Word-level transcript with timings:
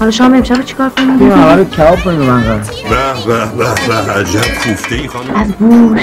حالا 0.00 0.10
شام 0.10 0.34
امشب 0.34 0.64
چیکار 0.64 0.90
کنیم؟ 0.90 1.18
بیا 1.18 1.34
اول 1.34 1.64
کباب 1.64 2.00
کنیم 2.04 2.20
من 2.20 2.42
به 2.42 2.56
به 3.26 3.44
به 3.56 4.04
به 4.06 4.12
عجب 4.12 4.40
کوفته 4.40 4.94
ای 4.94 5.08
خانم. 5.08 5.34
از 5.34 5.52
بوش 5.52 6.00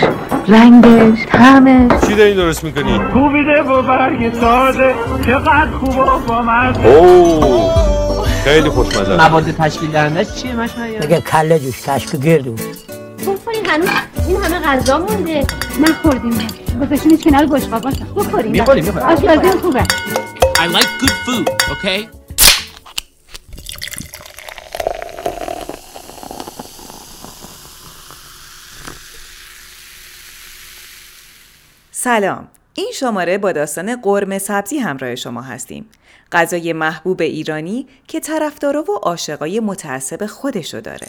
رنگش 0.47 1.25
طعمش 1.25 1.91
چی 2.07 2.15
داری 2.15 2.35
درست 2.35 2.63
می‌کنی؟ 2.63 2.99
کوبیده 3.13 3.63
با 3.63 3.81
برگ 3.81 4.33
ساده 4.41 4.95
چقدر 5.25 5.71
خوب 5.79 5.97
و 5.97 6.19
با 6.27 6.41
مزه 6.41 6.85
اوه 6.85 8.25
خیلی 8.43 8.69
خوشمزه. 8.69 9.15
مواد 9.15 9.51
تشکیل 9.51 9.91
دهندش 9.91 10.27
چیه 10.35 10.55
مشمعیان 10.55 11.01
دیگه 11.01 11.21
کله 11.21 11.59
جوش 11.59 11.81
کشک 11.81 12.15
گردو. 12.15 12.53
بخورین 12.53 13.65
هنوز 13.65 13.89
این 14.27 14.37
همه 14.37 14.59
غذا 14.59 14.97
مونده. 14.97 15.47
نخوردیم. 15.81 16.47
گذاشتینش 16.81 17.23
کنار 17.23 17.45
بشقا 17.45 17.79
باشه. 17.79 18.05
بخوریم 18.15 18.51
می‌خوریم 18.51 18.85
می‌خوریم. 18.85 19.07
آشپزی 19.07 19.59
خوبه. 19.59 19.83
I 20.57 20.67
like 20.75 20.91
good 21.01 21.15
food, 21.25 21.49
okay? 21.71 22.16
سلام. 31.99 32.47
این 32.73 32.91
شماره 32.93 33.37
با 33.37 33.51
داستان 33.51 34.01
قرمه 34.01 34.39
سبزی 34.39 34.77
همراه 34.77 35.15
شما 35.15 35.41
هستیم. 35.41 35.85
غذای 36.31 36.73
محبوب 36.73 37.21
ایرانی 37.21 37.87
که 38.07 38.19
طرفدارا 38.19 38.83
و 38.91 38.95
عاشقای 38.95 39.59
متعصب 39.59 40.25
خودشو 40.25 40.79
داره. 40.79 41.07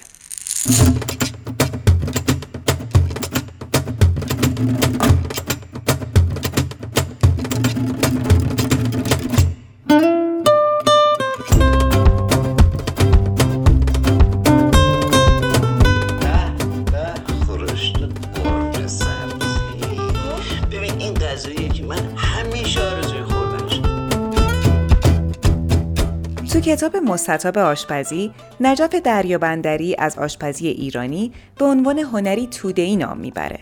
کتاب 26.79 26.97
مستطاب 26.97 27.59
آشپزی 27.59 28.33
نجف 28.61 28.95
دریابندری 28.95 29.97
از 29.99 30.19
آشپزی 30.19 30.69
ایرانی 30.69 31.33
به 31.59 31.65
عنوان 31.65 31.99
هنری 31.99 32.47
توده‌ای 32.47 32.97
نام 32.97 33.19
می‌بره. 33.19 33.59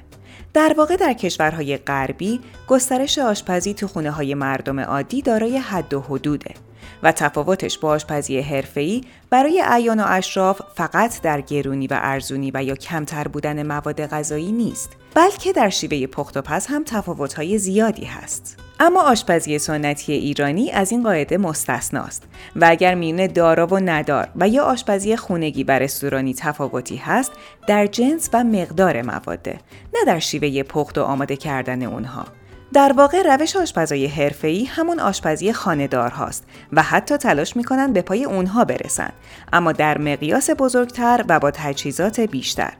در 0.54 0.74
واقع 0.78 0.96
در 0.96 1.12
کشورهای 1.12 1.76
غربی 1.76 2.40
گسترش 2.68 3.18
آشپزی 3.18 3.74
تو 3.74 3.88
خونه 3.88 4.10
های 4.10 4.34
مردم 4.34 4.80
عادی 4.80 5.22
دارای 5.22 5.58
حد 5.58 5.94
و 5.94 6.00
حدوده 6.00 6.54
و 7.02 7.12
تفاوتش 7.12 7.78
با 7.78 7.88
آشپزی 7.88 8.40
حرفه‌ای 8.40 9.00
برای 9.30 9.62
اعیان 9.66 10.00
و 10.00 10.04
اشراف 10.06 10.60
فقط 10.74 11.22
در 11.22 11.40
گرونی 11.40 11.86
و 11.86 11.98
ارزونی 12.02 12.50
و 12.54 12.64
یا 12.64 12.74
کمتر 12.74 13.28
بودن 13.28 13.66
مواد 13.66 14.06
غذایی 14.06 14.52
نیست 14.52 14.90
بلکه 15.14 15.52
در 15.52 15.68
شیوه 15.68 16.06
پخت 16.06 16.36
و 16.36 16.42
پز 16.42 16.66
هم 16.66 16.84
تفاوت‌های 16.84 17.58
زیادی 17.58 18.04
هست 18.04 18.65
اما 18.80 19.02
آشپزی 19.02 19.58
سنتی 19.58 20.12
ایرانی 20.12 20.70
از 20.70 20.92
این 20.92 21.02
قاعده 21.02 21.38
مستثناست 21.38 22.22
و 22.56 22.66
اگر 22.68 22.94
میون 22.94 23.26
دارا 23.26 23.66
و 23.66 23.78
ندار 23.78 24.28
و 24.36 24.48
یا 24.48 24.64
آشپزی 24.64 25.16
خونگی 25.16 25.64
و 25.64 25.70
رستورانی 25.70 26.34
تفاوتی 26.34 26.96
هست 26.96 27.32
در 27.66 27.86
جنس 27.86 28.30
و 28.32 28.44
مقدار 28.44 29.02
مواده 29.02 29.58
نه 29.94 30.04
در 30.06 30.18
شیوه 30.18 30.62
پخت 30.62 30.98
و 30.98 31.02
آماده 31.02 31.36
کردن 31.36 31.82
اونها 31.82 32.24
در 32.72 32.92
واقع 32.92 33.22
روش 33.22 33.56
آشپزای 33.56 34.06
حرفه‌ای 34.06 34.64
همون 34.64 35.00
آشپزی 35.00 35.52
خانه‌دار 35.52 36.10
هاست 36.10 36.44
و 36.72 36.82
حتی 36.82 37.16
تلاش 37.16 37.56
می‌کنن 37.56 37.92
به 37.92 38.02
پای 38.02 38.24
اونها 38.24 38.64
برسن 38.64 39.10
اما 39.52 39.72
در 39.72 39.98
مقیاس 39.98 40.50
بزرگتر 40.58 41.24
و 41.28 41.38
با 41.40 41.50
تجهیزات 41.50 42.20
بیشتر 42.20 42.72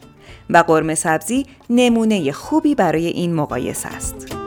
و 0.50 0.58
قرمه 0.58 0.94
سبزی 0.94 1.46
نمونه 1.70 2.32
خوبی 2.32 2.74
برای 2.74 3.06
این 3.06 3.34
مقایسه 3.34 3.88
است. 3.88 4.45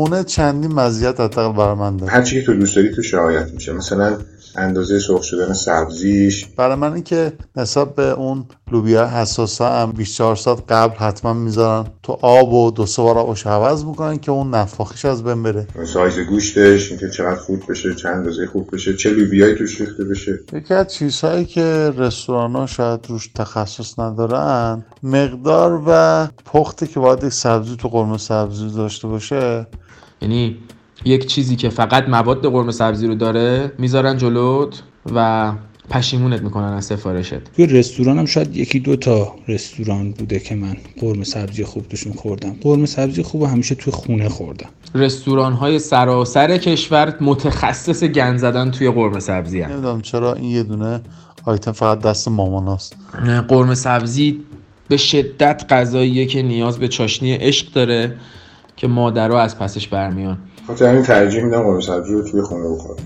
خونه 0.00 0.24
چندین 0.24 0.72
مزیت 0.72 1.20
حداقل 1.20 1.56
برای 1.56 1.74
من 1.74 1.96
داره. 1.96 2.12
هر 2.12 2.22
چی 2.22 2.40
که 2.40 2.46
تو 2.46 2.54
دوست 2.54 2.76
داری 2.76 2.94
تو 2.94 3.02
شرایط 3.02 3.54
میشه. 3.54 3.72
مثلا 3.72 4.18
اندازه 4.56 4.98
سرخ 4.98 5.22
شدن 5.22 5.52
سبزیش. 5.52 6.46
برای 6.46 6.74
من 6.74 6.92
این 6.92 7.02
که 7.02 7.32
نسبت 7.56 7.94
به 7.94 8.02
اون 8.02 8.44
لوبیا 8.72 9.08
حساسه 9.08 9.64
هم 9.64 9.92
24 9.92 10.36
ساعت 10.36 10.62
قبل 10.68 10.96
حتما 10.96 11.32
می‌ذارن. 11.32 11.86
تو 12.02 12.18
آب 12.22 12.52
و 12.52 12.70
دو 12.70 12.86
سه 12.86 13.02
بار 13.02 13.18
آبش 13.18 13.46
عوض 13.46 13.84
می‌کنن 13.84 14.18
که 14.18 14.30
اون 14.30 14.54
نفاخیش 14.54 15.04
از 15.04 15.24
بین 15.24 15.42
بره. 15.42 15.66
سایز 15.86 16.18
گوشتش 16.18 16.90
اینکه 16.90 17.10
چقدر 17.10 17.40
خوب 17.40 17.62
بشه 17.68 17.94
چند 17.94 18.16
اندازه 18.16 18.46
خوب 18.46 18.68
بشه 18.72 18.96
چه 18.96 19.10
لوبیایی 19.10 19.54
توش 19.54 19.80
ریخته 19.80 20.04
بشه. 20.04 20.38
یکی 20.52 20.74
از 20.74 20.94
چیزهایی 20.94 21.44
که 21.44 21.92
رستوران 21.96 22.56
ها 22.56 22.66
شاید 22.66 23.00
روش 23.08 23.28
تخصص 23.34 23.98
ندارن 23.98 24.84
مقدار 25.02 25.82
و 25.86 26.26
پختی 26.44 26.86
که 26.86 27.00
باید 27.00 27.24
یک 27.24 27.32
سبزی 27.32 27.76
تو 27.76 27.88
قرمه 27.88 28.18
سبزی 28.18 28.70
داشته 28.70 29.08
باشه 29.08 29.66
یعنی 30.22 30.56
یک 31.04 31.26
چیزی 31.26 31.56
که 31.56 31.68
فقط 31.68 32.08
مواد 32.08 32.46
قرمه 32.46 32.72
سبزی 32.72 33.06
رو 33.06 33.14
داره 33.14 33.72
می‌ذارن 33.78 34.16
جلوت 34.16 34.82
و 35.14 35.52
پشیمونت 35.90 36.42
می‌کنن 36.42 36.72
از 36.72 36.84
سفارشت. 36.84 37.34
توی 37.56 37.66
رستوران 37.66 38.18
هم 38.18 38.24
شاید 38.24 38.56
یکی 38.56 38.80
دو 38.80 38.96
تا 38.96 39.34
رستوران 39.48 40.12
بوده 40.12 40.40
که 40.40 40.54
من 40.54 40.76
قرمه 41.00 41.24
سبزی 41.24 41.64
خوب 41.64 41.88
توشون 41.88 42.12
خوردم. 42.12 42.56
قرمه 42.60 42.86
سبزی 42.86 43.22
خوب 43.22 43.42
همیشه 43.42 43.74
توی 43.74 43.92
خونه 43.92 44.28
خوردم. 44.28 44.68
رستوران 44.94 45.52
های 45.52 45.78
سراسر 45.78 46.58
کشور 46.58 47.16
متخصص 47.20 48.04
گند 48.04 48.38
زدن 48.38 48.70
توی 48.70 48.90
قرمه 48.90 49.20
سبزی 49.20 49.60
هم. 49.60 49.72
نمی‌دونم 49.72 50.00
چرا 50.00 50.34
این 50.34 50.50
یه 50.50 50.62
دونه 50.62 51.00
آیتم 51.44 51.72
فقط 51.72 52.00
دست 52.00 52.28
ماماناست 52.28 52.96
قرمه 53.48 53.74
سبزی 53.74 54.40
به 54.88 54.96
شدت 54.96 55.64
غذاییه 55.70 56.26
که 56.26 56.42
نیاز 56.42 56.78
به 56.78 56.88
چاشنی 56.88 57.32
عشق 57.32 57.72
داره. 57.72 58.16
که 58.80 58.88
مادرها 58.88 59.40
از 59.40 59.58
پسش 59.58 59.88
برمیان. 59.88 60.38
خاطر 60.66 60.88
همین 60.88 61.02
ترجیح 61.02 61.44
میدم 61.44 61.62
قرمه 61.62 61.80
سبزی 61.80 62.12
رو 62.12 62.22
توی 62.22 62.42
خونه 62.42 62.68
بخورم. 62.68 62.96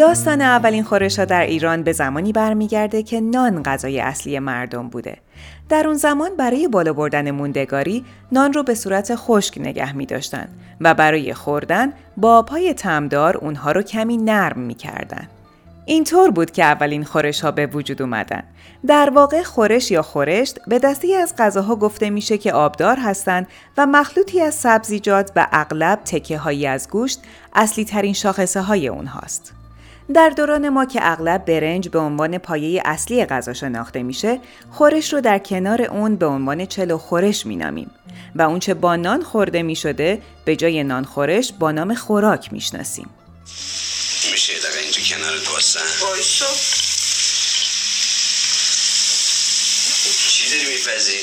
داستان 0.00 0.40
اولین 0.40 0.84
خورش 0.84 1.18
ها 1.18 1.24
در 1.24 1.46
ایران 1.46 1.82
به 1.82 1.92
زمانی 1.92 2.32
برمیگرده 2.32 3.02
که 3.02 3.20
نان 3.20 3.62
غذای 3.62 4.00
اصلی 4.00 4.38
مردم 4.38 4.88
بوده. 4.88 5.16
در 5.68 5.86
اون 5.86 5.96
زمان 5.96 6.36
برای 6.36 6.68
بالا 6.68 6.92
بردن 6.92 7.30
موندگاری 7.30 8.04
نان 8.32 8.52
رو 8.52 8.62
به 8.62 8.74
صورت 8.74 9.14
خشک 9.14 9.58
نگه 9.58 9.96
می 9.96 10.06
داشتن 10.06 10.48
و 10.80 10.94
برای 10.94 11.34
خوردن 11.34 11.92
با 12.16 12.38
آبهای 12.38 12.74
تمدار 12.74 13.36
اونها 13.36 13.72
رو 13.72 13.82
کمی 13.82 14.16
نرم 14.16 14.58
می 14.58 14.74
کردن. 14.74 15.28
اینطور 15.86 16.30
بود 16.30 16.50
که 16.50 16.64
اولین 16.64 17.04
خورش 17.04 17.40
ها 17.40 17.50
به 17.50 17.66
وجود 17.66 18.02
اومدن. 18.02 18.42
در 18.86 19.10
واقع 19.10 19.42
خورش 19.42 19.90
یا 19.90 20.02
خورشت 20.02 20.58
به 20.66 20.78
دستی 20.78 21.14
از 21.14 21.34
غذاها 21.38 21.76
گفته 21.76 22.10
میشه 22.10 22.38
که 22.38 22.52
آبدار 22.52 22.96
هستند 22.96 23.46
و 23.78 23.86
مخلوطی 23.86 24.40
از 24.40 24.54
سبزیجات 24.54 25.32
و 25.36 25.46
اغلب 25.52 26.00
تکه 26.04 26.38
هایی 26.38 26.66
از 26.66 26.88
گوشت 26.90 27.20
اصلی 27.54 27.84
ترین 27.84 28.12
شاخصه 28.12 28.60
های 28.60 28.88
اونهاست. 28.88 29.59
در 30.14 30.28
دوران 30.28 30.68
ما 30.68 30.84
که 30.84 31.00
اغلب 31.02 31.44
برنج 31.44 31.88
به 31.88 31.98
عنوان 31.98 32.38
پایه 32.38 32.82
اصلی 32.84 33.24
غذا 33.24 33.52
شناخته 33.52 34.02
میشه، 34.02 34.40
خورش 34.70 35.12
رو 35.12 35.20
در 35.20 35.38
کنار 35.38 35.82
اون 35.82 36.16
به 36.16 36.26
عنوان 36.26 36.66
چلو 36.66 36.98
خورش 36.98 37.46
مینامیم 37.46 37.90
و 38.34 38.42
اونچه 38.42 38.74
با 38.74 38.96
نان 38.96 39.22
خورده 39.22 39.62
می‌شده 39.62 40.22
به 40.44 40.56
جای 40.56 40.84
نان 40.84 41.04
خورش 41.04 41.52
با 41.58 41.72
نام 41.72 41.94
خوراک 41.94 42.52
می‌شناسیم. 42.52 43.10
میشه 44.32 44.52
یه 44.52 44.58
دقیقه 44.60 44.78
اینجا 44.78 45.00
کنار 45.16 45.38
چی 50.28 50.50
داری 50.50 50.66
میپزی؟ 50.66 51.18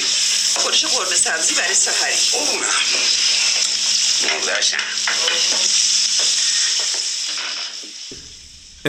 خورش 0.55 0.85
قرمه 0.85 1.15
سبزی 1.15 1.53
برای 1.55 1.73
سفری. 1.73 2.15
اوه 2.33 2.67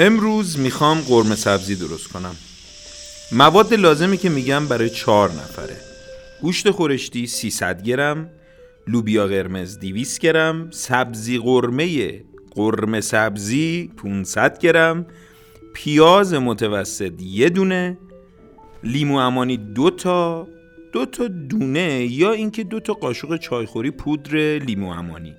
امروز 0.01 0.59
می‌خوام 0.59 1.01
قرمه 1.01 1.35
سبزی 1.35 1.75
درست 1.75 2.09
کنم. 2.09 2.35
مواد 3.33 3.75
لازمی 3.75 4.17
که 4.17 4.29
میگم 4.29 4.67
برای 4.67 4.91
چهار 4.91 5.31
نفره. 5.31 5.77
گوشت 6.43 6.71
خورشتی 6.71 7.27
300 7.27 7.83
گرم 7.83 8.31
لوبیا 8.87 9.27
قرمز 9.27 9.79
200 9.79 10.21
گرم 10.21 10.71
سبزی 10.71 11.39
قرمه 11.39 12.21
قرمه 12.51 13.01
سبزی 13.01 13.91
500 13.97 14.59
گرم 14.59 15.07
پیاز 15.75 16.35
متوسط 16.35 17.23
یه 17.23 17.49
دونه 17.49 17.99
لیمو 18.85 19.17
امانی 19.19 19.57
دو 19.57 19.91
تا 19.91 20.49
دو 20.93 21.07
تا 21.07 21.29
دونه 21.29 22.05
یا 22.05 22.33
اینکه 22.33 22.65
دو 22.65 22.81
تا 22.81 22.93
قاشق 22.93 23.37
چایخوری 23.37 23.91
پودر 23.91 24.59
لیمو 24.59 24.91
امانی. 24.91 25.35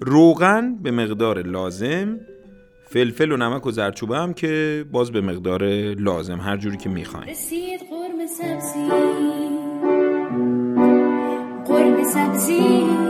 روغن 0.00 0.74
به 0.82 0.90
مقدار 0.90 1.42
لازم 1.42 2.20
فلفل 2.92 3.32
و 3.32 3.36
نمک 3.36 3.66
و 3.66 3.70
زرچوبه 3.70 4.18
هم 4.18 4.34
که 4.34 4.84
باز 4.92 5.10
به 5.12 5.20
مقدار 5.20 5.64
لازم 5.94 6.40
هر 6.40 6.56
جوری 6.56 6.76
که 6.76 6.88
می‌خواین 6.88 7.28
رسید 7.28 7.80
قرم 7.80 8.26
سبزی. 8.26 8.88
قرم 11.66 12.04
سبزی. 12.04 13.01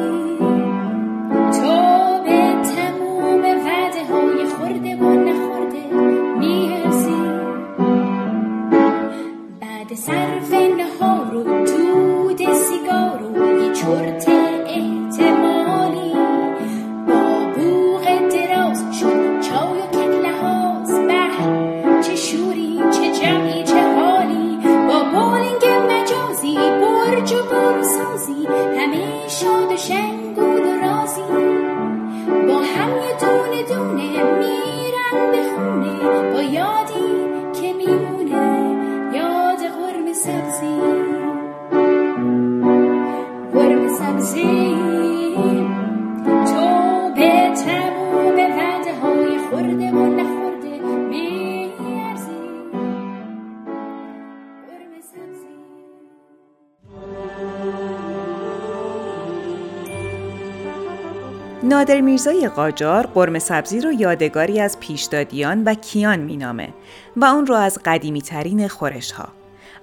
میرزای 62.13 62.49
قاجار 62.49 63.07
قرم 63.07 63.39
سبزی 63.39 63.81
رو 63.81 63.93
یادگاری 63.93 64.61
از 64.61 64.81
پیشدادیان 64.81 65.65
و 65.65 65.75
کیان 65.75 66.21
مینامه 66.21 66.69
و 67.17 67.25
اون 67.25 67.47
رو 67.47 67.55
از 67.55 67.79
قدیمی 67.85 68.23
ترین 68.23 68.69
خورش 68.69 69.13
ها. 69.13 69.29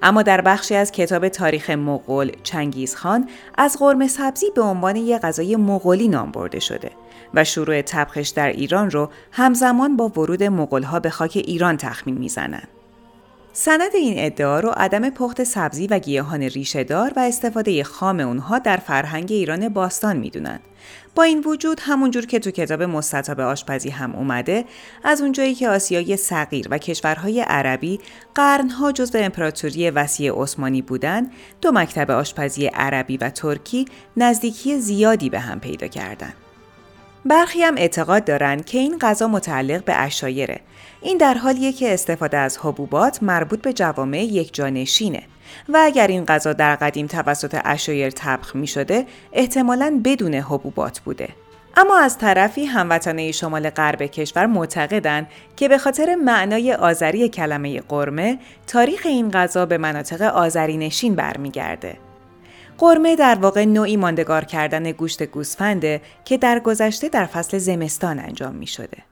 اما 0.04 0.22
در 0.22 0.42
بخشی 0.42 0.76
از 0.76 0.92
کتاب 0.92 1.28
تاریخ 1.28 1.70
مغول 1.70 2.32
چنگیز 2.44 2.96
خان 2.96 3.30
از 3.58 3.78
قرم 3.80 4.08
سبزی 4.08 4.46
به 4.56 4.62
عنوان 4.62 4.96
یک 4.96 5.22
غذای 5.22 5.56
مغولی 5.56 6.08
نام 6.08 6.32
برده 6.32 6.60
شده 6.60 6.92
و 7.34 7.44
شروع 7.44 7.82
طبخش 7.82 8.30
در 8.30 8.48
ایران 8.48 8.92
رو 8.92 9.10
همزمان 9.32 9.96
با 9.98 10.08
ورود 10.08 10.44
مغولها 10.44 11.00
به 11.00 11.10
خاک 11.10 11.32
ایران 11.36 11.78
تخمین 11.78 12.18
می‌زنند. 12.18 12.68
سند 13.54 13.96
این 13.96 14.14
ادعا 14.18 14.60
رو 14.60 14.70
عدم 14.70 15.10
پخت 15.10 15.44
سبزی 15.44 15.88
و 15.88 16.00
گیاهان 16.00 16.42
ریشهدار 16.42 17.14
و 17.16 17.20
استفاده 17.20 17.84
خام 17.84 18.20
اونها 18.20 18.60
در 18.60 18.78
فرهنگ 18.78 19.32
ایران 19.32 19.70
باستان 19.70 20.18
می‌دونن. 20.18 20.60
این 21.24 21.44
وجود 21.46 21.80
همونجور 21.84 22.26
که 22.26 22.40
تو 22.40 22.52
کتاب 22.52 22.84
مستطاب 22.84 23.40
آشپزی 23.40 23.90
هم 23.90 24.16
اومده 24.16 24.66
از 25.04 25.22
اونجایی 25.22 25.56
که 25.56 25.70
آسیای 25.70 26.18
صغیر 26.18 26.68
و 26.72 26.78
کشورهای 26.78 27.42
عربی 27.42 28.00
قرنها 28.36 28.92
جزو 28.92 29.18
امپراتوری 29.18 29.90
وسیع 29.90 30.34
عثمانی 30.42 30.82
بودن 30.82 31.32
دو 31.62 31.72
مکتب 31.72 32.12
آشپزی 32.12 32.68
عربی 32.68 33.18
و 33.18 33.30
ترکی 33.30 33.86
نزدیکی 34.18 34.80
زیادی 34.80 35.30
به 35.30 35.40
هم 35.40 35.60
پیدا 35.60 35.88
کردند. 35.88 36.34
برخی 37.26 37.64
هم 37.64 37.76
اعتقاد 37.78 38.26
دارند 38.26 38.66
که 38.66 38.78
این 38.78 38.98
غذا 38.98 39.28
متعلق 39.28 39.84
به 39.84 39.96
اشایره. 39.96 40.62
این 41.02 41.18
در 41.18 41.34
حالیه 41.34 41.72
که 41.72 41.94
استفاده 41.94 42.38
از 42.38 42.58
حبوبات 42.58 43.24
مربوط 43.24 43.62
به 43.62 43.74
جوامع 43.74 44.24
یک 44.24 44.54
جانشینه 44.54 45.24
و 45.70 45.80
اگر 45.84 46.08
این 46.08 46.26
غذا 46.26 46.54
در 46.54 46.76
قدیم 46.76 47.08
توسط 47.08 47.62
اشایر 47.66 48.10
طبخ 48.10 48.56
می 48.56 48.68
شده 48.68 49.06
احتمالاً 49.34 50.02
بدون 50.06 50.34
حبوبات 50.34 51.00
بوده. 51.00 51.30
اما 51.78 52.00
از 52.00 52.18
طرفی 52.18 52.66
هموطنه 52.66 53.32
شمال 53.32 53.70
غرب 53.70 54.02
کشور 54.04 54.46
معتقدند 54.46 55.28
که 55.56 55.68
به 55.68 55.78
خاطر 55.78 56.16
معنای 56.16 56.74
آذری 56.74 57.30
کلمه 57.30 57.82
قرمه 57.82 58.40
تاریخ 58.68 59.02
این 59.06 59.32
غذا 59.32 59.66
به 59.66 59.78
مناطق 59.78 60.22
آذری 60.22 60.78
نشین 60.78 61.16
برمیگرده. 61.16 61.98
قرمه 62.78 63.16
در 63.16 63.36
واقع 63.36 63.66
نوعی 63.66 63.98
ماندگار 63.98 64.46
کردن 64.46 64.92
گوشت 64.92 65.24
گوسفنده 65.24 66.02
که 66.26 66.38
در 66.38 66.60
گذشته 66.60 67.10
در 67.10 67.26
فصل 67.26 67.58
زمستان 67.58 68.20
انجام 68.20 68.56
می 68.56 68.68
شده. 68.68 69.09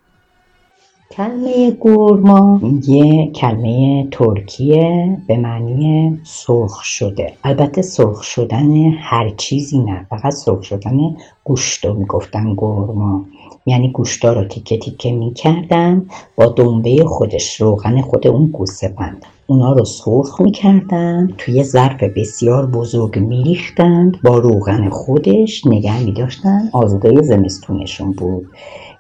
کلمه 1.12 1.72
گورما 1.72 2.62
یه 2.88 3.32
کلمه 3.32 4.08
ترکیه 4.12 5.18
به 5.28 5.38
معنی 5.38 6.20
سرخ 6.24 6.84
شده. 6.84 7.34
البته 7.44 7.82
سرخ 7.82 8.24
شدن 8.24 8.90
هر 9.00 9.30
چیزی 9.30 9.80
نه 9.80 10.06
فقط 10.10 10.34
سرخ 10.34 10.64
شدن 10.64 10.98
گوشتو 11.44 11.94
می‌گفتن 11.94 12.54
گورما 12.54 13.26
یعنی 13.66 13.92
گوشتا 13.92 14.34
رو 14.34 14.44
تیکه 14.44 14.78
تیکه 14.78 15.12
می‌کردن 15.12 16.06
با 16.36 16.46
دنبه 16.46 17.06
خودش 17.06 17.62
روغن 17.62 18.02
خود 18.02 18.28
اون 18.28 18.48
گوسفند 18.48 19.26
اونا 19.48 19.74
رو 19.74 19.86
سرخ 19.86 20.42
می‌کردن 20.42 21.30
توی 21.38 21.64
ظرف 21.64 22.04
بسیار 22.04 22.66
بزرگ 22.66 23.20
میریختند 23.20 24.18
با 24.24 24.38
روغن 24.38 24.90
خودش 24.90 25.66
نگه 25.66 26.04
میداشتن. 26.04 26.70
آزاده 26.74 27.22
زمستونشون 27.22 28.12
بود. 28.12 28.48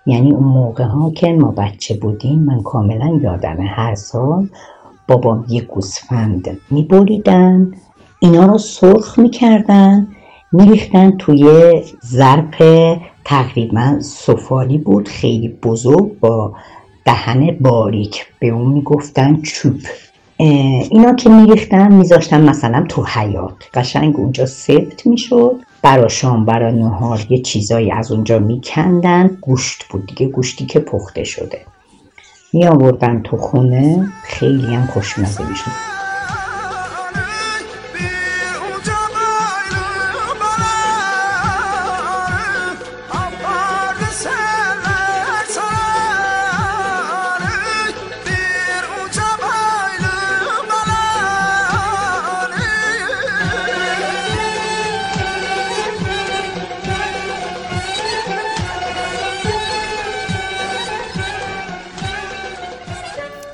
یعنی 0.07 0.31
اون 0.31 0.43
موقع 0.43 0.83
ها 0.83 1.11
که 1.11 1.33
ما 1.33 1.51
بچه 1.51 1.95
بودیم 1.95 2.39
من 2.39 2.61
کاملا 2.63 3.19
یادمه 3.23 3.63
هر 3.63 3.95
سال 3.95 4.49
بابام 5.07 5.45
یه 5.49 5.61
گوسفند 5.61 6.57
میبریدن 6.71 7.71
اینا 8.19 8.45
رو 8.45 8.57
سرخ 8.57 9.19
می‌کردن 9.19 10.07
میریختن 10.51 11.11
توی 11.17 11.73
ظرف 12.05 12.61
تقریبا 13.25 13.99
سفالی 13.99 14.77
بود 14.77 15.07
خیلی 15.07 15.47
بزرگ 15.47 16.19
با 16.19 16.53
دهن 17.05 17.57
باریک 17.61 18.25
به 18.39 18.47
اون 18.47 18.71
می‌گفتن 18.71 19.41
چوب. 19.41 19.77
اینا 20.37 21.13
که 21.13 21.29
میریختن 21.29 21.93
میذاشتن 21.93 22.49
مثلا 22.49 22.85
تو 22.89 23.03
حیات 23.03 23.69
قشنگ 23.73 24.19
اونجا 24.19 24.45
سفت 24.45 25.07
می‌شد. 25.07 25.55
برا 25.81 26.07
شام 26.07 26.45
برا 26.45 26.71
نهار 26.71 27.25
یه 27.29 27.41
چیزایی 27.41 27.91
از 27.91 28.11
اونجا 28.11 28.39
میکندن. 28.39 29.27
گوشت 29.41 29.85
بود 29.89 30.05
دیگه 30.07 30.27
گوشتی 30.27 30.65
که 30.65 30.79
پخته 30.79 31.23
شده. 31.23 31.61
می 32.53 32.67
آوردن 32.67 33.21
تو 33.21 33.37
خونه. 33.37 34.07
خیلی 34.23 34.75
هم 34.75 34.85
خوشمزه 34.85 35.49
می‌شد. 35.49 35.96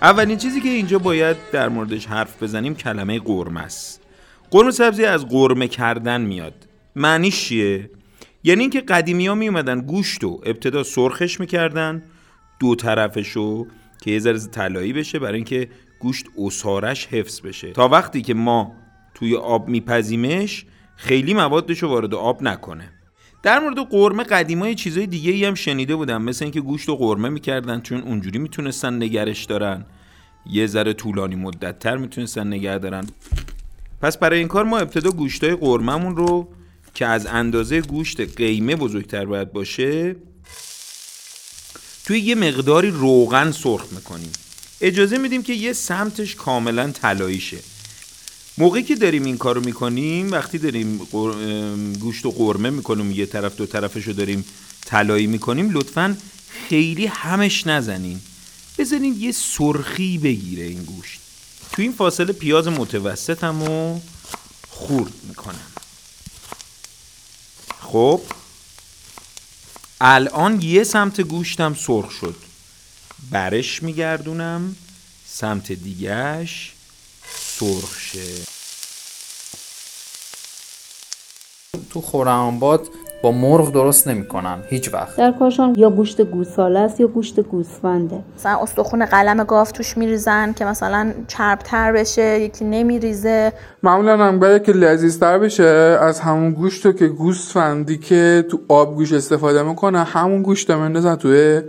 اولین 0.04 0.38
چیزی 0.38 0.62
که 0.62 0.70
اینجا 0.70 1.00
باید 1.00 1.38
در 1.52 1.70
موردش 1.70 2.06
حرف 2.06 2.44
بزنیم 2.44 2.76
کلمه 2.76 3.20
قرمه 3.20 3.62
است. 3.62 4.02
قرمه 4.52 4.72
سبزی 4.72 5.06
از 5.06 5.28
قرمه 5.28 5.68
کردن 5.68 6.22
میاد. 6.22 6.54
معنیش 6.96 7.46
چیه؟ 7.46 7.90
یعنی 8.44 8.62
اینکه 8.62 8.82
قدیمی 8.82 9.28
ها 9.28 9.36
می 9.36 9.48
اومدن 9.48 9.82
گوشت 9.82 10.24
و 10.24 10.42
ابتدا 10.46 10.84
سرخش 10.84 11.40
می‌کردن 11.40 12.04
دو 12.60 12.76
طرفشو 12.76 13.68
که 14.02 14.12
یه 14.12 14.20
ذره 14.20 14.40
طلایی 14.40 14.94
بشه 14.94 15.20
برای 15.20 15.36
اینکه 15.36 15.70
گوشت 16.00 16.26
اسارش 16.38 17.08
حفظ 17.08 17.42
بشه. 17.42 17.72
تا 17.72 17.88
وقتی 17.88 18.22
که 18.22 18.34
ما 18.34 18.72
توی 19.14 19.36
آب 19.36 19.68
میپزیمش 19.68 20.66
خیلی 20.96 21.34
موادش 21.34 21.84
رو 21.84 21.90
وارد 21.90 22.14
آب 22.14 22.44
نکنه. 22.44 22.92
در 23.44 23.60
مورد 23.60 23.80
قرمه 23.80 24.24
قدیمای 24.24 24.76
چیزای 24.76 25.08
دیگه 25.08 25.32
ای 25.32 25.46
هم 25.46 25.56
شنیده 25.56 25.96
بودم. 25.96 26.22
مثل 26.22 26.46
اینکه 26.46 26.62
گوشت 26.62 26.90
و 26.90 26.96
قرمه 26.96 27.30
می‌کردن 27.30 27.82
چون 27.82 28.02
اونجوری 28.02 28.40
می‌تونستن 28.40 29.04
نگرش 29.04 29.46
دارن. 29.46 29.86
یه 30.46 30.68
ذره 30.68 30.94
طولانی 30.94 31.36
مدت 31.36 31.80
تر 31.80 31.98
می‌تونستن 31.98 32.48
نگه 32.48 32.78
دارن. 32.78 33.08
پس 34.02 34.18
برای 34.18 34.40
این 34.40 34.48
کار 34.48 34.66
ما 34.66 34.78
ابتدا 34.78 35.12
گوشتای 35.12 35.56
قرممون 35.56 36.16
رو 36.16 36.48
که 36.94 37.06
از 37.06 37.26
اندازه 37.26 37.82
گوشت 37.82 38.38
قیمه 38.38 38.76
بزرگتر 38.76 39.26
باید 39.26 39.54
باشه 39.54 40.16
توی 42.06 42.20
یه 42.20 42.36
مقداری 42.36 42.90
روغن 42.90 43.52
سرخ 43.52 43.86
می‌کنیم. 43.92 44.32
اجازه 44.82 45.18
میدیم 45.18 45.44
که 45.44 45.54
یه 45.54 45.74
سمتش 45.74 46.36
کاملا 46.36 46.92
طلایی 46.92 47.40
شه 47.40 47.58
موقعی 48.58 48.84
که 48.84 48.96
داریم 48.96 49.24
این 49.24 49.38
کارو 49.38 49.62
می‌کنیم 49.62 50.32
وقتی 50.32 50.58
داریم 50.58 50.98
گوشت 52.00 52.26
و 52.26 52.32
قرمه 52.32 52.70
می‌کنیم 52.70 53.12
یه 53.12 53.26
طرف 53.26 53.56
دو 53.56 53.66
طرفش 53.66 54.08
رو 54.08 54.14
داریم 54.14 54.46
طلایی 54.86 55.28
می‌کنیم 55.28 55.70
لطفا 55.72 56.18
خیلی 56.70 57.06
همش 57.06 57.68
نزنین. 57.68 58.22
بذارین 58.78 59.16
یه 59.20 59.32
سرخی 59.32 60.18
بگیره 60.18 60.64
این 60.64 60.84
گوشت. 60.84 61.20
تو 61.72 61.82
این 61.82 61.94
فاصله 61.94 62.34
پیاز 62.34 62.68
متوسطم 62.68 63.62
و 63.62 64.00
خورد 64.70 65.14
می‌کنم. 65.28 65.68
خب؟ 67.82 68.22
الان 70.02 70.62
یه 70.62 70.84
سمت 70.84 71.22
گوشتم 71.22 71.74
سرخ 71.74 72.12
شد. 72.12 72.36
برش 73.32 73.84
میگردونم 73.84 74.76
سمت 75.28 75.72
دیگهش. 75.72 76.73
سرخ 77.30 78.00
شه 78.00 78.20
تو 81.89 82.01
خورم‌آباد 82.01 82.88
با 83.24 83.32
مرغ 83.32 83.72
درست 83.72 84.08
نمی‌کنن 84.08 84.63
هیچ 84.70 84.94
وقت. 84.94 85.18
در 85.18 85.32
کاشان 85.32 85.75
یا 85.77 85.89
گوشت 85.89 86.22
گوساله 86.22 86.80
است 86.80 87.00
یا 87.00 87.08
گوشت 87.08 87.39
گوسفنده. 87.39 88.24
مثلا 88.36 88.60
استخون 88.62 89.06
قلم 89.06 89.44
گاو 89.44 89.68
توش 89.68 89.98
میریزن 89.98 90.53
که 90.53 90.65
مثلا 90.65 91.13
چربتر 91.27 91.92
بشه 91.92 92.39
یکی 92.39 92.65
نمیریزه. 92.65 93.53
معمولا 93.84 94.18
هم 94.18 94.39
برای 94.39 94.60
که 94.60 94.72
لذیذتر 94.72 95.38
بشه 95.38 95.63
از 96.01 96.20
همون 96.20 96.51
گوشت 96.51 96.98
که 96.98 97.08
گوسفندی 97.08 97.98
که 97.98 98.46
تو 98.51 98.60
آب 98.68 98.96
گوشت 98.96 99.13
استفاده 99.13 99.63
می‌کنه 99.63 100.03
همون 100.03 100.42
گوشت 100.42 100.70
رو 100.70 100.80
مندازن 100.80 101.15
توی 101.15 101.62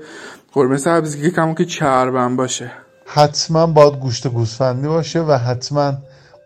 قرمه 0.53 0.77
سبزی 0.77 1.23
که 1.23 1.31
کمون 1.31 1.55
که 1.55 1.65
چربم 1.65 2.37
باشه. 2.37 2.71
حتما 3.07 3.67
باید 3.67 3.95
گوشت 3.95 4.29
گوسفندی 4.29 4.89
باشه 4.89 5.21
و 5.21 5.33
حتما 5.33 5.93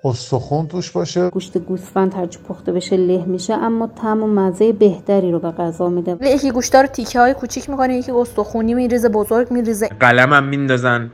استخون 0.04 0.66
توش 0.68 0.90
باشه. 0.90 1.30
گوشت 1.30 1.58
گوسفند 1.58 2.14
هرچی 2.14 2.38
پخته 2.48 2.72
بشه 2.72 2.96
له 2.96 3.24
میشه 3.24 3.54
اما 3.54 3.86
طعم 3.86 4.22
و 4.22 4.26
مزه 4.26 4.72
بهتری 4.72 5.32
رو 5.32 5.38
به 5.38 5.50
غذا 5.50 5.88
میده. 5.88 6.16
یکی 6.22 6.50
گوشتا 6.50 6.80
رو 6.80 6.86
تیکه 6.86 7.20
های 7.20 7.34
کوچیک 7.34 7.70
می‌کنه 7.70 7.94
یکی 7.94 8.12
استخونی 8.12 8.74
میریزه 8.74 9.08
بزرگ 9.08 9.50
میریزه. 9.50 9.88
قلمم 10.00 10.44
میندازن 10.44 11.10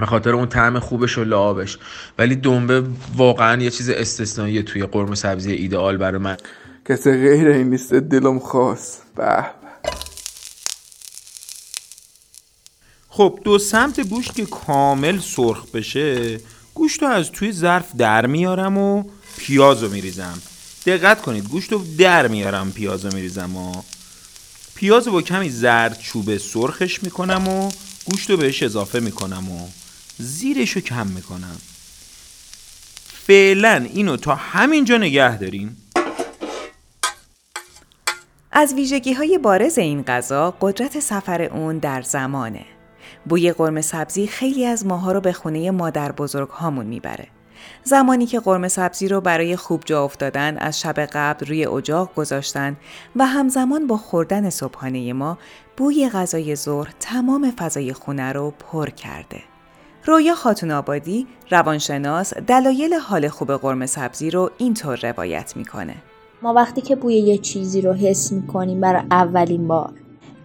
به 0.00 0.06
خاطر 0.06 0.30
اون 0.30 0.48
طعم 0.48 0.78
خوبش 0.78 1.18
و 1.18 1.24
لعابش. 1.24 1.78
ولی 2.18 2.36
دنبه 2.36 2.82
واقعا 3.16 3.62
یه 3.62 3.70
چیز 3.70 3.90
استثنایی 3.90 4.62
توی 4.62 4.82
قرمه 4.82 5.14
سبزی 5.14 5.52
ایدئال 5.52 5.96
برای 5.96 6.18
من. 6.18 6.36
کسی 6.88 7.10
غیر 7.10 7.48
این 7.48 7.70
نیست 7.70 7.94
دلم 7.94 8.38
خواست. 8.38 9.02
به. 9.16 9.59
خب 13.12 13.38
دو 13.44 13.58
سمت 13.58 14.00
گوشت 14.00 14.34
که 14.34 14.46
کامل 14.46 15.18
سرخ 15.18 15.66
بشه 15.66 16.40
گوشت 16.74 17.02
رو 17.02 17.08
از 17.08 17.30
توی 17.32 17.52
ظرف 17.52 17.96
در 17.96 18.26
میارم 18.26 18.78
و 18.78 19.04
پیاز 19.38 19.82
رو 19.82 19.88
میریزم. 19.90 20.42
دقت 20.86 21.22
کنید 21.22 21.48
گوشت 21.48 21.72
رو 21.72 21.84
در 21.98 22.28
میارم 22.28 22.72
پیاز 22.72 23.04
رو 23.04 23.14
میریزم 23.14 23.56
و 23.56 23.82
پیاز 24.74 25.06
رو 25.06 25.12
با 25.12 25.22
کمی 25.22 25.50
زرد 25.50 25.98
چوبه 25.98 26.38
سرخش 26.38 27.02
می‌کنم 27.02 27.48
و 27.48 27.70
گوشت 28.10 28.30
رو 28.30 28.36
بهش 28.36 28.62
اضافه 28.62 29.00
می‌کنم 29.00 29.50
و 29.52 29.68
زیرش 30.18 30.70
رو 30.70 30.80
کم 30.80 31.06
می‌کنم. 31.06 31.56
فعلا 33.26 33.86
اینو 33.94 34.16
تا 34.16 34.34
همینجا 34.34 34.96
نگه 34.96 35.36
دارین 35.38 35.76
از 38.52 38.74
ویژگی 38.74 39.12
های 39.12 39.38
بارز 39.38 39.78
این 39.78 40.02
غذا 40.02 40.50
قدرت 40.60 41.00
سفر 41.00 41.42
اون 41.42 41.78
در 41.78 42.02
زمانه. 42.02 42.64
بوی 43.28 43.52
قرمه 43.52 43.80
سبزی 43.80 44.26
خیلی 44.26 44.66
از 44.66 44.86
ماها 44.86 45.12
رو 45.12 45.20
به 45.20 45.32
خونه 45.32 45.70
مادر 45.70 46.12
بزرگ 46.12 46.48
هامون 46.48 46.86
می‌بره. 46.86 47.26
زمانی 47.84 48.26
که 48.26 48.40
قرمه 48.40 48.68
سبزی 48.68 49.08
رو 49.08 49.20
برای 49.20 49.56
خوب 49.56 49.82
جا 49.84 50.04
افتادن 50.04 50.58
از 50.58 50.80
شب 50.80 51.00
قبل 51.00 51.46
روی 51.46 51.66
اجاق 51.66 52.14
گذاشتن 52.14 52.76
و 53.16 53.26
همزمان 53.26 53.86
با 53.86 53.96
خوردن 53.96 54.50
صبحانه 54.50 55.12
ما 55.12 55.38
بوی 55.76 56.08
غذای 56.08 56.56
ظهر 56.56 56.90
تمام 57.00 57.50
فضای 57.50 57.92
خونه 57.92 58.32
رو 58.32 58.50
پر 58.50 58.90
کرده. 58.90 59.40
رویا 60.04 60.34
خاتون 60.34 60.70
آبادی 60.70 61.26
روانشناس 61.50 62.34
دلایل 62.34 62.94
حال 62.94 63.28
خوب 63.28 63.52
قرمه 63.52 63.86
سبزی 63.86 64.30
رو 64.30 64.50
اینطور 64.58 65.10
روایت 65.12 65.56
می‌کنه. 65.56 65.94
ما 66.42 66.54
وقتی 66.54 66.80
که 66.80 66.96
بوی 66.96 67.14
یه 67.14 67.38
چیزی 67.38 67.80
رو 67.80 67.92
حس 67.92 68.32
می‌کنیم 68.32 68.80
برای 68.80 69.02
اولین 69.10 69.68
بار 69.68 69.92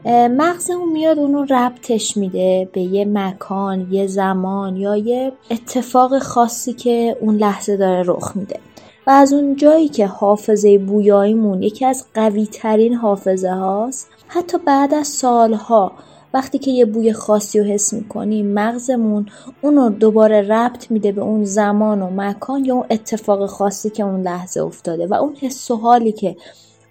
مغزمون 0.07 0.91
میاد 0.91 1.19
اونو 1.19 1.45
ربطش 1.49 2.17
میده 2.17 2.69
به 2.73 2.81
یه 2.81 3.05
مکان 3.05 3.87
یه 3.91 4.07
زمان 4.07 4.75
یا 4.75 4.95
یه 4.95 5.31
اتفاق 5.51 6.19
خاصی 6.19 6.73
که 6.73 7.17
اون 7.21 7.35
لحظه 7.35 7.77
داره 7.77 8.03
رخ 8.05 8.31
میده. 8.35 8.59
و 9.07 9.09
از 9.09 9.33
اون 9.33 9.55
جایی 9.55 9.87
که 9.87 10.07
حافظه 10.07 10.77
بویاییمون 10.77 11.63
یکی 11.63 11.85
از 11.85 12.05
قوی 12.13 12.45
ترین 12.45 12.93
حافظه 12.93 13.49
هاست 13.49 14.09
حتی 14.27 14.57
بعد 14.57 14.93
از 14.93 15.07
سالها 15.07 15.91
وقتی 16.33 16.57
که 16.57 16.71
یه 16.71 16.85
بوی 16.85 17.13
خاصی 17.13 17.59
رو 17.59 17.65
حس 17.65 17.93
می‌کنیم 17.93 18.53
مغزمون 18.53 19.25
اونو 19.61 19.89
دوباره 19.89 20.41
ربط 20.41 20.91
میده 20.91 21.11
به 21.11 21.21
اون 21.21 21.43
زمان 21.43 22.01
و 22.01 22.09
مکان 22.09 22.65
یا 22.65 22.75
اون 22.75 22.85
اتفاق 22.89 23.45
خاصی 23.45 23.89
که 23.89 24.03
اون 24.03 24.21
لحظه 24.21 24.63
افتاده. 24.63 25.07
و 25.07 25.13
اون 25.13 25.35
حس 25.41 25.71
و 25.71 25.75
حالی 25.75 26.11
که 26.11 26.35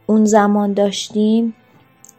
اون 0.06 0.24
زمان 0.24 0.72
داشتیم 0.72 1.54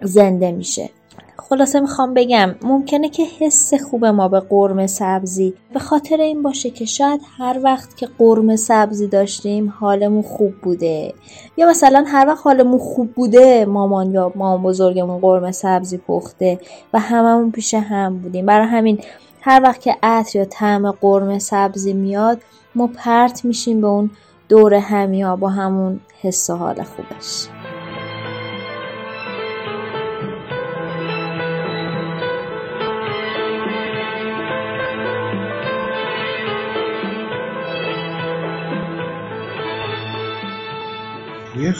زنده 0.01 0.51
میشه. 0.51 0.89
خلاصه 1.37 1.79
می‌خوام 1.79 2.13
بگم 2.13 2.55
ممکنه 2.61 3.09
که 3.09 3.23
حس 3.39 3.73
خوب 3.73 4.05
ما 4.05 4.27
به 4.27 4.39
قرمه 4.39 4.87
سبزی 4.87 5.53
به 5.73 5.79
خاطر 5.79 6.21
این 6.21 6.43
باشه 6.43 6.69
که 6.69 6.85
شاید 6.85 7.21
هر 7.37 7.59
وقت 7.63 7.97
که 7.97 8.07
قرمه 8.17 8.55
سبزی 8.55 9.07
داشتیم 9.07 9.73
حالمون 9.79 10.21
خوب 10.21 10.53
بوده. 10.61 11.13
یا 11.57 11.69
مثلا 11.69 12.05
هر 12.07 12.25
وقت 12.27 12.39
حالمون 12.43 12.79
خوب 12.79 13.13
بوده 13.13 13.65
مامان 13.65 14.11
یا 14.11 14.31
مامان 14.35 14.63
بزرگمون 14.63 15.19
قرمه 15.19 15.51
سبزی 15.51 15.97
پخته 15.97 16.59
و 16.93 16.99
هممون 16.99 17.51
پیش 17.51 17.73
هم 17.73 18.17
بودیم. 18.17 18.45
برای 18.45 18.67
همین 18.67 18.99
هر 19.41 19.61
وقت 19.63 19.81
که 19.81 19.95
عطر 20.03 20.39
یا 20.39 20.45
طعم 20.45 20.91
قرمه 20.91 21.39
سبزی 21.39 21.93
میاد 21.93 22.41
ما 22.75 22.87
پرت 22.87 23.45
میشیم 23.45 23.81
به 23.81 23.87
اون 23.87 24.09
دور 24.49 24.73
همیا 24.73 25.35
با 25.35 25.49
همون 25.49 25.99
حس 26.21 26.49
و 26.49 26.55
حال 26.55 26.83
خوبش. 26.83 27.54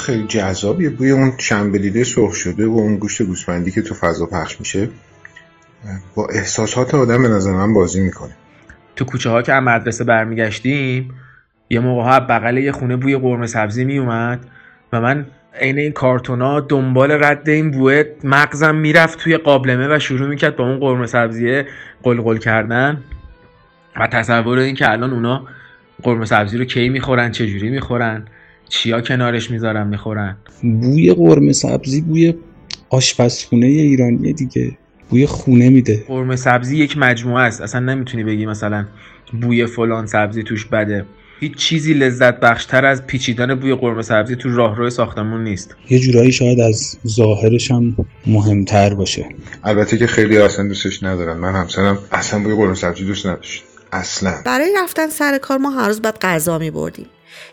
خیلی 0.06 0.28
جذابیه. 0.28 0.90
بوی 0.90 1.12
اون 1.12 1.34
شنبلیده 1.38 2.04
سرخ 2.04 2.34
شده 2.34 2.66
و 2.66 2.72
اون 2.72 2.98
گوشت 2.98 3.24
گوسفندی 3.24 3.72
که 3.72 3.82
تو 3.82 3.94
فضا 3.94 4.26
پخش 4.26 4.60
میشه 4.60 4.90
با 6.16 6.28
احساسات 6.28 6.96
آدم 6.96 7.24
به 7.24 7.30
نظر 7.30 7.52
من 7.52 7.74
بازی 7.74 8.02
می‌کنه. 8.02 8.32
تو 8.96 9.06
کوچه 9.06 9.30
ها 9.30 9.42
که 9.42 9.54
از 9.54 9.64
مدرسه 9.64 10.04
برمیگشتیم 10.04 11.14
یه 11.70 11.80
موقع 11.80 12.04
ها 12.04 12.20
بغل 12.20 12.58
یه 12.58 12.72
خونه 12.72 12.96
بوی 12.96 13.18
قرمه 13.18 13.48
سبزی 13.48 13.86
میومد 13.86 14.40
و 14.94 15.02
من 15.02 15.26
عین 15.60 15.78
این 15.78 15.92
کارتونا 15.92 16.60
دنبال 16.60 17.12
رد 17.12 17.50
این 17.50 17.72
بوه 17.72 18.04
مغزم 18.24 18.76
می‌رفت 18.76 19.20
توی 19.20 19.38
قابلمه 19.38 19.96
و 19.96 20.00
شروع 20.00 20.30
می‌کرد 20.30 20.56
با 20.56 20.64
اون 20.64 20.80
قرمه 20.80 21.06
سبزیه 21.06 21.66
قلقل 22.04 22.38
کردن 22.38 23.04
و 24.00 24.08
تصور 24.08 24.58
این 24.58 24.76
که 24.76 24.92
الان 24.92 25.14
اونا 25.14 25.48
قرمه 26.04 26.26
سبزی 26.26 26.58
رو 26.58 26.66
کی 26.66 26.90
می‌خورن 26.90 27.32
چجوری 27.32 27.70
می‌خورن. 27.70 28.26
چیا 28.70 29.02
کنارش 29.02 29.52
می‌ذارن 29.52 29.88
می‌خورن؟ 29.88 30.38
بوی 30.62 31.14
قرمه 31.14 31.54
سبزی 31.54 32.02
بوی 32.02 32.34
آشپزخونه 32.90 33.66
ایرانی 33.66 34.34
دیگه. 34.34 34.78
بوی 35.10 35.26
خونه 35.26 35.70
میده. 35.70 36.04
قرمه 36.08 36.36
سبزی 36.36 36.78
یک 36.78 36.98
مجموعه 36.98 37.44
است. 37.44 37.62
اصلا 37.62 37.80
نمی‌تونی 37.82 38.24
بگی 38.24 38.46
مثلا 38.46 38.86
بوی 39.42 39.66
فلان 39.66 40.06
سبزی 40.06 40.44
توش 40.44 40.66
بده. 40.66 41.06
هیچ 41.40 41.56
چیزی 41.56 41.94
لذت 41.94 42.40
بخشتر 42.40 42.86
از 42.86 43.08
پیچیدن 43.08 43.56
بوی 43.56 43.76
قرمه 43.76 44.02
سبزی 44.02 44.36
تو 44.36 44.56
راهرو 44.56 44.90
ساختمون 44.90 45.44
نیست. 45.44 45.76
یه 45.90 46.00
جورایی 46.00 46.32
شاید 46.32 46.60
از 46.60 46.98
ظاهرش 47.08 47.72
هم 47.72 47.96
مهمتر 48.28 48.94
باشه. 48.94 49.26
البته 49.64 49.98
که 49.98 50.08
خیلی 50.08 50.38
اصلا 50.38 50.68
دوستش 50.68 51.04
ندارن. 51.04 51.38
من 51.38 51.54
همسرم 51.54 52.00
اصلا 52.12 52.40
بوی 52.40 52.56
قرمه 52.56 52.76
سبزی 52.76 53.06
دوست 53.06 53.26
نداشت. 53.28 53.64
اصلا. 53.96 54.42
برای 54.46 54.74
رفتن 54.78 55.10
سر 55.10 55.38
کار 55.38 55.58
ما 55.58 55.70
هر 55.70 55.88
روز 55.88 56.02
باید 56.02 56.18
غذا 56.18 56.58
می 56.58 56.72
بردیم 56.72 57.10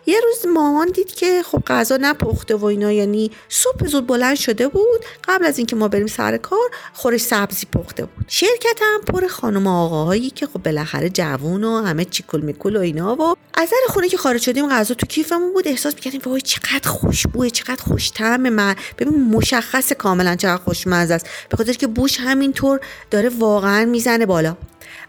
یه 0.06 0.20
روز 0.20 0.52
مامان 0.52 0.88
دید 0.88 1.14
که 1.14 1.42
خب 1.42 1.62
غذا 1.66 1.98
نپخته 2.00 2.54
و 2.54 2.64
اینا 2.64 2.92
یعنی 2.92 3.30
صبح 3.48 3.86
زود 3.86 4.06
بلند 4.06 4.36
شده 4.36 4.68
بود. 4.68 5.04
قبل 5.28 5.44
از 5.46 5.58
اینکه 5.58 5.76
ما 5.76 5.88
بریم 5.88 6.06
سر 6.06 6.36
کار 6.36 6.70
خورش 6.92 7.20
سبزی 7.20 7.66
پخته 7.66 8.04
بود. 8.04 8.24
شرکت 8.28 8.78
هم 8.82 9.00
پر 9.00 9.26
خانم 9.26 9.66
آقاهایی 9.66 10.30
که 10.30 10.46
خب 10.46 10.62
بالاخره 10.62 11.10
جوون 11.10 11.64
و 11.64 11.82
همه 11.82 12.04
چیکل 12.04 12.40
میکل 12.40 12.76
و 12.76 12.80
اینا 12.80 13.16
و 13.16 13.36
از 13.54 13.70
در 13.70 13.92
خونه 13.92 14.08
که 14.08 14.16
خارج 14.16 14.40
شدیم 14.40 14.68
غذا 14.68 14.94
تو 14.94 15.06
کیفمون 15.06 15.52
بود. 15.52 15.68
احساس 15.68 15.94
می‌کردیم 15.94 16.20
وای 16.24 16.40
چقدر 16.40 16.88
خوشبوه 16.88 17.50
چقدر 17.50 17.82
خوشطعمه. 17.82 18.50
من 18.50 18.74
ببین 18.98 19.24
مشخص 19.24 19.92
کاملا 19.92 20.36
چقدر 20.36 20.62
خوشمزه 20.62 21.14
است. 21.14 21.26
به 21.48 21.56
خاطر 21.56 21.72
که 21.72 21.86
بوش 21.86 22.20
همینطور 22.20 22.80
داره 23.10 23.28
واقعا 23.28 23.84
می‌زنه 23.84 24.26
بالا. 24.26 24.56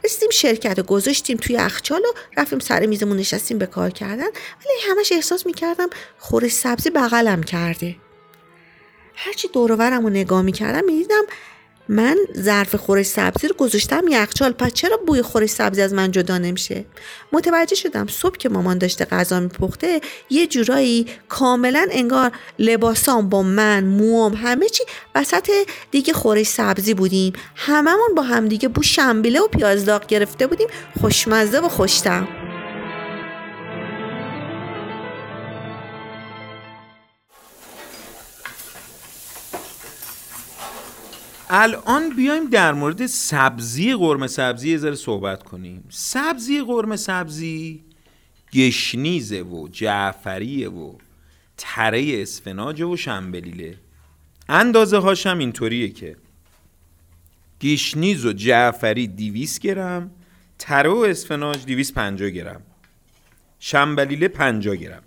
رسیدیم 0.03 0.29
شرکت 0.29 0.77
رو 0.77 0.83
گذاشتیم 0.83 1.37
توی 1.37 1.57
اخچال 1.57 2.01
و 2.01 2.13
رفتیم 2.37 2.59
سر 2.59 2.85
میزمون 2.85 3.17
نشستیم 3.17 3.57
به 3.57 3.65
کار 3.65 3.89
کردن. 3.89 4.27
ولی 4.27 4.73
همش 4.89 5.11
احساس 5.11 5.45
می‌کردم 5.45 5.89
خورش 6.19 6.51
سبزی 6.51 6.89
بغلم 6.89 7.43
کرده. 7.43 7.95
هرچی 9.15 9.47
دورورم 9.47 10.03
رو 10.03 10.09
نگاه 10.09 10.41
می‌کردم 10.41 10.85
می‌دیدم 10.85 11.23
من 11.89 12.17
ظرف 12.37 12.75
خورش 12.75 13.05
سبزی 13.05 13.47
رو 13.47 13.55
گذاشتم 13.55 14.01
یخچال. 14.09 14.51
پس 14.51 14.73
چرا 14.73 14.97
بوی 14.97 15.21
خورش 15.21 15.49
سبزی 15.49 15.81
از 15.81 15.93
من 15.93 16.11
جدا 16.11 16.37
نمیشه؟ 16.37 16.85
متوجه 17.31 17.75
شدم 17.75 18.07
صبح 18.07 18.37
که 18.37 18.49
مامان 18.49 18.77
داشته 18.77 19.05
غذا 19.05 19.39
میپخته 19.39 20.01
یه 20.29 20.47
جورایی 20.47 21.07
کاملا 21.29 21.87
انگار 21.91 22.31
لباسام 22.59 23.29
با 23.29 23.43
من 23.43 23.83
موام 23.83 24.33
همه 24.33 24.69
چی 24.69 24.83
وسط 25.15 25.49
دیگه 25.91 26.13
خورش 26.13 26.47
سبزی 26.47 26.93
بودیم. 26.93 27.33
هممون 27.55 28.15
با 28.15 28.21
همدیگه 28.23 28.67
بو 28.67 28.81
شنبیله 28.81 29.39
و 29.39 29.47
پیاز 29.47 29.85
داغ 29.85 30.05
گرفته 30.05 30.47
بودیم. 30.47 30.67
خوشمزه 31.01 31.59
و 31.59 31.69
خوشتم. 31.69 32.52
الان 41.55 42.09
بیایم 42.09 42.49
در 42.49 42.73
مورد 42.73 43.05
سبزی 43.05 43.93
قرمه 43.93 44.27
سبزی 44.27 44.69
یه 44.69 44.77
ذره 44.77 44.95
صحبت 44.95 45.43
کنیم. 45.43 45.83
سبزی 45.89 46.61
قرمه 46.61 46.95
سبزی 46.95 47.83
گشنیزه 48.53 49.41
و 49.41 49.67
جعفریه 49.67 50.69
و 50.69 50.93
تره 51.57 52.21
اسفناج 52.21 52.81
و 52.81 52.95
شنبلیله. 52.95 53.77
اندازه 54.49 54.97
هاشم 54.97 55.37
اینطوریه 55.37 55.89
که 55.89 56.15
گشنیز 57.61 58.25
و 58.25 58.33
جعفری 58.33 59.07
200 59.07 59.61
گرم 59.61 60.11
تره 60.59 60.89
و 60.89 60.97
اسفناج 60.97 61.65
250 61.65 62.29
گرم. 62.29 62.61
شنبلیله 63.59 64.27
50 64.27 64.75
گرم. 64.75 65.03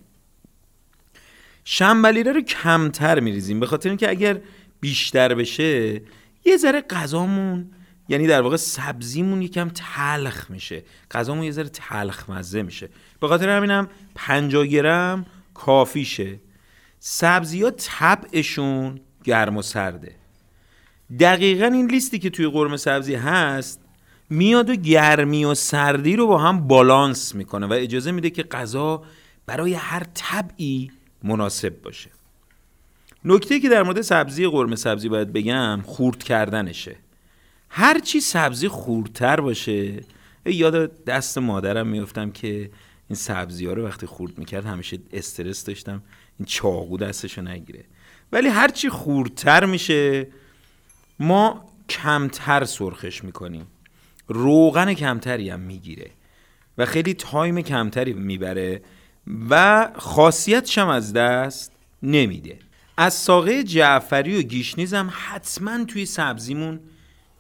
شنبلیله 1.65 2.33
رو 2.33 2.41
کمتر 2.41 3.21
میریزیم 3.21 3.61
به 3.61 3.67
خاطر 3.67 3.89
اینکه 3.89 4.11
اگر 4.11 4.41
بیشتر 4.81 5.35
بشه 5.35 6.03
یه 6.47 6.57
ذره 6.57 6.81
غذامون 6.81 7.71
یعنی 8.09 8.27
در 8.27 8.43
واقع 8.43 8.57
سبزیمون 8.57 9.43
یکم 9.43 9.69
تلخ 9.69 10.51
میشه. 10.51 10.83
غذامون 11.11 11.45
یه 11.45 11.51
ذره 11.51 11.69
تلخ 11.69 12.31
مزه 12.31 12.63
میشه. 12.63 12.89
به 13.21 13.29
خاطر 13.29 13.49
همینم 13.49 13.89
50 14.15 14.67
گرم 14.67 15.27
کافیشه. 15.55 16.41
سبزی 16.99 17.63
ها 17.63 17.71
طبعشون 17.71 19.01
گرم 19.25 19.57
و 19.57 19.63
سرده. 19.63 20.15
دقیقا 21.21 21.67
این 21.67 21.91
لیستی 21.91 22.19
که 22.19 22.31
توی 22.31 22.47
قرمه 22.49 22.77
سبزی 22.77 23.15
هست 23.15 23.81
میاد 24.31 24.71
و 24.71 24.75
گرمی 24.75 25.45
و 25.45 25.55
سردی 25.55 26.17
رو 26.17 26.27
با 26.27 26.39
هم 26.39 26.67
بالانس 26.67 27.35
می‌کنه 27.35 27.67
و 27.67 27.73
اجازه 27.73 28.13
میده 28.13 28.31
که 28.31 28.43
غذا 28.43 29.03
برای 29.47 29.75
هر 29.75 30.07
طبعی 30.15 30.91
مناسب 31.23 31.83
باشه. 31.83 32.11
نکته 33.29 33.61
که 33.61 33.69
در 33.69 33.83
مورد 33.83 34.01
سبزی 34.01 34.47
قرمه 34.47 34.77
سبزی 34.77 35.09
باید 35.09 35.33
بگم 35.33 35.81
خورد 35.85 36.23
کردنشه. 36.23 36.97
هرچی 37.69 38.21
سبزی 38.21 38.69
خوردتر 38.69 39.41
باشه 39.41 40.05
یاد 40.47 41.05
دست 41.05 41.39
مادرم 41.39 41.87
میفتم 41.87 42.31
که 42.31 42.71
این 43.09 43.17
سبزی 43.17 43.67
ها 43.67 43.73
رو 43.73 43.87
وقتی 43.87 44.07
خورد 44.07 44.39
می‌کرد 44.39 44.65
همیشه 44.65 44.99
استرس 45.13 45.65
داشتم. 45.65 46.03
این 46.39 46.47
چاقو 46.47 46.99
دستشو 46.99 47.43
نگیره. 47.43 47.85
ولی 48.33 48.49
هرچی 48.49 48.89
خوردتر 48.89 49.65
میشه 49.65 50.27
ما 51.19 51.65
کمتر 51.89 52.65
سرخش 52.65 53.25
می‌کنیم. 53.25 53.67
روغن 54.29 54.95
کمتری 54.95 55.51
هم 55.51 55.61
می‌گیره 55.61 56.11
و 56.79 56.87
خیلی 56.87 57.15
تایم 57.15 57.61
کمتری 57.61 58.13
می‌بره 58.13 58.83
و 59.51 59.89
خاصیتش 59.97 60.79
هم 60.79 60.89
از 60.89 61.13
دست 61.13 61.73
نمیده. 62.03 62.59
از 62.97 63.15
ساقه 63.15 63.65
جعفری 63.65 64.39
و 64.39 64.43
گیشنیز 64.43 64.95
هم 64.95 65.13
حتما 65.13 65.85
توی 65.85 66.07
سبزیمون 66.07 66.81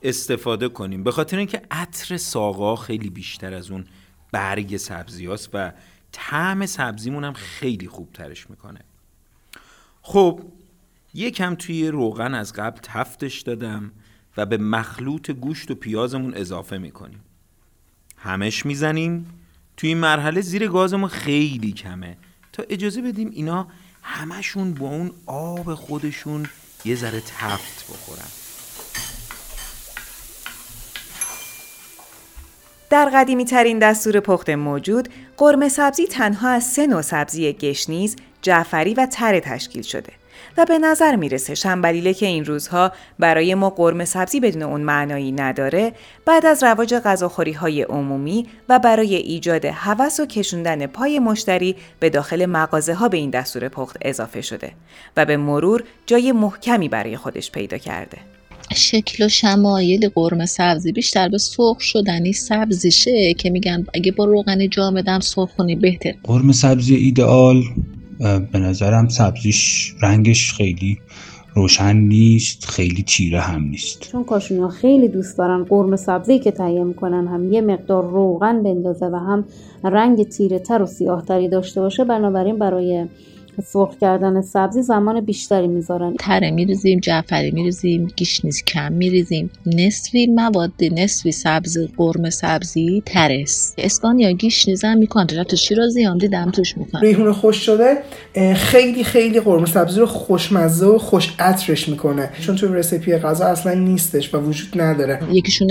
استفاده 0.02 0.68
کنیم. 0.68 1.04
به 1.04 1.10
خاطر 1.10 1.36
اینکه 1.36 1.62
عطر 1.70 2.16
ساقا 2.16 2.76
خیلی 2.76 3.10
بیشتر 3.10 3.54
از 3.54 3.70
اون 3.70 3.84
برگ 4.32 4.76
سبزی 4.76 5.26
و 5.26 5.72
طعم 6.12 6.66
سبزیمون 6.66 7.24
هم 7.24 7.32
خیلی 7.32 7.88
خوب 7.88 8.12
ترش 8.12 8.50
می‌کنه. 8.50 8.80
خب 10.02 10.40
یکم 11.14 11.54
توی 11.54 11.88
روغن 11.88 12.34
از 12.34 12.52
قبل 12.52 12.80
تفتش 12.82 13.40
دادم 13.40 13.92
و 14.36 14.46
به 14.46 14.56
مخلوط 14.56 15.30
گوشت 15.30 15.70
و 15.70 15.74
پیازمون 15.74 16.34
اضافه 16.34 16.78
می‌کنیم. 16.78 17.20
همش 18.16 18.66
می‌زنیم. 18.66 19.26
توی 19.76 19.88
این 19.88 19.98
مرحله 19.98 20.40
زیر 20.40 20.68
گازمون 20.68 21.08
خیلی 21.08 21.72
کمه. 21.72 22.16
تا 22.52 22.62
اجازه 22.68 23.02
بدیم 23.02 23.30
اینا 23.30 23.68
همشون 24.08 24.74
با 24.74 24.86
اون 24.86 25.10
آب 25.26 25.74
خودشون 25.74 26.48
یه 26.84 26.96
ذره 26.96 27.20
تفت 27.20 27.84
بخورن. 27.90 28.28
در 32.90 33.10
قدیمی 33.14 33.44
ترین 33.44 33.78
دستور 33.78 34.20
پخت 34.20 34.50
موجود، 34.50 35.08
قرمه 35.36 35.68
سبزی 35.68 36.06
تنها 36.06 36.48
از 36.48 36.64
سه 36.64 36.86
نوع 36.86 37.02
سبزی 37.02 37.52
گشنیز، 37.52 38.16
جعفری 38.42 38.94
و 38.94 39.06
تره 39.06 39.40
تشکیل 39.40 39.82
شده. 39.82 40.12
و 40.56 40.64
به 40.64 40.78
نظر 40.78 41.16
می‌رسه 41.16 41.54
شنبلیله 41.54 42.14
که 42.14 42.26
این 42.26 42.44
روزها 42.44 42.92
برای 43.18 43.54
ما 43.54 43.70
قرمه 43.70 44.04
سبزی 44.04 44.40
بدون 44.40 44.62
اون 44.62 44.80
معنایی 44.80 45.32
نداره 45.32 45.92
بعد 46.26 46.46
از 46.46 46.62
رواج 46.62 46.94
غذاخوری 46.94 47.52
های 47.52 47.82
عمومی 47.82 48.46
و 48.68 48.78
برای 48.78 49.14
ایجاد 49.14 49.64
هوس 49.64 50.20
و 50.20 50.26
کشوندن 50.26 50.86
پای 50.86 51.18
مشتری 51.18 51.76
به 52.00 52.10
داخل 52.10 52.46
مغازه 52.46 52.94
ها 52.94 53.08
به 53.08 53.16
این 53.16 53.30
دستور 53.30 53.68
پخت 53.68 53.96
اضافه 54.02 54.40
شده 54.40 54.72
و 55.16 55.24
به 55.24 55.36
مرور 55.36 55.84
جای 56.06 56.32
محکمی 56.32 56.88
برای 56.88 57.16
خودش 57.16 57.50
پیدا 57.50 57.78
کرده. 57.78 58.18
شکل 58.74 59.24
و 59.24 59.28
شمایل 59.28 60.08
قرمه 60.14 60.46
سبزی 60.46 60.92
بیشتر 60.92 61.28
به 61.28 61.38
سرخ 61.38 61.80
شدنی 61.80 62.32
سبزیشه 62.32 63.34
که 63.34 63.50
میگن 63.50 63.86
اگه 63.94 64.12
با 64.12 64.24
روغن 64.24 64.68
جامدم 64.68 65.20
سرخ 65.20 65.56
کنی 65.56 65.76
بهتر 65.76 66.14
قرمه 66.24 66.52
سبزی 66.52 66.94
ایدئال 66.94 67.62
به 68.52 68.58
نظرم 68.58 69.08
سبزیش 69.08 69.94
رنگش 70.02 70.52
خیلی 70.52 70.98
روشن 71.54 71.96
نیست 71.96 72.64
خیلی 72.64 73.02
تیره 73.02 73.40
هم 73.40 73.62
نیست. 73.62 74.00
چون 74.12 74.24
کاشونا 74.24 74.68
خیلی 74.68 75.08
دوست 75.08 75.38
دارن 75.38 75.64
قرمه 75.64 75.96
سبزی 75.96 76.38
که 76.38 76.50
تهیه 76.50 76.84
می‌کنن 76.84 77.26
هم 77.26 77.52
یه 77.52 77.60
مقدار 77.60 78.10
روغن 78.10 78.62
بندازه 78.62 79.06
و 79.06 79.16
هم 79.16 79.44
رنگ 79.84 80.22
تیره 80.28 80.58
تر 80.58 80.82
و 80.82 80.86
سیاه 80.86 81.24
تری 81.24 81.48
داشته 81.48 81.80
باشه 81.80 82.04
بنابراین 82.04 82.58
برای 82.58 83.06
سرخ 83.64 83.96
کردن 84.00 84.42
سبزی 84.42 84.82
زمان 84.82 85.20
بیشتری 85.20 85.68
می‌ذارن. 85.68 86.14
تره 86.18 86.50
میریزیم 86.50 87.00
جعفری 87.00 87.50
میریزیم 87.50 88.08
گیشنیز 88.16 88.64
کم 88.64 88.92
میریزیم. 88.92 89.50
نصفی 89.66 90.26
مواد 90.26 90.72
نصفی 90.92 91.32
سبزی 91.32 91.88
قرمه 91.96 92.30
سبزی 92.30 93.02
تره‌س 93.06 93.74
اسپناج 93.78 94.32
گیشنیز 94.32 94.84
هم 94.84 94.98
می‌کنن 94.98 95.26
تو 95.26 95.56
شیرازی 95.56 96.02
هم 96.02 96.18
دیدم 96.18 96.50
توش 96.50 96.78
می‌کنن 96.78 97.00
ریحون 97.00 97.32
خوش 97.32 97.56
شده. 97.56 97.96
خیلی 98.54 99.04
خیلی 99.04 99.40
قرمه 99.40 99.66
سبزی 99.66 100.00
رو 100.00 100.06
خوشمزه 100.06 100.86
و 100.86 100.98
خوش 100.98 101.34
عطرش 101.38 101.88
می‌کنه. 101.88 102.30
چون 102.40 102.56
تو 102.56 102.74
recipe 102.74 103.16
غذا 103.16 103.44
اصلا 103.46 103.74
نیستش 103.74 104.34
و 104.34 104.38
وجود 104.38 104.80
نداره. 104.80 105.20
یکیشون 105.32 105.70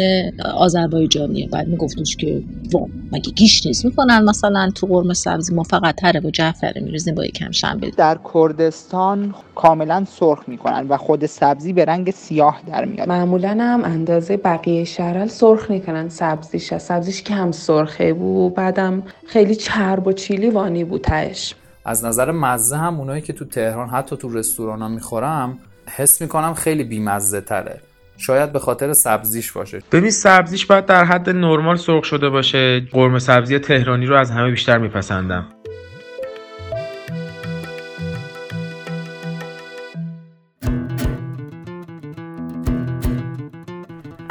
آذربایجانیه. 0.55 1.47
بعد 1.47 1.67
میگفتش 1.67 2.15
که 2.15 2.43
وا 2.73 2.87
مگه 3.11 3.31
گیشنیز 3.31 3.85
می‌کنن 3.85 4.23
مثلا 4.23 4.71
تو 4.75 4.87
قرمه 4.87 5.13
سبزی؟ 5.13 5.53
ما 5.53 5.63
فقط 5.63 5.95
تره 5.95 6.19
و 6.19 6.29
جعفری 6.29 6.81
میریزیم 6.81 7.15
با 7.15 7.25
یکم 7.25 7.51
در 7.97 8.17
کردستان 8.33 9.35
کاملا 9.55 10.05
سرخ 10.09 10.39
می‌کنن 10.47 10.87
و 10.89 10.97
خود 10.97 11.25
سبزی 11.25 11.73
به 11.73 11.85
رنگ 11.85 12.11
سیاه 12.11 12.61
در 12.67 12.85
میاد. 12.85 13.09
معمولا 13.09 13.57
هم 13.59 13.83
اندازه 13.83 14.37
بقیه 14.37 14.83
شرل 14.83 15.27
سرخ 15.27 15.71
می‌کنن. 15.71 16.09
سبزیش 16.09 16.73
سبزیش 16.73 17.23
که 17.23 17.33
هم 17.33 17.51
سرخه 17.51 18.13
بود. 18.13 18.55
بعدم 18.55 19.03
خیلی 19.27 19.55
چرب 19.55 20.07
و 20.07 20.11
چیلی 20.11 20.49
وانی 20.49 20.83
بود 20.83 21.01
تهش. 21.01 21.55
از 21.85 22.05
نظر 22.05 22.31
مزه 22.31 22.77
هم 22.77 22.99
اونایی 22.99 23.21
که 23.21 23.33
تو 23.33 23.45
تهران 23.45 23.89
حتی 23.89 24.17
تو 24.17 24.29
رستوران 24.29 24.81
ها 24.81 24.87
می‌خورم 24.87 25.57
حس 25.95 26.21
می‌کنم 26.21 26.53
خیلی 26.53 26.83
بیمزه 26.83 27.41
تره. 27.41 27.81
شاید 28.17 28.51
به 28.51 28.59
خاطر 28.59 28.93
سبزیش 28.93 29.51
باشه. 29.51 29.81
ببین 29.91 30.11
سبزیش 30.11 30.65
باید 30.65 30.85
در 30.85 31.03
حد 31.03 31.29
نرمال 31.29 31.75
سرخ 31.75 32.03
شده 32.03 32.29
باشه. 32.29 32.79
قرمه 32.79 33.19
سبزی 33.19 33.59
تهرانی 33.59 34.05
رو 34.05 34.15
از 34.15 34.31
همه 34.31 34.51
بیشتر 34.51 34.77
میپسندم. 34.77 35.45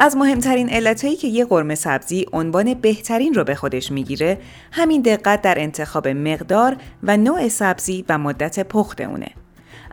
از 0.05 0.17
مهمترین 0.17 0.69
علتهایی 0.69 1.17
که 1.17 1.29
یه 1.29 1.45
قرمه 1.45 1.75
سبزی 1.75 2.27
عنوان 2.33 2.75
بهترین 2.75 3.35
رو 3.35 3.45
به 3.45 3.55
خودش 3.55 3.93
می‌گیره 3.93 4.39
همین 4.73 5.03
دقت 5.03 5.43
در 5.43 5.59
انتخاب 5.59 6.09
مقدار 6.09 6.77
و 7.03 7.17
نوع 7.17 7.49
سبزی 7.49 8.05
و 8.09 8.19
مدت 8.19 8.69
پخت 8.69 9.01
اونه. 9.01 9.29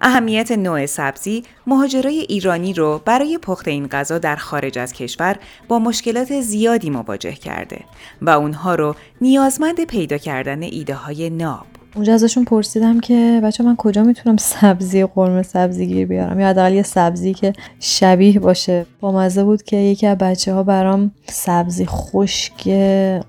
اهمیت 0.02 0.52
نوع 0.52 0.86
سبزی 0.86 1.44
مهاجرای 1.68 2.20
ایرانی 2.20 2.74
رو 2.74 3.02
برای 3.06 3.38
پخت 3.38 3.68
این 3.68 3.88
غذا 3.88 4.18
در 4.18 4.36
خارج 4.36 4.80
از 4.80 4.94
کشور 4.94 5.36
با 5.68 5.80
مشکلات 5.80 6.42
زیادی 6.42 6.90
مواجه 6.90 7.34
کرده 7.34 7.80
و 8.22 8.30
اونها 8.30 8.76
رو 8.76 8.96
نیازمند 9.22 9.86
پیدا 9.86 10.18
کردن 10.18 10.64
ایده 10.64 10.96
های 10.96 11.30
ناب. 11.30 11.81
اونجا 11.96 12.14
ازشون 12.14 12.46
پرسیدم 12.46 13.00
که 13.00 13.42
بچه 13.44 13.64
من 13.64 13.76
کجا 13.76 14.04
می‌تونم 14.04 14.38
سبزی 14.38 15.06
قرمه 15.06 15.44
سبزی 15.44 15.88
گیر 15.88 16.08
بیارم؟ 16.08 16.40
یا 16.40 16.48
حداقل 16.48 16.74
یه 16.74 16.84
سبزی 16.84 17.34
که 17.34 17.54
شبیه 17.80 18.40
باشه. 18.40 18.86
با 19.00 19.12
مزه 19.12 19.44
بود 19.44 19.64
که 19.64 19.78
یکی 19.78 20.08
از 20.08 20.18
بچه 20.18 20.54
ها 20.54 20.64
برام 20.64 21.12
سبزی 21.30 21.86
خشک 21.86 22.70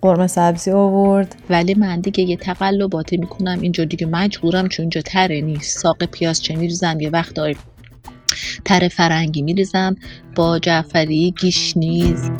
قرمه 0.02 0.26
سبزی 0.26 0.70
آورد. 0.70 1.36
ولی 1.50 1.74
من 1.74 2.00
دیگه 2.00 2.24
یه 2.24 2.36
تقلباتی 2.36 3.16
می‌کنم. 3.16 3.58
اینجا 3.60 3.84
دیگه 3.84 4.06
مجبورم 4.06 4.68
چون 4.68 4.82
اینجا 4.82 5.00
تره 5.00 5.40
نیست. 5.40 5.78
ساق 5.78 6.04
پیاز 6.04 6.42
چه 6.42 6.56
میریزم؟ 6.56 7.00
یه 7.00 7.10
وقت 7.10 7.34
تر 8.64 8.88
فرنگی 8.88 9.42
میریزم. 9.42 9.96
با 10.36 10.58
جعفری 10.58 11.34
گیشنیز 11.40 12.30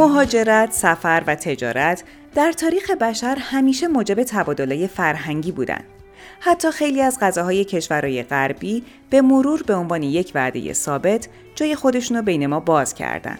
مهاجرت، 0.00 0.72
سفر 0.72 1.22
و 1.26 1.34
تجارت 1.34 2.04
در 2.34 2.52
تاریخ 2.52 2.90
بشر 2.90 3.36
همیشه 3.40 3.88
موجب 3.88 4.22
تبادله 4.22 4.86
فرهنگی 4.86 5.52
بودند. 5.52 5.84
حتی 6.40 6.70
خیلی 6.70 7.02
از 7.02 7.18
غذاهای 7.20 7.64
کشورهای 7.64 8.22
غربی 8.22 8.82
به 9.10 9.22
مرور 9.22 9.62
به 9.62 9.74
عنوان 9.74 10.02
یک 10.02 10.32
وعده 10.34 10.72
ثابت 10.72 11.28
جای 11.54 11.74
خودشون 11.74 12.16
رو 12.16 12.22
بین 12.22 12.46
ما 12.46 12.60
باز 12.60 12.94
کردند. 12.94 13.38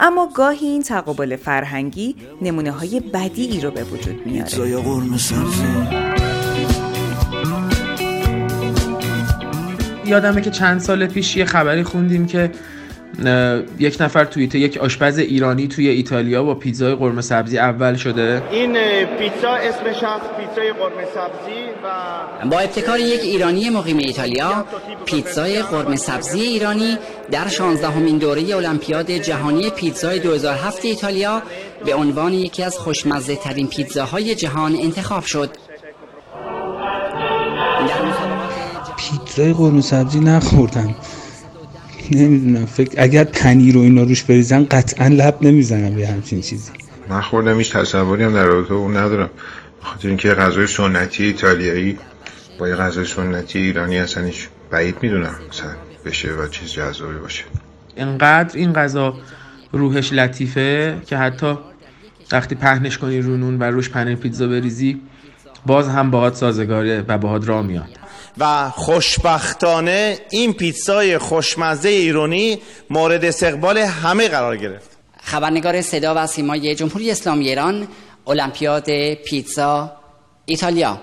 اما 0.00 0.30
گاهی 0.34 0.66
این 0.66 0.82
تقابل 0.82 1.36
فرهنگی 1.36 2.16
نمونه 2.42 2.70
های 2.70 3.00
بدی 3.00 3.60
رو 3.60 3.70
به 3.70 3.84
وجود 3.84 4.26
میاره 4.26 4.48
یادمه 10.06 10.40
که 10.40 10.50
چند 10.50 10.80
سال 10.80 11.06
پیش 11.06 11.36
یه 11.36 11.44
خبری 11.44 11.82
خوندیم 11.82 12.26
که 12.26 12.50
یک 13.78 13.96
نفر 14.00 14.24
توییت 14.24 14.54
یک 14.54 14.76
آشپز 14.76 15.18
ایرانی 15.18 15.68
توی 15.68 15.88
ایتالیا 15.88 16.42
با 16.42 16.54
پیتزای 16.54 16.94
قرمه 16.94 17.20
سبزی 17.20 17.58
اول 17.58 17.94
شده. 17.96 18.42
این 18.50 18.72
پیتزا 19.18 19.50
اسمش 19.50 20.02
هست 20.02 20.24
پیتزای 20.38 20.72
قرمه 20.72 21.04
سبزی 21.14 21.60
و 21.84 22.48
با 22.50 22.58
ابتکار 22.58 23.00
یک 23.00 23.20
ایرانی 23.20 23.70
مقیم 23.70 23.98
ایتالیا 23.98 24.64
پیتزای 25.04 25.62
قرمه 25.62 25.96
سبزی 25.96 26.40
ایرانی 26.40 26.98
در 27.30 27.48
16 27.48 27.88
همین 27.88 28.18
دوره 28.18 28.56
المپیاد 28.56 29.10
جهانی 29.10 29.70
پیتزای 29.70 30.18
2007 30.18 30.84
ایتالیا 30.84 31.42
به 31.84 31.94
عنوان 31.94 32.32
یکی 32.32 32.62
از 32.62 32.78
خوشمزه 32.78 33.36
ترین 33.36 33.66
پیتزاهای 33.66 34.34
جهان 34.34 34.76
انتخاب 34.82 35.24
شد. 35.24 35.50
پیتزای 38.96 39.52
قرمه 39.52 39.80
سبزی 39.80 40.20
نخوردم 40.20 40.94
نمی‌دونم 42.10 42.66
فکر 42.66 43.02
اگر 43.02 43.24
پنیر 43.24 43.76
و 43.76 43.80
اینا 43.80 44.02
روش 44.02 44.22
بریزن 44.22 44.64
قطعا 44.64 45.08
لب 45.08 45.38
نمی‌زنم 45.42 45.94
به 45.94 46.08
همچین 46.08 46.40
چیزی. 46.40 46.70
من 47.08 47.20
خوردم 47.20 47.58
هیچ 47.58 47.72
تصوری 47.72 48.24
هم 48.24 48.32
در 48.32 48.44
رابطه 48.44 48.74
اون 48.74 48.96
ندارم. 48.96 49.30
خاطر 49.80 50.08
اینکه 50.08 50.28
غذای 50.28 50.66
سنتی 50.66 51.24
ایتالیایی 51.24 51.98
با 52.58 52.68
یه 52.68 52.74
غذای 52.74 53.04
سنتی 53.04 53.58
ایرانی 53.58 53.98
اصلا 53.98 54.24
هیچ 54.24 54.48
بعید 54.70 54.96
می‌دونم 55.02 55.34
مثلا 55.50 55.70
بشه 56.04 56.32
و 56.32 56.48
چیز 56.48 56.72
جذابی 56.72 57.18
باشه. 57.18 57.44
انقدر 57.96 58.58
این 58.58 58.72
غذا 58.72 59.14
روحش 59.72 60.12
لطیفه 60.12 60.96
که 61.06 61.16
حتی 61.16 61.58
وقتی 62.32 62.54
پهنش 62.54 62.98
کنی 62.98 63.20
رو 63.20 63.36
نون 63.36 63.58
و 63.58 63.62
روش 63.62 63.90
پنیر 63.90 64.16
پیتزا 64.16 64.46
بریزی 64.46 65.00
باز 65.66 65.88
هم 65.88 66.10
باهات 66.10 66.34
سازگاره 66.34 67.04
و 67.08 67.18
باهات 67.18 67.48
را 67.48 67.62
میاد. 67.62 67.88
و 68.38 68.70
خوشبختانه 68.70 70.18
این 70.30 70.52
پیتزای 70.52 71.18
خوشمزه 71.18 71.88
ایرانی 71.88 72.58
مورد 72.90 73.24
استقبال 73.24 73.78
همه 73.78 74.28
قرار 74.28 74.56
گرفت. 74.56 74.90
خبرنگار 75.22 75.82
صدا 75.82 76.14
و 76.16 76.26
سیمای 76.26 76.74
جمهوری 76.74 77.10
اسلامی 77.10 77.48
ایران 77.48 77.88
المپیاد 78.26 79.14
پیتزا 79.14 79.92
ایتالیا. 80.44 81.00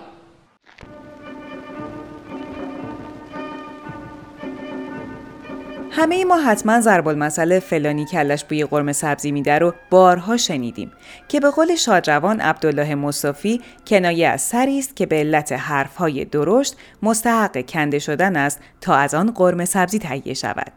همه 5.96 6.26
ما 6.26 6.38
حتما 6.38 6.82
ضرب 6.82 7.08
المثل 7.08 7.60
فلانی 7.60 8.06
کلش 8.06 8.44
بوی 8.44 8.66
قرمه 8.66 8.94
سبزی 8.94 9.32
میده 9.32 9.60
رو 9.60 9.74
بارها 9.90 10.38
شنیدیم 10.38 10.92
که 11.28 11.40
به 11.40 11.50
قول 11.50 11.76
شادروان 11.76 12.42
عبدالله 12.42 12.96
مصطفی 12.96 13.62
کنایه 13.88 14.28
از 14.28 14.42
سری 14.42 14.80
است 14.80 14.96
که 14.96 15.06
به 15.06 15.16
علت 15.16 15.52
حرفهای 15.52 16.26
درشت 16.26 16.76
مستحق 17.04 17.66
کنده 17.66 18.00
شدن 18.00 18.36
است 18.36 18.60
تا 18.82 18.96
از 18.96 19.14
آن 19.14 19.32
قرمه 19.32 19.66
سبزی 19.66 20.00
تهیه 20.00 20.34
شود. 20.34 20.72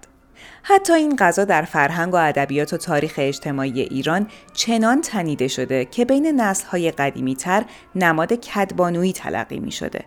حتی 0.63 0.93
این 0.93 1.17
غذا 1.17 1.45
در 1.45 1.63
فرهنگ 1.63 2.15
و 2.15 2.17
ادبیات 2.17 2.73
و 2.73 2.77
تاریخ 2.77 3.15
اجتماعی 3.19 3.81
ایران 3.81 4.27
چنان 4.55 5.01
تنیده 5.01 5.49
شده 5.49 5.85
که 5.85 6.05
بین 6.05 6.41
نسل‌های 6.41 6.91
قدیمی‌تر 6.91 7.65
نماد 7.95 8.33
کدبانویی 8.33 9.13
تلقی 9.13 9.59
می 9.59 9.73
شده. 9.73 10.05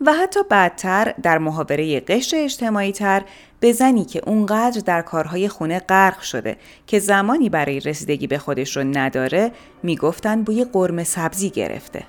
و 0.00 0.12
حتی 0.12 0.40
بعدتر 0.50 1.14
در 1.22 1.38
محاوره 1.38 2.00
قشر 2.00 2.36
اجتماعی 2.36 2.92
تر 2.92 3.22
به 3.66 3.72
زنی 3.72 4.04
که 4.04 4.22
اونقدر 4.26 4.80
در 4.80 5.02
کارهای 5.02 5.48
خونه 5.48 5.78
غرق 5.78 6.20
شده 6.20 6.56
که 6.86 6.98
زمانی 6.98 7.48
برای 7.48 7.80
رسیدگی 7.80 8.26
به 8.26 8.38
خودش 8.38 8.76
رو 8.76 8.84
نداره 8.84 9.52
می‌گفتن 9.82 10.42
بوی 10.42 10.64
قرمه 10.64 11.04
سبزی 11.04 11.50
گرفته. 11.50 12.04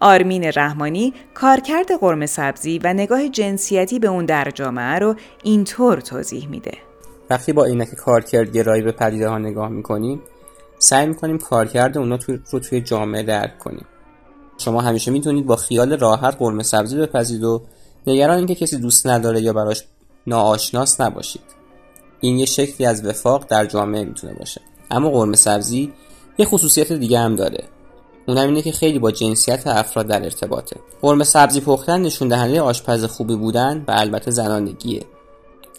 آرمین 0.00 0.44
رحمانی 0.44 1.14
کارکرد 1.34 1.92
قرمه 2.00 2.26
سبزی 2.26 2.80
و 2.84 2.92
نگاه 2.92 3.28
جنسیتی 3.28 3.98
به 3.98 4.08
اون 4.08 4.24
در 4.24 4.50
جامعه 4.50 4.98
رو 4.98 5.14
اینطور 5.42 6.00
توضیح 6.00 6.48
میده. 6.48 6.72
وقتی 7.30 7.52
با 7.52 7.64
عینک 7.64 7.94
کارکرد 7.94 8.52
گرایی 8.52 8.82
به 8.82 8.92
پدیده 8.92 9.28
ها 9.28 9.38
نگاه 9.38 9.68
می‌کنیم 9.68 10.22
سعی 10.78 11.06
می‌کنیم 11.06 11.38
کارکرد 11.38 11.98
اونا 11.98 12.18
رو 12.50 12.58
توی 12.58 12.80
جامعه 12.80 13.22
درک 13.22 13.58
کنیم. 13.58 13.86
شما 14.58 14.80
همیشه 14.80 15.10
می‌تونید 15.10 15.46
با 15.46 15.56
خیال 15.56 15.98
راحت 15.98 16.36
قرمه 16.38 16.62
سبزی 16.62 16.96
بپزید 16.96 17.44
و 17.44 17.62
نگران 18.06 18.36
اینکه 18.36 18.54
کسی 18.54 18.78
دوست 18.78 19.06
نداره 19.06 19.40
یا 19.40 19.52
براش 19.52 19.84
ناآشناس 20.28 21.00
نباشید. 21.00 21.42
این 22.20 22.38
یه 22.38 22.46
شکلی 22.46 22.86
از 22.86 23.06
وفاق 23.06 23.46
در 23.48 23.66
جامعه 23.66 24.04
می‌تونه 24.04 24.34
باشه. 24.34 24.60
اما 24.90 25.10
قرمه 25.10 25.36
سبزی 25.36 25.92
یه 26.38 26.46
خصوصیت 26.46 26.92
دیگه 26.92 27.18
هم 27.18 27.36
داره. 27.36 27.64
اونم 28.28 28.48
اینه 28.48 28.62
که 28.62 28.72
خیلی 28.72 28.98
با 28.98 29.10
جنسیت 29.10 29.66
افراد 29.66 30.06
در 30.06 30.24
ارتباطه. 30.24 30.76
قرمه 31.02 31.24
سبزی 31.24 31.60
پختن 31.60 32.02
نشون 32.02 32.28
دهنده 32.28 32.60
آشپز 32.60 33.04
خوبی 33.04 33.36
بودن 33.36 33.84
و 33.88 33.92
البته 33.96 34.30
زنانگیه. 34.30 35.02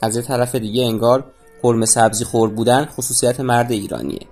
از 0.01 0.15
یه 0.15 0.21
طرف 0.21 0.55
دیگه 0.55 0.85
انگار 0.85 1.23
قرمه 1.61 1.85
سبزی 1.85 2.25
خور 2.25 2.49
بودن 2.49 2.85
خصوصیت 2.85 3.39
مرد 3.39 3.71
ایرانیه. 3.71 4.27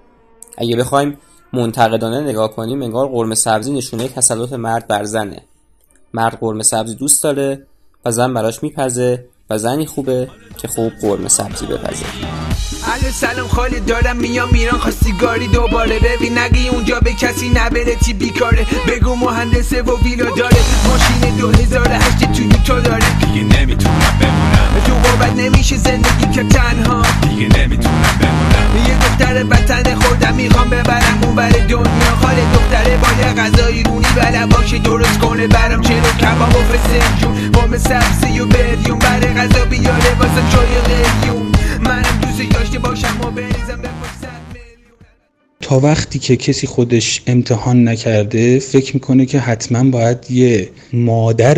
اگه 0.58 0.76
بخوایم 0.76 1.18
منتقدانه 1.54 2.22
نگاه 2.22 2.56
کنیم 2.56 2.82
انگار 2.82 3.08
قرمه 3.08 3.36
سبزی 3.36 3.74
نشونه 3.74 4.08
تسلط 4.08 4.54
مرد 4.54 4.88
بر 4.88 5.04
زنه. 5.04 5.42
مرد 6.14 6.40
قرمه 6.40 6.64
سبزی 6.64 6.96
دوست 6.96 7.24
داره 7.24 7.66
و 8.06 8.12
زن 8.12 8.34
براش 8.34 8.64
میپزه 8.64 9.26
و 9.50 9.58
زنی 9.58 9.86
خوبه 9.86 10.28
که 10.58 10.68
خوب 10.68 10.94
قرمه 11.02 11.30
سبزی 11.30 11.66
بپزه. 11.66 12.06
الو 12.94 13.12
سلام 13.14 13.48
خالی 13.48 13.80
دارم 13.80 14.18
میام 14.18 14.50
میران 14.52 14.80
خواستی 14.80 15.12
گاری 15.12 15.48
دوباره 15.48 16.00
ببین. 16.00 16.38
نگی 16.38 16.68
اونجا 16.68 17.00
به 17.00 17.14
کسی 17.14 17.50
نبره 17.50 17.96
چی 18.06 18.14
بیکاره. 18.14 18.66
بگو 18.88 19.16
مهندسه 19.16 19.82
و 19.82 20.04
ویلا 20.04 20.30
داره. 20.30 20.58
ماشین 20.88 21.38
دو 21.38 21.52
هزار 21.52 21.92
هشت 21.92 22.32
توی 22.32 22.50
تو 22.66 22.82
داره. 22.82 23.06
دیگه 23.20 23.60
نمی‌تونم 23.60 24.18
بمونم. 24.22 24.82
تو 24.86 24.94
قربت 24.94 25.36
نمیشه 25.36 25.78
زندگی 25.78 26.28
که 26.34 26.44
تنها. 26.44 27.02
دیگه 27.22 27.60
نمی‌تونم 27.60 28.02
بمونم. 28.22 28.88
یه 28.88 28.96
دختر 29.20 29.44
وطن 29.44 29.96
خوردم 29.96 30.34
می‌خوام 30.36 30.70
ببرم. 30.70 31.20
اون 31.24 31.36
بر 31.36 31.50
دنیا 31.50 32.16
خاله 32.22 32.46
دختره 32.54 32.98
با 32.98 33.08
یه 33.20 33.34
غذای 33.34 33.84
رونی 33.84 34.08
بله 34.16 34.46
باشه. 34.46 34.78
درست 34.78 35.20
کنه 35.20 35.48
برام 35.48 35.82
چلو 35.82 36.12
کباب 36.22 36.56
و 36.56 36.60
فسنجون. 36.60 37.52
قوم 37.52 37.78
سبزی 37.78 38.40
و 38.40 38.46
بریون. 38.46 39.00
بره 39.00 39.34
غذا 39.34 39.66
بیاره 39.66 40.14
واسه 40.20 40.42
جای 40.52 40.82
قلیون. 40.82 41.52
منم 41.80 42.20
دوست 42.22 42.52
داشته 42.54 42.80
باشم 42.80 43.22
و 43.22 43.32
بریزم 43.32 43.82
به 43.82 43.90
تا 45.62 45.80
وقتی 45.80 46.20
که 46.20 46.36
کسی 46.36 46.67
خودش 46.67 47.22
امتحان 47.28 47.88
نکرده 47.88 48.60
فکر 48.60 48.93
می‌کنه 48.93 49.26
که 49.26 49.39
حتما 49.39 49.84
باید 49.91 50.32
یه 50.32 50.70
مادر 50.93 51.58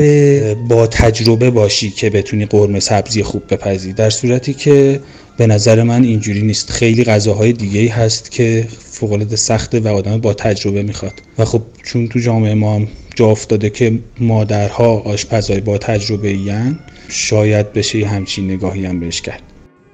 با 0.53 0.88
تجربه 0.88 1.49
باشی 1.49 1.89
که 1.89 2.09
بتونی 2.09 2.45
قرمه 2.45 2.79
سبزی 2.79 3.23
خوب 3.23 3.43
بپزی. 3.49 3.93
در 3.93 4.09
صورتی 4.09 4.53
که 4.53 4.99
به 5.38 5.47
نظر 5.47 5.83
من 5.83 6.03
اینجوری 6.03 6.41
نیست. 6.41 6.71
خیلی 6.71 7.03
غذاهای 7.03 7.53
دیگه 7.53 7.91
هست 7.91 8.31
که 8.31 8.67
فوقالعاده 8.91 9.35
سخته 9.35 9.79
و 9.79 9.88
آدم 9.88 10.17
با 10.17 10.33
تجربه 10.33 10.83
می‌خواد. 10.83 11.13
و 11.38 11.45
خب 11.45 11.62
چون 11.83 12.07
تو 12.07 12.19
جامعه 12.19 12.53
ما 12.53 12.81
جا 13.15 13.27
افتاده 13.27 13.69
که 13.69 13.99
مادرها 14.19 14.99
آشپزهای 14.99 15.62
با 15.62 15.77
تجربه 15.77 16.27
این 16.27 16.79
شاید 17.09 17.73
بشه 17.73 18.05
همچین 18.05 18.51
نگاهی 18.51 18.85
هم 18.85 18.99
بهش 18.99 19.21
کرد. 19.21 19.41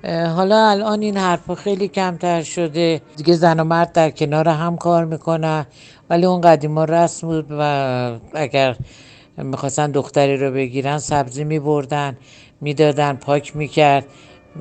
حالا 0.10 0.70
الان 0.70 1.02
این 1.02 1.18
حرفا 1.18 1.56
خیلی 1.56 1.88
کمتر 1.88 2.42
شده. 2.44 3.02
دیگه 3.18 3.34
زن 3.34 3.60
و 3.60 3.64
مرد 3.64 3.92
در 3.92 4.10
کنار 4.10 4.50
هم 4.50 4.78
کار 4.78 5.06
می‌کنن 5.06 5.66
ولی 6.10 6.26
اون 6.26 6.42
قدیما 6.42 6.84
رسم 6.84 7.28
بود 7.28 7.46
و 7.50 8.12
اگر 8.34 8.76
می‌خواستن 9.38 9.92
دختری 9.92 10.38
رو 10.38 10.52
بگیرن 10.52 10.98
سبزی 10.98 11.44
میبردن 11.44 12.18
می‌دادن 12.62 13.14
پاک 13.14 13.56
می‌کرد. 13.56 14.06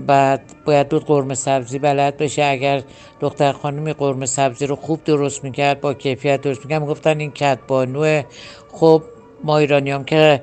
بعد 0.07 0.41
باید 0.65 0.89
بود 0.89 1.05
قرمه 1.05 1.35
سبزی 1.35 1.79
بلد 1.79 2.17
بشه. 2.17 2.45
اگر 2.45 2.83
دختر 3.21 3.53
خانمی 3.53 3.93
قرمه 3.93 4.27
سبزی 4.27 4.67
رو 4.67 4.77
خوب 4.77 5.05
درست 5.05 5.45
می‌کرد 5.45 5.81
با 5.81 5.95
کیفیت 5.95 6.41
درست 6.41 6.61
می‌کرد 6.65 6.83
می‌گفتن 6.83 7.21
این 7.21 7.31
کتبانوه 7.31 8.25
خب 8.73 9.03
ما 9.45 9.59
ایرانی 9.59 9.91
هم 9.91 10.05
که 10.05 10.43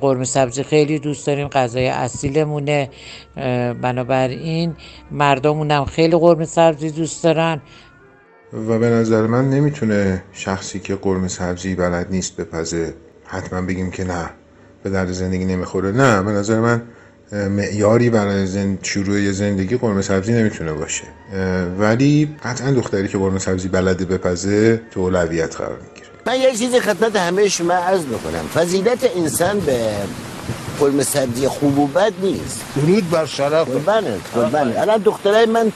قرمه 0.00 0.24
سبزی 0.24 0.62
خیلی 0.62 0.98
دوست 0.98 1.26
داریم 1.26 1.48
غذای 1.48 1.88
اصیلمونه. 1.88 2.90
بنابراین 3.82 4.76
مردمون 5.10 5.70
هم 5.70 5.84
خیلی 5.84 6.16
قرمه 6.16 6.44
سبزی 6.44 6.90
دوست 6.90 7.24
دارن. 7.24 7.60
و 8.52 8.78
به 8.78 8.90
نظر 8.90 9.26
من 9.26 9.50
نمی‌تونه 9.50 10.22
شخصی 10.32 10.80
که 10.80 10.94
قرمه 10.94 11.28
سبزی 11.28 11.74
بلد 11.74 12.06
نیست 12.10 12.36
بپزه. 12.36 12.94
حتما 13.24 13.62
بگیم 13.62 13.90
که 13.90 14.04
نه 14.04 14.30
به 14.82 14.90
درد 14.90 15.12
زندگی 15.12 15.44
نمی‌خوره. 15.44 15.92
نه 15.92 16.22
به 16.22 16.30
نظر 16.30 16.60
من 16.60 16.82
معیاری 17.32 18.10
برای 18.10 18.46
زند... 18.46 18.78
شروع 18.82 19.30
زندگی 19.30 19.76
قرمه 19.76 20.02
سبزی 20.02 20.32
نمی‌تونه 20.32 20.72
باشه. 20.72 21.04
ولی 21.78 22.36
قطعا 22.44 22.70
دختری 22.70 23.08
که 23.08 23.18
قرمه 23.18 23.38
سبزی 23.38 23.68
بلده 23.68 24.04
بپزه 24.04 24.80
تو 24.90 25.00
اولویت 25.00 25.56
قرار 25.56 25.78
می‌گیره. 25.78 25.99
من 26.26 26.40
یک 26.40 26.58
چیزی 26.58 26.80
خدمت 26.80 27.16
همه 27.16 27.48
شما 27.48 27.74
عرض 27.74 28.04
می‌کنم 28.04 28.48
فضیلت 28.54 29.10
انسان 29.16 29.60
به 29.60 29.92
قرمه 30.80 31.02
سبزی 31.02 31.48
خوب 31.48 31.78
و 31.78 31.86
بد 31.86 32.12
نیست. 32.22 32.60
درود 32.76 33.10
بر 33.10 33.26
شرف. 33.26 33.68
قربانه 33.68 34.18
قربانه 34.34 34.80
الان 34.80 34.98
دخترای 34.98 35.46
من 35.46 35.72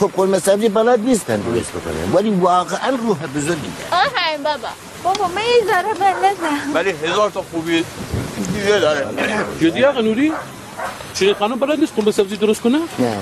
خب 0.00 0.10
قرمه 0.16 0.38
سبزی 0.38 0.68
بلد 0.68 1.00
نیستن 1.00 1.36
درست 1.36 1.70
بکنن. 1.70 2.12
ولی 2.14 2.30
واقعا 2.30 2.90
روح 2.90 3.18
بزرگی 3.36 3.70
آفرین 3.92 4.42
بابا. 4.44 4.68
بابا 5.04 5.28
من 5.28 5.42
یه 5.42 5.66
ذره 5.66 5.94
بلدم. 5.94 6.74
ولی 6.74 6.90
هزار 6.90 7.30
تا 7.30 7.44
خوبی 7.50 7.84
دیگه 8.54 8.78
داره. 8.78 9.06
جدی 9.60 9.84
آقا 9.84 10.00
نوری؟ 10.00 10.32
شیرین 11.14 11.34
خانم 11.34 11.58
بلد 11.58 11.80
نیست 11.80 11.92
قرمه 11.96 12.12
سبزی 12.12 12.36
درست 12.36 12.60
کنه؟ 12.60 12.78
نه. 12.98 13.16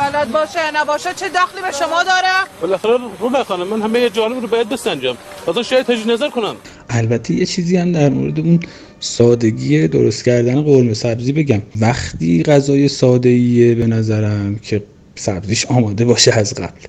بلد 0.00 0.32
باشه 0.32 0.58
نباشه 0.74 1.14
چه 1.16 1.28
دخلی 1.28 1.62
به 1.62 1.72
شما 1.78 2.02
داره؟ 2.02 2.34
بالاخره 2.60 2.92
رو 3.20 3.44
خانم 3.44 3.66
من 3.66 3.82
همه 3.82 4.10
جانب 4.10 4.40
رو 4.40 4.48
باید 4.48 4.68
بسنجم. 4.68 5.16
تازه 5.46 5.62
شاید 5.62 5.86
تجدید 5.86 6.10
نظر 6.10 6.30
کنم. 6.30 6.56
البته 6.90 7.34
یه 7.34 7.46
چیزی 7.46 7.76
هم 7.76 7.92
در 7.92 8.08
مورد 8.08 8.40
اون 8.40 8.60
سادگی 9.00 9.88
درست 9.88 10.24
کردن 10.24 10.62
قرمه 10.62 10.94
سبزی 10.94 11.32
بگم. 11.32 11.62
وقتی 11.80 12.42
غذای 12.42 12.88
ساده 12.88 13.28
ایه 13.28 13.74
به 13.74 13.86
نظرم 13.86 14.58
که 14.58 14.82
سبزیش 15.14 15.66
آماده 15.66 16.04
باشه 16.04 16.32
از 16.32 16.54
قبل. 16.54 16.80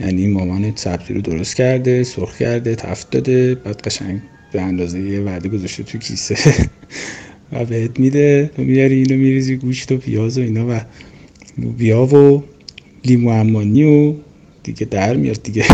یعنی 0.00 0.26
مامان 0.26 0.72
سبزی 0.74 1.14
رو 1.14 1.20
درست 1.20 1.56
کرده 1.56 2.04
سرخ 2.04 2.38
کرده 2.38 2.74
تفت 2.74 3.10
داده 3.10 3.54
بعد 3.54 3.80
قشنگ 3.80 4.20
به 4.52 4.60
اندازه 4.60 5.00
یه 5.00 5.20
وعده 5.20 5.48
گذاشته 5.48 5.82
تو 5.82 5.98
کیسه. 5.98 6.36
و 7.52 7.64
بهت 7.64 8.00
میده 8.00 8.50
تو 8.56 8.62
میاری 8.62 8.94
اینو 8.94 9.16
میریزی 9.16 9.56
گوشت 9.56 9.92
و 9.92 9.96
پیاز 9.96 10.38
و 10.38 10.40
اینا 10.40 10.66
و 10.68 10.80
لوبیا 11.58 12.00
و 12.00 12.48
لیمو 13.04 13.30
امانی 13.30 13.84
و 13.84 14.14
دیگه 14.62 14.86
در 14.86 15.14
میاد 15.14 15.42
دیگه. 15.42 15.66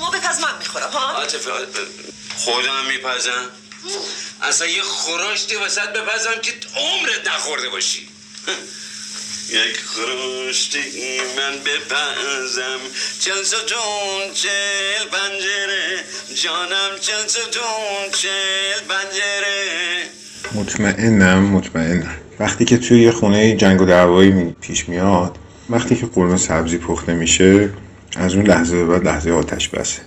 ما 0.00 0.10
بپز 0.10 0.40
من 0.40 0.58
می‌خورم 0.58 0.90
ها؟ 0.90 1.12
عاطفه 1.12 1.50
خودم 2.36 2.86
میپزم. 2.88 3.50
اصلا 4.42 4.66
یه 4.66 4.82
خوراشتی 4.82 5.56
وسط 5.56 5.88
بپزم 5.88 6.40
که 6.42 6.52
عمرت 6.76 7.28
نخورده 7.34 7.68
باشی. 7.68 8.08
یک 9.50 9.76
خروشتی 9.86 10.80
من 11.36 11.58
بپزم. 11.58 12.80
چل 13.20 13.42
ستون 13.42 14.34
چل 14.34 15.08
پنجره. 15.12 16.04
جانم 16.34 16.98
چل 17.00 17.26
ستون 17.26 18.10
چل 18.12 18.80
پنجره. 18.88 20.10
مطمئنم 20.54 21.42
مطمئنم. 21.42 22.25
وقتی 22.40 22.64
که 22.64 22.78
توی 22.78 23.02
یه 23.02 23.12
خونه 23.12 23.56
جنگ 23.56 23.80
و 23.80 23.84
دعوایی 23.84 24.52
پیش 24.52 24.88
میاد 24.88 25.38
وقتی 25.70 25.96
که 25.96 26.06
قرمه 26.06 26.36
سبزی 26.36 26.78
پخته 26.78 27.14
میشه 27.14 27.72
از 28.16 28.34
اون 28.34 28.46
لحظه 28.46 28.76
به 28.76 28.86
بعد 28.86 29.04
لحظه 29.04 29.30
آتش 29.30 29.68
بسه. 29.68 30.02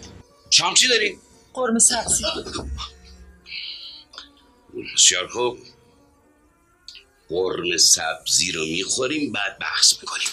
شام 0.50 0.74
چی 0.74 0.88
داری؟ 0.88 1.18
قرمه 1.54 1.80
سبزی. 1.80 2.24
بسیار 4.96 5.28
خوب. 5.28 5.58
قرمه 7.30 7.78
سبزی 7.78 8.52
رو 8.52 8.66
می‌خوریم 8.66 9.32
بعد 9.32 9.60
بحث 9.62 9.94
می‌کنیم. 10.02 10.28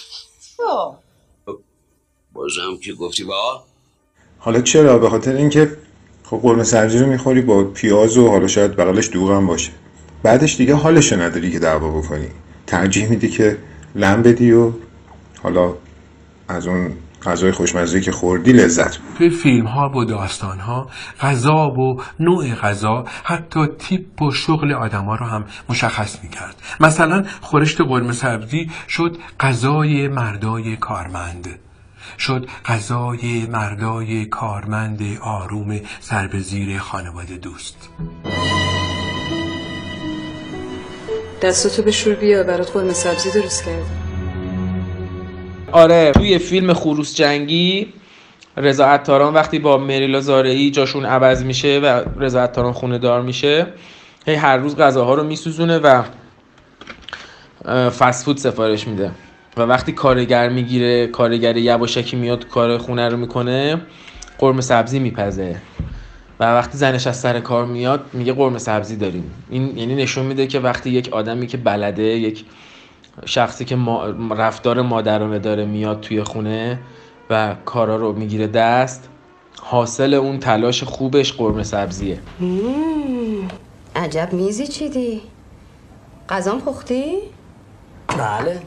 بازم 2.33 2.77
که 2.83 2.93
گفتی 2.93 3.25
با؟ 3.25 3.65
حالا 4.39 4.61
چرا؟ 4.61 4.99
به 4.99 5.11
خاطر 5.11 5.37
اینکه 5.37 5.77
خب 6.25 6.41
قرمه 6.43 6.65
سبزی 6.65 6.99
رو 6.99 7.07
می‌خوری 7.07 7.41
با 7.41 7.65
پیاز 7.65 8.17
و 8.17 8.29
حالا 8.29 8.47
شاید 8.47 8.77
بغلش 8.77 9.11
دوغ 9.13 9.31
هم 9.31 9.47
باشه. 9.47 9.73
بعدش 10.27 10.57
دیگه 10.57 10.75
حالش 10.75 11.13
نداری 11.13 11.51
که 11.53 11.59
دعوا 11.59 11.91
بکنی. 11.91 12.29
ترجیح 12.67 13.09
میدی 13.09 13.29
که 13.29 13.59
لم 13.95 14.23
بدی 14.23 14.53
و 14.53 14.73
حالا 15.43 15.75
از 16.49 16.67
اون 16.67 16.93
غذای 17.23 17.53
خوشمزه 17.53 18.01
که 18.01 18.13
خوردی 18.13 18.53
لذت 18.53 18.99
توی 19.19 19.31
فیلم 19.31 19.67
ها 19.67 19.89
و 19.89 20.05
داستان 20.05 20.59
ها 20.59 20.89
غذا 21.21 21.71
و 21.71 22.03
نوع 22.21 22.55
غذا 22.55 23.05
حتی 23.25 23.67
تیپ 23.79 24.23
و 24.23 24.31
شغل 24.31 24.73
آدما 24.73 25.15
رو 25.15 25.27
هم 25.27 25.45
مشخص 25.69 26.19
می‌کرد. 26.23 26.57
مثلا 26.81 27.25
خورشت 27.41 27.81
قرمه 27.81 28.13
سبزی 28.13 28.71
شد 28.89 29.17
غذای 29.41 30.09
مردای 30.09 30.77
کارمند. 30.77 31.49
شد 32.19 32.47
غذای 32.65 33.47
مردای 33.47 34.27
کارمند 34.27 35.01
آروم 35.21 35.81
سر 36.01 36.27
به 36.27 36.39
زیر 36.39 36.79
خانواده 36.79 37.37
دوست. 37.37 37.89
دستاتو 41.47 41.91
شور 41.91 42.15
بیا 42.15 42.43
برات 42.43 42.71
قرمه 42.71 42.93
سبزی 42.93 43.41
درست 43.41 43.65
کردم. 43.65 43.87
آره 45.73 46.13
توی 46.13 46.39
فیلم 46.39 46.73
خروس 46.73 47.15
جنگی 47.15 47.93
رضا 48.57 48.87
عطاران 48.87 49.35
وقتی 49.35 49.59
با 49.59 49.79
مریلا 49.79 50.21
زارعی 50.21 50.71
جاشون 50.71 51.05
عوض 51.05 51.45
میشه 51.45 51.81
و 51.81 52.05
رضا 52.19 52.43
عطاران 52.43 52.73
خونه 52.73 52.99
دار 52.99 53.23
میشه 53.23 53.67
هی 54.27 54.35
هر 54.35 54.57
روز 54.57 54.77
غذاها 54.77 55.15
رو 55.15 55.25
میسوزونه 55.25 55.79
و 55.79 56.03
فست 57.91 58.25
فود 58.25 58.37
سفارش 58.37 58.89
میده. 58.89 59.11
و 59.57 59.63
وقتی 59.63 59.93
کارگر 59.93 60.49
می‌گیره 60.49 61.07
کارگر 61.07 61.57
یواشکی 61.57 62.17
میاد 62.17 62.49
کار 62.49 62.79
خونه 62.79 63.09
رو 63.09 63.17
می‌کنه 63.17 63.81
قرمه 64.39 64.61
سبزی 64.61 64.99
میپزه. 64.99 65.57
و 66.41 66.45
وقتی 66.45 66.79
زنش 66.79 67.07
از 67.07 67.17
سر 67.17 67.41
کار 67.41 67.67
میاد 67.67 68.11
میگه 68.13 68.33
قرمه 68.33 68.59
سبزی 68.59 68.97
داریم. 68.97 69.31
این 69.51 69.79
یعنی 69.79 69.95
نشون 69.95 70.27
میده 70.27 70.47
که 70.47 70.61
وقتی 70.61 70.91
یک 70.91 71.09
آدمی 71.13 71.47
که 71.47 71.57
بلده 71.57 72.03
یک 72.03 72.45
شخصی 73.25 73.65
که 73.65 73.77
ما 73.77 74.07
رفتار 74.31 74.83
مادرانه 74.83 75.39
داره 75.39 75.65
میاد 75.65 76.01
توی 76.01 76.23
خونه 76.23 76.79
و 77.31 77.55
کارا 77.65 77.97
رو 77.97 78.13
می‌گیره 78.13 78.47
دست 78.47 79.09
حاصل 79.63 80.15
اون 80.15 80.39
تلاش 80.39 80.83
خوبش 80.83 81.33
قرمه 81.33 81.63
سبزیه. 81.63 82.19
عجب 83.97 84.29
میزی 84.33 84.67
چیدی؟ 84.67 85.23
غذام 86.29 86.61
پختی؟ 86.61 87.17
بله. 88.09 88.63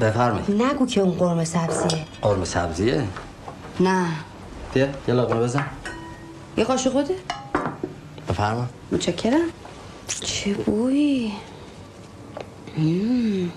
بفرمایید. 0.00 0.62
نگو 0.62 0.86
که 0.86 1.00
اون 1.00 1.10
قرمه 1.10 1.44
سبزیه. 1.44 2.04
قرمه 2.22 2.44
سبزیه؟ 2.44 3.04
نه. 3.80 4.06
بیا 4.74 4.88
یه 5.08 5.14
لقمه 5.14 5.40
بزن. 5.40 5.66
یه 6.56 6.64
قاشق 6.64 6.98
بده. 6.98 7.14
بفرما 8.28 8.66
متشکرم. 8.92 9.48
چه 10.20 10.54
بویی 10.54 11.32
مم. 12.78 13.50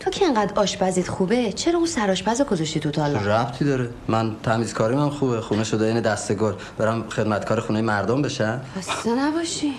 تو 0.00 0.10
که 0.10 0.24
انقدر 0.26 0.60
آشپزیت 0.60 1.08
خوبه 1.08 1.52
چرا 1.52 1.78
اون 1.78 1.86
سرآشپز 1.86 2.40
رو 2.40 2.46
گذاشتی 2.46 2.80
تو 2.80 2.90
تالا؟ 2.90 3.18
ربطی 3.18 3.64
داره؟ 3.64 3.90
من 4.08 4.36
تمیزکاری 4.42 4.96
من 4.96 5.10
خوبه. 5.10 5.40
خونه 5.40 5.64
شده 5.64 5.84
این 5.84 6.00
دسته 6.00 6.34
گل. 6.34 6.52
برم 6.78 7.08
خدمتکار 7.08 7.60
خونه 7.60 7.82
مردم 7.82 8.22
بشم. 8.22 8.60
خسته 8.78 9.10
نباشی. 9.18 9.72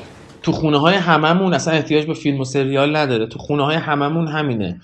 تو 0.44 0.52
خونه 0.52 0.78
های 0.78 0.96
هممون 0.96 1.54
اصلا 1.54 1.74
احتیاج 1.74 2.06
به 2.06 2.14
فیلم 2.14 2.40
و 2.40 2.46
سریال 2.46 2.96
نداره. 2.96 3.28
تو 3.28 3.40
خونه 3.40 3.64
های 3.66 3.76
هممون 3.76 4.28
همینه. 4.28 4.82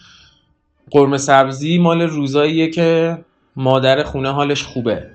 قرمه 0.91 1.17
سبزی 1.17 1.77
مال 1.77 2.01
روزاییه 2.01 2.69
که 2.69 3.17
مادر 3.55 4.03
خونه 4.03 4.31
حالش 4.31 4.63
خوبه. 4.63 5.09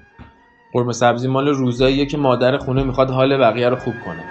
قرمه 0.73 0.93
سبزی 0.93 1.29
مال 1.29 1.49
روزاییه 1.49 2.07
که 2.07 2.17
مادر 2.17 2.59
خونه 2.59 2.83
می‌خواد 2.83 3.11
حال 3.11 3.37
بقیه 3.37 3.69
رو 3.69 3.77
خوب 3.77 3.95
کنه. 4.05 4.25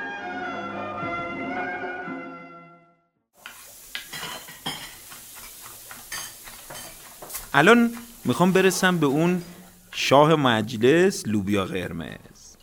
الان 7.54 7.92
می‌خوام 8.26 8.52
برسم 8.52 8.98
به 8.98 9.06
اون 9.06 9.42
شاه 9.92 10.36
مجلس 10.36 11.28
لوبیا 11.28 11.66
قرمز. 11.66 12.58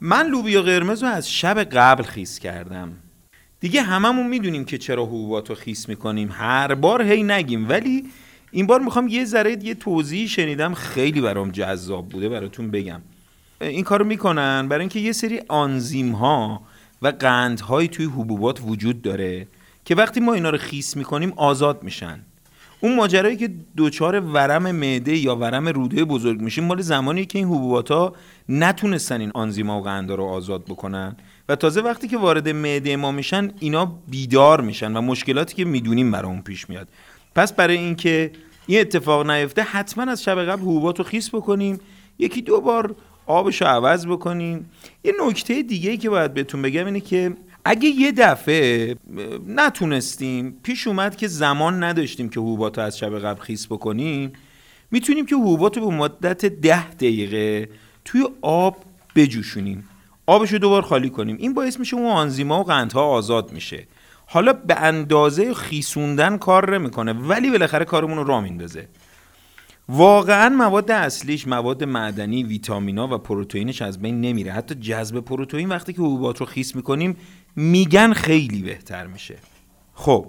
من 0.00 0.26
لوبیا 0.26 0.62
قرمز 0.62 1.02
رو 1.02 1.08
از 1.08 1.30
شب 1.30 1.58
قبل 1.58 2.02
خیس 2.02 2.38
کردم. 2.38 2.92
دیگه 3.60 3.82
هممون 3.82 4.26
می‌دونیم 4.26 4.64
که 4.64 4.78
چرا 4.78 5.04
حبوبات 5.04 5.48
رو 5.48 5.54
خیس 5.54 5.88
می‌کنیم. 5.88 6.28
هر 6.32 6.74
بار 6.74 7.02
هی 7.02 7.22
نگیم 7.22 7.68
ولی 7.68 8.04
این 8.50 8.66
بار 8.66 8.80
می‌خوام 8.80 9.08
یه 9.08 9.24
ذره 9.24 9.64
یه 9.64 9.74
توضیح 9.74 10.28
شنیدم. 10.28 10.74
خیلی 10.74 11.20
برام 11.20 11.50
جذاب 11.50 12.08
بوده 12.08 12.28
براتون 12.28 12.70
بگم. 12.70 13.02
این 13.60 13.84
کارو 13.84 14.04
می‌کنن. 14.04 14.68
برای 14.68 14.80
اینکه 14.80 15.00
یه 15.00 15.12
سری 15.12 15.40
آنزیم 15.48 16.12
ها 16.12 16.62
و 17.02 17.08
قندهایی 17.08 17.88
توی 17.88 18.04
حبوبات 18.04 18.60
وجود 18.66 19.02
داره 19.02 19.46
که 19.84 19.94
وقتی 19.94 20.20
ما 20.20 20.34
اینا 20.34 20.50
رو 20.50 20.58
خیس 20.58 20.96
می‌کنیم 20.96 21.32
آزاد 21.36 21.82
میشن. 21.82 22.20
اون 22.80 22.96
ماجرایی 22.96 23.36
که 23.36 23.50
دوچار 23.76 24.20
ورم 24.20 24.70
معده 24.70 25.16
یا 25.16 25.36
ورم 25.36 25.68
روده 25.68 26.04
بزرگ 26.04 26.40
میشیم 26.40 26.64
مال 26.64 26.80
زمانی 26.80 27.26
که 27.26 27.38
این 27.38 27.48
حبوبات 27.48 27.90
ها 27.90 28.12
نتونستن 28.48 29.20
این 29.20 29.30
آنزیما 29.34 29.80
و 29.80 29.82
قندا 29.82 30.14
رو 30.14 30.24
آزاد 30.24 30.64
بکنن. 30.64 31.16
و 31.48 31.56
تازه 31.56 31.80
وقتی 31.80 32.08
که 32.08 32.18
وارد 32.18 32.48
معده 32.48 32.96
ما 32.96 33.12
میشن 33.12 33.50
اینا 33.60 33.98
بیدار 34.08 34.60
میشن 34.60 34.96
و 34.96 35.00
مشکلاتی 35.00 35.54
که 35.54 35.64
می‌دونیم 35.64 36.10
برای 36.10 36.40
پیش 36.40 36.68
میاد. 36.68 36.88
پس 37.34 37.52
برای 37.52 37.76
اینکه 37.76 38.30
این 38.66 38.80
اتفاق 38.80 39.30
نیفته 39.30 39.62
حتما 39.62 40.04
از 40.04 40.22
شب 40.22 40.42
قبل 40.42 40.62
حبوبات 40.62 40.98
رو 40.98 41.04
خیس 41.04 41.34
بکنیم. 41.34 41.80
یکی 42.18 42.42
دو 42.42 42.60
بار 42.60 42.94
آبش 43.26 43.62
رو 43.62 43.68
عوض 43.68 44.06
بکنیم 44.06 44.70
یه 45.04 45.12
نکته 45.26 45.62
دیگه 45.62 45.96
که 45.96 46.10
باید 46.10 46.34
بهتون 46.34 46.62
بگم 46.62 46.86
اینه 46.86 47.00
که 47.00 47.36
اگه 47.64 47.88
یه 47.88 48.12
دفعه 48.12 48.96
نتونستیم 49.46 50.60
پیش 50.62 50.86
اومد 50.86 51.16
که 51.16 51.28
زمان 51.28 51.84
نداشتیم 51.84 52.28
که 52.28 52.40
حبوبات 52.40 52.78
رو 52.78 52.84
از 52.84 52.98
شب 52.98 53.18
قبل 53.18 53.40
خیس 53.40 53.66
بکنیم 53.66 54.32
می‌تونیم 54.90 55.26
که 55.26 55.36
حبوبات 55.36 55.78
رو 55.78 55.90
به 55.90 55.96
مدت 55.96 56.44
ده 56.46 56.90
دقیقه 56.90 57.68
توی 58.04 58.28
آب 58.42 58.76
بجوشونیم. 59.16 59.88
آبش 60.26 60.52
رو 60.52 60.58
دوبار 60.58 60.82
خالی 60.82 61.10
کنیم. 61.10 61.36
این 61.38 61.54
باعث 61.54 61.80
میشه 61.80 61.96
اون 61.96 62.06
آنزیما 62.06 62.60
و 62.60 62.64
قندها 62.64 63.06
آزاد 63.06 63.52
میشه. 63.52 63.86
حالا 64.26 64.52
به 64.52 64.76
اندازه 64.76 65.54
خیسوندن 65.54 66.36
کار 66.36 66.78
نمی‌کنه 66.78 67.12
ولی 67.12 67.50
بالاخره 67.50 67.84
کارمون 67.84 68.18
رو 68.18 68.24
را 68.24 68.40
میندازه. 68.40 68.88
واقعا 69.88 70.48
مواد 70.48 70.90
اصلیش 70.90 71.48
مواد 71.48 71.84
معدنی 71.84 72.42
ویتامینا 72.42 73.14
و 73.14 73.18
پروتئینش 73.18 73.82
از 73.82 74.02
بین 74.02 74.20
نمیره. 74.20 74.52
حتی 74.52 74.74
جذب 74.74 75.20
پروتئین 75.20 75.68
وقتی 75.68 75.92
که 75.92 75.98
حبوبات 75.98 76.40
رو 76.40 76.46
خیس 76.46 76.76
می‌کنیم 76.76 77.16
میگن 77.56 78.12
خیلی 78.12 78.62
بهتر 78.62 79.06
میشه. 79.06 79.36
خب 79.94 80.26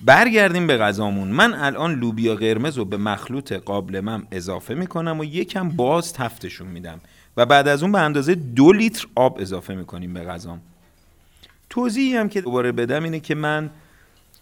برگردیم 0.00 0.66
به 0.66 0.76
غذامون. 0.76 1.28
من 1.28 1.54
الان 1.54 1.94
لوبیا 1.94 2.34
قرمز 2.34 2.78
رو 2.78 2.84
به 2.84 2.96
مخلوط 2.96 3.52
قابلمم 3.52 4.26
اضافه 4.30 4.74
می‌کنم 4.74 5.20
و 5.20 5.24
یکم 5.24 5.68
باز 5.68 6.12
تفتشون 6.12 6.68
میدم 6.68 7.00
و 7.36 7.46
بعد 7.46 7.68
از 7.68 7.82
اون 7.82 7.92
به 7.92 8.00
اندازه 8.00 8.34
دو 8.34 8.72
لیتر 8.72 9.06
آب 9.14 9.38
اضافه 9.40 9.74
می‌کنیم 9.74 10.14
به 10.14 10.24
غذام. 10.24 10.60
توضیحی 11.70 12.16
هم 12.16 12.28
که 12.28 12.40
دوباره 12.40 12.72
بدم 12.72 13.04
اینه 13.04 13.20
که 13.20 13.34
من 13.34 13.70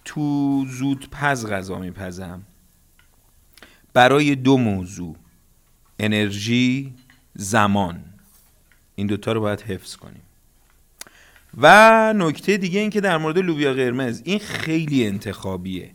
تو 0.05 0.65
زود 0.69 1.09
پز 1.11 1.47
غذا 1.47 1.79
میپزم. 1.79 2.43
برای 3.95 4.35
دو 4.35 4.57
موضوع. 4.57 5.17
انرژی 5.99 6.95
زمان. 7.35 8.05
این 8.95 9.07
دوتا 9.07 9.33
رو 9.33 9.41
باید 9.41 9.61
حفظ 9.61 9.97
کنیم. 9.97 10.23
و 11.59 12.13
نکته 12.17 12.57
دیگه 12.57 12.81
این 12.81 12.91
که 12.91 13.01
در 13.01 13.19
مورد 13.19 13.39
لوبیا 13.39 13.75
قرمز 13.75 14.23
این 14.25 14.39
خیلی 14.39 15.07
انتخابیه. 15.07 15.91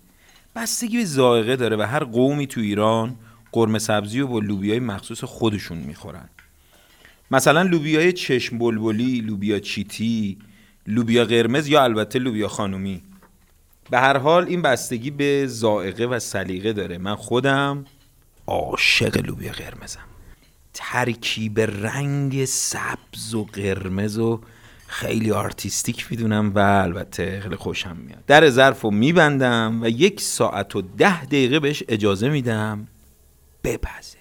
بستگی 0.56 0.98
به 0.98 1.06
ذائقه 1.06 1.56
داره 1.56 1.78
و 1.78 1.82
هر 1.82 2.04
قومی 2.04 2.48
تو 2.48 2.62
ایران 2.62 3.16
قرمه 3.52 3.80
سبزی 3.80 4.20
و 4.20 4.28
با 4.28 4.40
لوبیای 4.40 4.80
مخصوص 4.80 5.24
خودشون 5.24 5.78
می‌خورن. 5.78 6.30
مثلا 7.32 7.62
لوبیای 7.62 8.14
چشم 8.14 8.58
بلبلی، 8.58 9.22
لوبیا 9.22 9.60
چیتی، 9.60 10.38
لوبیا 10.88 11.26
قرمز 11.26 11.68
یا 11.68 11.84
البته 11.84 12.20
لوبیا 12.20 12.48
خانومی. 12.48 13.02
به 13.90 14.00
هر 14.00 14.18
حال 14.18 14.46
این 14.48 14.62
بستگی 14.62 15.12
به 15.12 15.48
ذائقه 15.48 16.06
و 16.06 16.20
سلیقه 16.20 16.74
داره. 16.74 16.98
من 16.98 17.16
خودم 17.16 17.86
عاشق 18.48 19.18
لوبیا 19.26 19.52
قرمزم. 19.52 20.00
ترکیب 20.74 21.60
رنگ 21.60 22.46
سبز 22.46 23.34
و 23.34 23.46
قرمز 23.54 24.18
و 24.18 24.42
خیلی 24.88 25.32
artistic 25.32 26.08
می‌دونم 26.12 26.52
و 26.56 26.60
البته 26.60 27.40
خیلی 27.42 27.56
خوشم 27.56 27.98
میاد. 27.98 28.26
در 28.28 28.50
ظرف 28.50 28.82
رو 28.82 28.92
میبندم 28.92 29.80
و 29.82 29.90
یک 29.90 30.22
ساعت 30.22 30.76
و 30.76 30.82
ده 30.82 31.26
دقیقه 31.26 31.60
بهش 31.60 31.84
اجازه 31.88 32.30
میدم. 32.30 32.88
بپزه. 33.64 34.18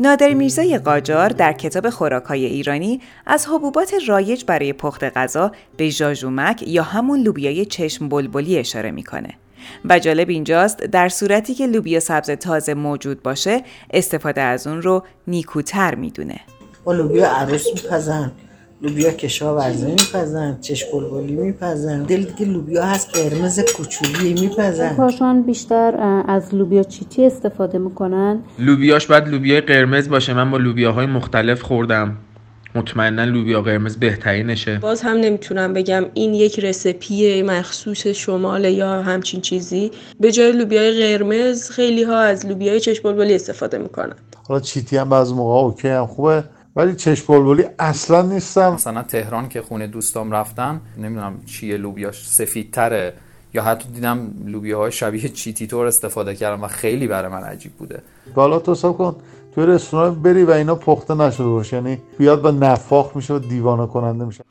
نادر 0.00 0.34
میرزای 0.34 0.78
قاجار 0.78 1.28
در 1.28 1.52
کتاب 1.52 1.90
خوراکهای 1.90 2.44
ایرانی 2.44 3.00
از 3.26 3.46
حبوبات 3.46 3.94
رایج 4.06 4.44
برای 4.44 4.72
پخت 4.72 5.04
غذا 5.04 5.52
به 5.76 5.90
ژاژومک 5.90 6.64
یا 6.66 6.82
همون 6.82 7.20
لوبیای 7.20 7.64
چشم 7.64 8.08
بلبلی 8.08 8.58
اشاره 8.58 8.90
می‌کنه. 8.90 9.34
و 9.84 9.98
جالب 9.98 10.28
اینجاست 10.28 10.78
در 10.78 11.08
صورتی 11.08 11.54
که 11.54 11.66
لوبیا 11.66 12.00
سبز 12.00 12.30
تازه 12.30 12.74
موجود 12.74 13.22
باشه 13.22 13.62
استفاده 13.90 14.40
از 14.40 14.66
اون 14.66 14.82
رو 14.82 15.04
نیکوتر 15.26 15.94
می‌دونه. 15.94 16.40
با 16.84 16.92
لوبیا 16.92 17.30
عروس 17.30 17.66
میپزن 17.74 18.32
لوبیا 18.82 19.10
کشاورزی 19.10 19.86
میپزن 19.86 20.58
چشم 20.60 20.86
بلبلی 20.92 21.32
میپزن. 21.32 22.02
دل 22.02 22.22
دیگه 22.22 22.52
لوبیا 22.52 22.84
هست 22.84 23.16
قرمز 23.16 23.60
کوچولی 23.76 24.34
میپزن. 24.40 24.96
کاشان 24.96 25.42
بیشتر 25.42 26.22
از 26.28 26.54
لوبیا 26.54 26.82
چیتی 26.82 27.26
استفاده 27.26 27.78
می‌کنن؟ 27.78 28.40
لوبیاش 28.58 29.06
باید 29.06 29.28
لوبیای 29.28 29.60
قرمز 29.60 30.08
باشه. 30.08 30.34
من 30.34 30.50
با 30.50 30.58
لوبیاهای 30.58 31.06
مختلف 31.06 31.62
خوردم. 31.62 32.16
مطمئنا 32.74 33.24
لوبیا 33.24 33.62
قرمز 33.62 33.96
بهترینشه. 33.96 34.78
باز 34.78 35.02
هم 35.02 35.16
نمی‌تونم 35.16 35.72
بگم 35.72 36.04
این 36.14 36.34
یک 36.34 36.60
رسپی 36.60 37.42
مخصوص 37.42 38.06
شماله 38.06 38.72
یا 38.72 39.02
همچین 39.02 39.40
چیزی. 39.40 39.90
به 40.20 40.32
جای 40.32 40.52
لوبیای 40.52 41.16
قرمز 41.16 41.70
خیلی 41.70 42.02
ها 42.02 42.18
از 42.18 42.46
لوبیای 42.46 42.80
چشم 42.80 43.02
بلبلی 43.02 43.34
استفاده 43.34 43.78
می‌کنن. 43.78 44.14
حالا 44.48 44.60
چیتی 44.60 44.96
هم 44.96 45.08
بعضی 45.08 45.34
موقع 45.34 45.64
اوکی 45.64 45.88
هم 45.88 46.06
خوبه. 46.06 46.44
ولی 46.78 46.94
چشم 46.94 47.32
بلبلی 47.32 47.64
اصلا 47.78 48.22
نیستم. 48.22 48.72
مثلا 48.72 49.02
تهران 49.02 49.48
که 49.48 49.62
خونه 49.62 49.86
دوستام 49.86 50.32
رفتم 50.32 50.80
نمی‌دونم 50.96 51.40
چیه 51.46 51.76
لوبیاش 51.76 52.28
سفیدتره 52.28 53.12
یا 53.54 53.62
حتی 53.62 53.88
دیدم 53.88 54.30
لوبیاهای 54.44 54.92
شبیه 54.92 55.28
چیتی 55.28 55.66
طور 55.66 55.86
استفاده 55.86 56.34
کردم 56.34 56.62
و 56.62 56.66
خیلی 56.66 57.06
برای 57.06 57.32
من 57.32 57.42
عجیب 57.42 57.72
بوده. 57.72 58.02
حالا 58.34 58.58
تو 58.58 58.92
کن 58.92 59.16
توی 59.54 59.66
رستوران 59.66 60.22
بری 60.22 60.44
و 60.44 60.50
اینا 60.50 60.74
پخته 60.74 61.14
نشده 61.14 61.46
باشه. 61.46 61.76
یعنی 61.76 61.98
بیاد 62.18 62.42
با 62.42 62.50
نفاخ 62.50 63.16
میشه 63.16 63.34
و 63.34 63.38
دیوانه 63.38 63.86
کننده 63.86 64.24
میشه. 64.24 64.44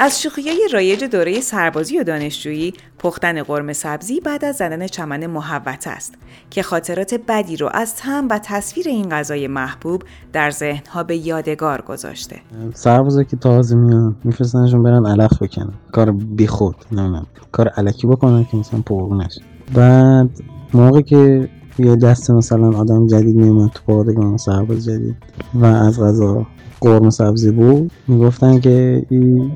از 0.00 0.22
شوخیای 0.22 0.68
رایج 0.72 1.04
دوره 1.04 1.40
سربازی 1.40 1.98
و 1.98 2.04
دانشجویی 2.04 2.72
پختن 2.98 3.42
قرمه 3.42 3.72
سبزی 3.72 4.20
بعد 4.20 4.44
از 4.44 4.56
زدن 4.56 4.86
چمن 4.86 5.26
محوت 5.26 5.86
است 5.86 6.14
که 6.50 6.62
خاطرات 6.62 7.20
بدی 7.28 7.56
رو 7.56 7.70
از 7.74 7.94
تم 7.94 8.28
و 8.30 8.40
تصویر 8.42 8.88
این 8.88 9.08
غذای 9.08 9.46
محبوب 9.48 10.02
در 10.32 10.50
ذهنها 10.50 11.02
به 11.02 11.16
یادگار 11.16 11.80
گذاشته. 11.80 12.36
سربازا 12.74 13.22
که 13.22 13.36
تازه 13.36 13.76
میان 13.76 14.16
میفرستنشون 14.24 14.82
برن 14.82 15.06
علف 15.06 15.42
بکنن. 15.42 15.72
کار 15.92 16.12
بیخود 16.12 16.76
نمی‌دونم. 16.92 17.26
کار 17.52 17.68
علکی 17.68 18.06
بکنن 18.06 18.44
که 18.44 18.56
مثلا 18.56 18.80
پرو 18.80 19.14
نشه. 19.14 19.40
بعد 19.74 20.30
موقع 20.74 21.00
که 21.00 21.48
یه 21.78 21.96
دست 21.96 22.30
مثلا 22.30 22.78
آدم 22.78 23.06
جدید 23.06 23.36
میومد 23.36 23.70
تو 23.70 23.82
پادگان 23.86 24.36
سرباز 24.36 24.84
جدید 24.84 25.16
و 25.54 25.64
از 25.64 26.00
غذا 26.00 26.46
قرمه 26.80 27.10
سبزی 27.10 27.50
بود 27.50 27.92
می‌گفتن 28.08 28.60
که 28.60 29.06
این 29.10 29.52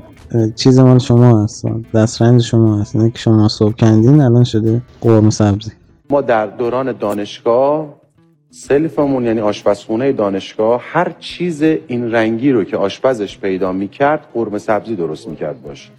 چیز 0.55 0.79
مال 0.79 0.99
شما 0.99 1.43
هست. 1.43 1.65
دسترنج 1.93 2.41
شما 2.41 2.81
هست. 2.81 2.95
اینه 2.95 3.11
که 3.11 3.17
شما 3.17 3.47
صبح 3.47 3.73
کندین 3.73 4.21
الان 4.21 4.43
شده 4.43 4.81
قرمه 5.01 5.29
سبزی. 5.29 5.71
ما 6.09 6.21
در 6.21 6.45
دوران 6.45 6.91
دانشگاه 6.91 8.03
سلفمون 8.49 9.25
یعنی 9.25 9.39
آشپزخونه 9.39 10.11
دانشگاه 10.11 10.81
هر 10.83 11.11
چیز 11.19 11.61
این 11.61 12.11
رنگی 12.11 12.51
رو 12.51 12.63
که 12.63 12.77
آشپزش 12.77 13.37
پیدا 13.37 13.71
می‌کرد 13.71 14.27
قرمه 14.33 14.57
سبزی 14.57 14.95
درست 14.95 15.27
می‌کرد 15.27 15.61
باشه 15.61 15.89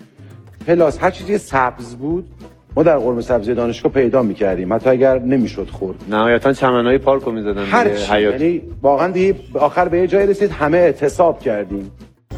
پلاس 0.67 0.99
هر 1.01 1.11
چیزی 1.11 1.39
سبز 1.39 1.95
بود 1.95 2.29
ما 2.77 2.83
در 2.83 2.99
قرمه 2.99 3.23
سبزی 3.23 3.55
دانشگاه 3.55 3.93
پیدا 3.93 4.23
می‌کردیم. 4.23 4.73
حتی 4.73 4.91
اگر 4.91 5.19
نمی‌شد 5.19 5.69
خورد. 5.73 5.97
نهایتا 6.11 6.53
چمنهای 6.53 6.99
پارک 6.99 7.23
رو 7.23 7.33
می‌زدن 7.33 7.65
هر 7.65 7.95
چی. 7.95 8.23
یعنی 8.23 8.63
واقعا 8.83 9.09
دیگه 9.09 9.37
آخر 9.55 9.89
به 9.89 9.99
یه 9.99 10.07
جای 10.07 10.27
رسید 10.27 10.51
همه 10.51 10.77
اعتصاب 10.77 11.41
کردیم. 11.41 11.91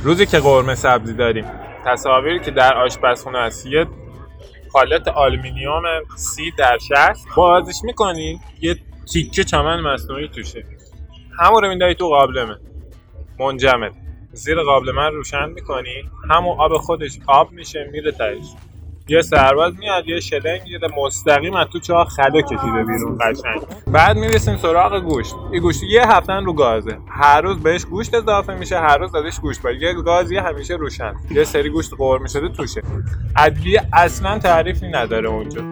روزی 0.02 0.26
که 0.26 0.38
قرمه 0.38 0.74
سبزی 0.74 1.14
داریم. 1.14 1.44
تصاویری 1.86 2.40
که 2.40 2.50
در 2.50 2.74
آشپزخونه 2.74 3.38
هست 3.38 3.66
یه 3.66 3.86
پالت 4.72 5.08
آلومینیوم 5.08 5.82
سی 6.16 6.50
در 6.58 6.78
شصت 6.78 7.28
بازش 7.36 7.80
می‌کنی؟ 7.84 8.40
یه 8.60 8.76
تیکه 9.12 9.44
چمن 9.44 9.80
مصنوعی 9.80 10.28
توشه. 10.28 10.64
همون 11.38 11.62
رو 11.62 11.68
می‌دهی 11.68 11.94
تو 11.94 12.08
قابلمه. 12.08 12.56
منجمد. 13.38 13.92
زیر 14.32 14.62
قابلمه 14.62 15.08
روشن 15.08 15.48
می‌کنی. 15.48 16.10
همون 16.30 16.60
آب 16.60 16.76
خودش 16.76 17.18
آب 17.26 17.52
میشه 17.52 17.90
میره 17.92 18.12
تهش. 18.12 18.44
یه 19.08 19.22
سرباز 19.22 19.72
میاد 19.78 20.08
یه 20.08 20.20
شلنگ 20.20 20.60
می‌گیره 20.62 20.88
مستقیم 20.98 21.54
از 21.54 21.66
تو 21.68 21.78
چاه 21.78 22.08
خلا 22.08 22.40
کشیده 22.40 22.84
بیرون 22.84 23.18
قشنگ. 23.20 23.62
بعد 23.86 24.16
می‌رسیم 24.16 24.56
سراغ 24.56 25.00
گوشت. 25.00 25.34
این 25.52 25.62
گوشت 25.62 25.82
یه 25.82 26.02
هفته 26.08 26.32
رو 26.32 26.52
گازه. 26.52 26.98
هر 27.08 27.40
روز 27.40 27.62
بهش 27.62 27.84
گوشت 27.84 28.14
اضافه 28.14 28.54
میشه 28.54 28.78
هر 28.78 28.98
روز 28.98 29.14
ازش 29.14 29.40
گوشت 29.40 29.62
باید 29.62 29.82
یه 29.82 29.92
گازی 29.92 30.36
همیشه 30.36 30.74
روشن. 30.74 31.14
یه 31.30 31.44
سری 31.44 31.70
گوشت 31.70 31.90
قرمه 31.98 32.28
شده 32.28 32.48
توشه. 32.48 32.82
ادویه 33.36 33.82
اصلا 33.92 34.38
تعریفی 34.38 34.86
نداره 34.88 35.28
اونجا. 35.28 35.62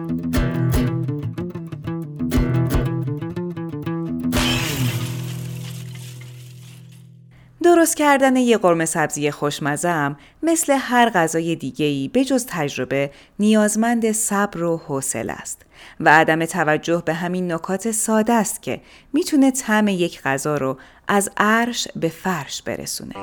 درست 7.65 7.97
کردن 7.97 8.35
یه 8.35 8.57
قرمه 8.57 8.85
سبزی 8.85 9.31
خوشمزه 9.31 9.89
هم 9.89 10.17
مثل 10.43 10.77
هر 10.79 11.09
غذای 11.09 11.55
دیگه‌ای 11.55 12.07
به 12.07 12.25
جز 12.25 12.45
تجربه 12.49 13.11
نیازمند 13.39 14.11
صبر 14.11 14.63
و 14.63 14.77
حوصله 14.77 15.33
است 15.33 15.61
و 15.99 16.09
عدم 16.09 16.45
توجه 16.45 17.03
به 17.05 17.13
همین 17.13 17.51
نکات 17.51 17.91
ساده 17.91 18.33
است 18.33 18.61
که 18.61 18.81
می‌تونه 19.13 19.51
طعم 19.51 19.87
یک 19.87 20.21
غذا 20.21 20.57
رو 20.57 20.77
از 21.07 21.29
عرش 21.37 21.87
به 21.95 22.09
فرش 22.09 22.61
برسونه. 22.61 23.13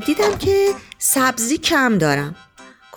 دیدم 0.00 0.38
که 0.38 0.68
سبزی 0.98 1.58
کم 1.58 1.98
دارم 1.98 2.34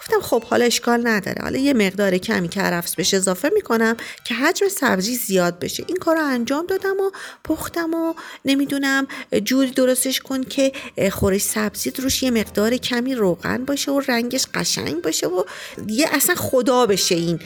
گفتم 0.10 0.28
خب 0.28 0.43
حالا 0.43 0.66
اشکال 0.66 1.07
نداره. 1.07 1.41
حالا 1.41 1.60
یه 1.60 1.74
مقدار 1.74 2.18
کمی 2.18 2.49
کرفس 2.49 2.95
بشه 2.95 3.18
اضافه 3.18 3.51
می‌کنم 3.53 3.97
که 4.26 4.36
حجم 4.36 4.68
سبزی 4.68 5.16
زیاد 5.16 5.60
بشه. 5.60 5.84
این 5.88 5.97
کار 5.97 6.16
رو 6.16 6.26
انجام 6.26 6.66
دادم 6.66 6.99
و 6.99 7.12
پختم 7.43 7.93
و 7.93 8.14
نمی‌دونم 8.45 9.07
جوری 9.43 9.72
درستش 9.72 10.20
کن 10.20 10.43
که 10.43 10.72
خورش 11.12 11.41
سبزی 11.41 11.91
روش 11.91 12.24
یه 12.24 12.32
مقدار 12.32 12.78
کمی 12.78 13.16
روغن 13.16 13.66
باشه 13.66 13.91
و 13.91 13.99
رنگش 13.99 14.45
قشنگ 14.53 15.01
باشه 15.01 15.28
و 15.28 15.43
دیگه 15.86 16.10
اصلا 16.12 16.36
خدا 16.36 16.86
بشه 16.86 17.16
این 17.16 17.39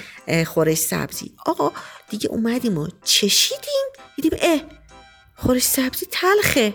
خورش 0.46 0.78
سبزی. 0.78 1.36
آقا 1.46 1.72
دیگه 2.10 2.30
اومدیم 2.30 2.78
و 2.78 2.88
چشیدیم. 3.04 3.88
دیدیم 4.16 4.40
اه 4.42 4.62
خورش 5.36 5.64
سبزی 5.64 6.06
تلخه. 6.12 6.74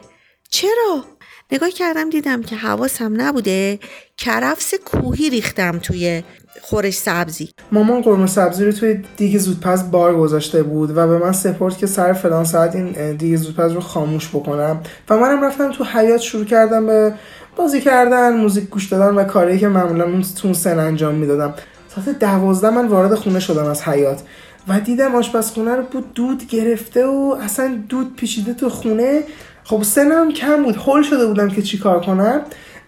چرا؟ 0.51 1.05
نگاه 1.53 1.71
کردم 1.71 2.11
دیدم 2.11 2.43
که 2.43 2.57
حواسم 2.57 3.21
نبوده. 3.21 3.79
کرفس 4.17 4.75
کوهی 4.85 5.31
ریختم 5.31 5.79
توی 5.79 6.23
خورش 6.63 6.95
سبزی. 6.95 7.51
مامان 7.73 8.03
قرمه 8.03 8.27
سبزی 8.27 8.65
رو 8.65 8.73
توی 8.73 9.01
دیگ 9.17 9.39
زودپز 9.39 9.91
بار 9.91 10.17
گذاشته 10.17 10.63
بود 10.63 10.91
و 10.91 10.95
به 10.95 11.19
من 11.19 11.33
سپورت 11.33 11.79
که 11.79 11.87
سر 11.87 12.13
فلان 12.13 12.45
ساعت 12.45 12.75
این 12.75 13.17
دیگ 13.17 13.37
زودپز 13.37 13.73
رو 13.73 13.81
خاموش 13.81 14.29
بکنم. 14.29 14.81
و 15.11 15.17
منم 15.17 15.45
رفتم 15.45 15.73
تو 15.73 15.85
حیات 15.85 16.21
شروع 16.21 16.45
کردم 16.45 16.87
به 16.87 17.15
بازی 17.57 17.81
کردن 17.81 18.37
موزیک 18.37 18.65
گوش 18.65 18.89
دادن 18.89 19.15
و 19.15 19.25
کاری 19.25 19.59
که 19.59 19.69
معمولا 19.69 20.23
تو 20.43 20.55
سن 20.55 20.79
انجام 20.79 21.15
می‌دادم. 21.15 21.55
ساعت 21.95 22.19
دوازده 22.19 22.71
من 22.71 22.89
وارد 22.89 23.15
خونه 23.15 23.41
شدم 23.41 23.65
از 23.65 23.83
حیات 23.83 24.23
و 24.69 24.81
دیدم 24.81 25.15
آشپزخونه 25.15 25.77
رو 25.77 25.83
بود 25.83 26.15
دود 26.15 26.47
گرفته 26.47 27.07
و 27.07 27.37
اصلا 27.41 27.79
دود 27.89 28.17
پیچیده 28.17 28.55
تو 28.55 28.69
خونه. 28.69 29.23
خب 29.69 29.83
سنم 29.83 30.33
کم 30.33 30.63
بود. 30.63 30.77
هول 30.77 31.03
شده 31.03 31.27
بودم 31.27 31.49
که 31.49 31.63
چیکار 31.63 32.01
کنم. 32.01 32.41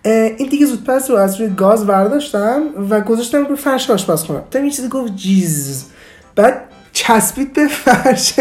این 0.05 0.49
دیگه 0.49 0.67
زودپس 0.67 1.11
رو 1.11 1.17
از 1.17 1.41
روی 1.41 1.51
گاز 1.51 1.87
برداشتم 1.87 2.63
و 2.91 3.01
گذاشتم 3.01 3.45
روی 3.45 3.57
فرش 3.57 3.91
آشپزخونه 3.91 4.43
تا 4.51 4.59
یه 4.59 4.71
چیزی 4.71 4.89
گفت 4.89 5.17
جیز 5.17 5.85
بعد 6.35 6.63
چسبید 6.93 7.53
به 7.53 7.69
فرش 7.85 8.35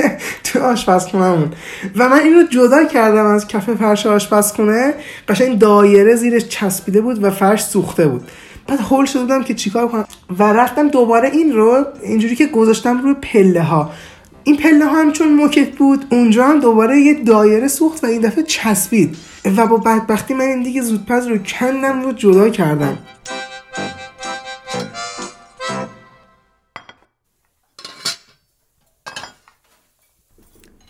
تو 0.44 0.60
آشپزخونهمون 0.60 1.52
و 1.96 2.10
من 2.10 2.20
این 2.20 2.34
رو 2.34 2.44
جدا 2.44 2.84
کردم 2.84 3.26
از 3.26 3.48
کف 3.48 3.70
فرش 3.70 4.06
آشپزخونه 4.06 4.94
قشنگ 5.28 5.60
دایره 5.60 6.16
زیرش 6.16 6.48
چسبیده 6.48 7.02
بود 7.02 7.24
و 7.24 7.32
فرش 7.32 7.64
سوخته 7.64 8.08
بود. 8.08 8.32
بعد 8.68 8.80
هول 8.80 9.06
شده 9.06 9.22
بودم 9.22 9.44
که 9.44 9.54
چیکار 9.54 9.88
کنم. 9.88 10.06
و 10.40 10.44
رفتم 10.44 10.88
دوباره 10.88 11.30
این 11.30 11.54
رو 11.54 11.86
اینجوری 12.04 12.36
که 12.36 12.46
گذاشتم 12.46 13.02
روی 13.04 13.14
پله 13.14 13.62
ها 13.64 13.92
این 14.44 14.58
پله 14.58 14.86
ها 14.86 15.02
هم 15.02 15.12
چون 15.12 15.34
موکت 15.34 15.78
بود 15.78 16.06
اونجا 16.12 16.48
هم 16.48 16.60
دوباره 16.60 17.00
یه 17.00 17.24
دایره 17.24 17.68
سوخت 17.68 18.04
و 18.04 18.08
این 18.08 18.22
دفعه 18.22 18.44
چسبید. 18.44 19.18
و 19.58 19.68
با 19.68 19.78
بدبختی 19.78 20.34
من 20.34 20.42
این 20.42 20.64
دیگه 20.64 20.82
زودپز 20.82 21.28
رو 21.28 21.38
کندم 21.38 22.02
رو 22.02 22.12
جدا 22.12 22.50
کردم. 22.50 22.98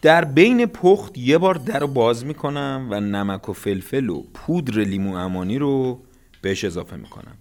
در 0.02 0.26
بین 0.26 0.66
پخت 0.66 1.18
یه 1.18 1.38
بار 1.38 1.56
در 1.56 1.80
رو 1.80 1.88
باز 1.88 2.26
می‌کنم 2.26 2.88
و 2.92 3.00
نمک 3.00 3.50
و 3.50 3.54
فلفل 3.54 4.10
و 4.10 4.24
پودر 4.34 4.80
لیمو 4.80 5.16
امانی 5.16 5.60
رو 5.60 6.00
بهش 6.42 6.66
اضافه 6.66 6.96
می‌کنم. 6.96 7.38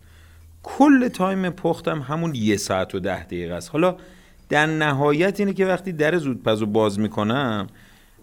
کل 0.63 1.09
time 1.09 1.51
پختم 1.51 2.01
همون 2.01 2.35
یه 2.35 2.57
ساعت 2.57 2.95
و 2.95 3.01
ده 3.01 3.25
دقیقه 3.25 3.55
است. 3.55 3.71
حالا 3.71 3.97
در 4.49 4.67
نهایت 4.67 5.41
اینه 5.41 5.53
که 5.53 5.67
وقتی 5.67 5.93
در 5.93 6.17
زودپز 6.17 6.61
رو 6.61 6.67
باز 6.67 6.99
می‌کنم 6.99 7.67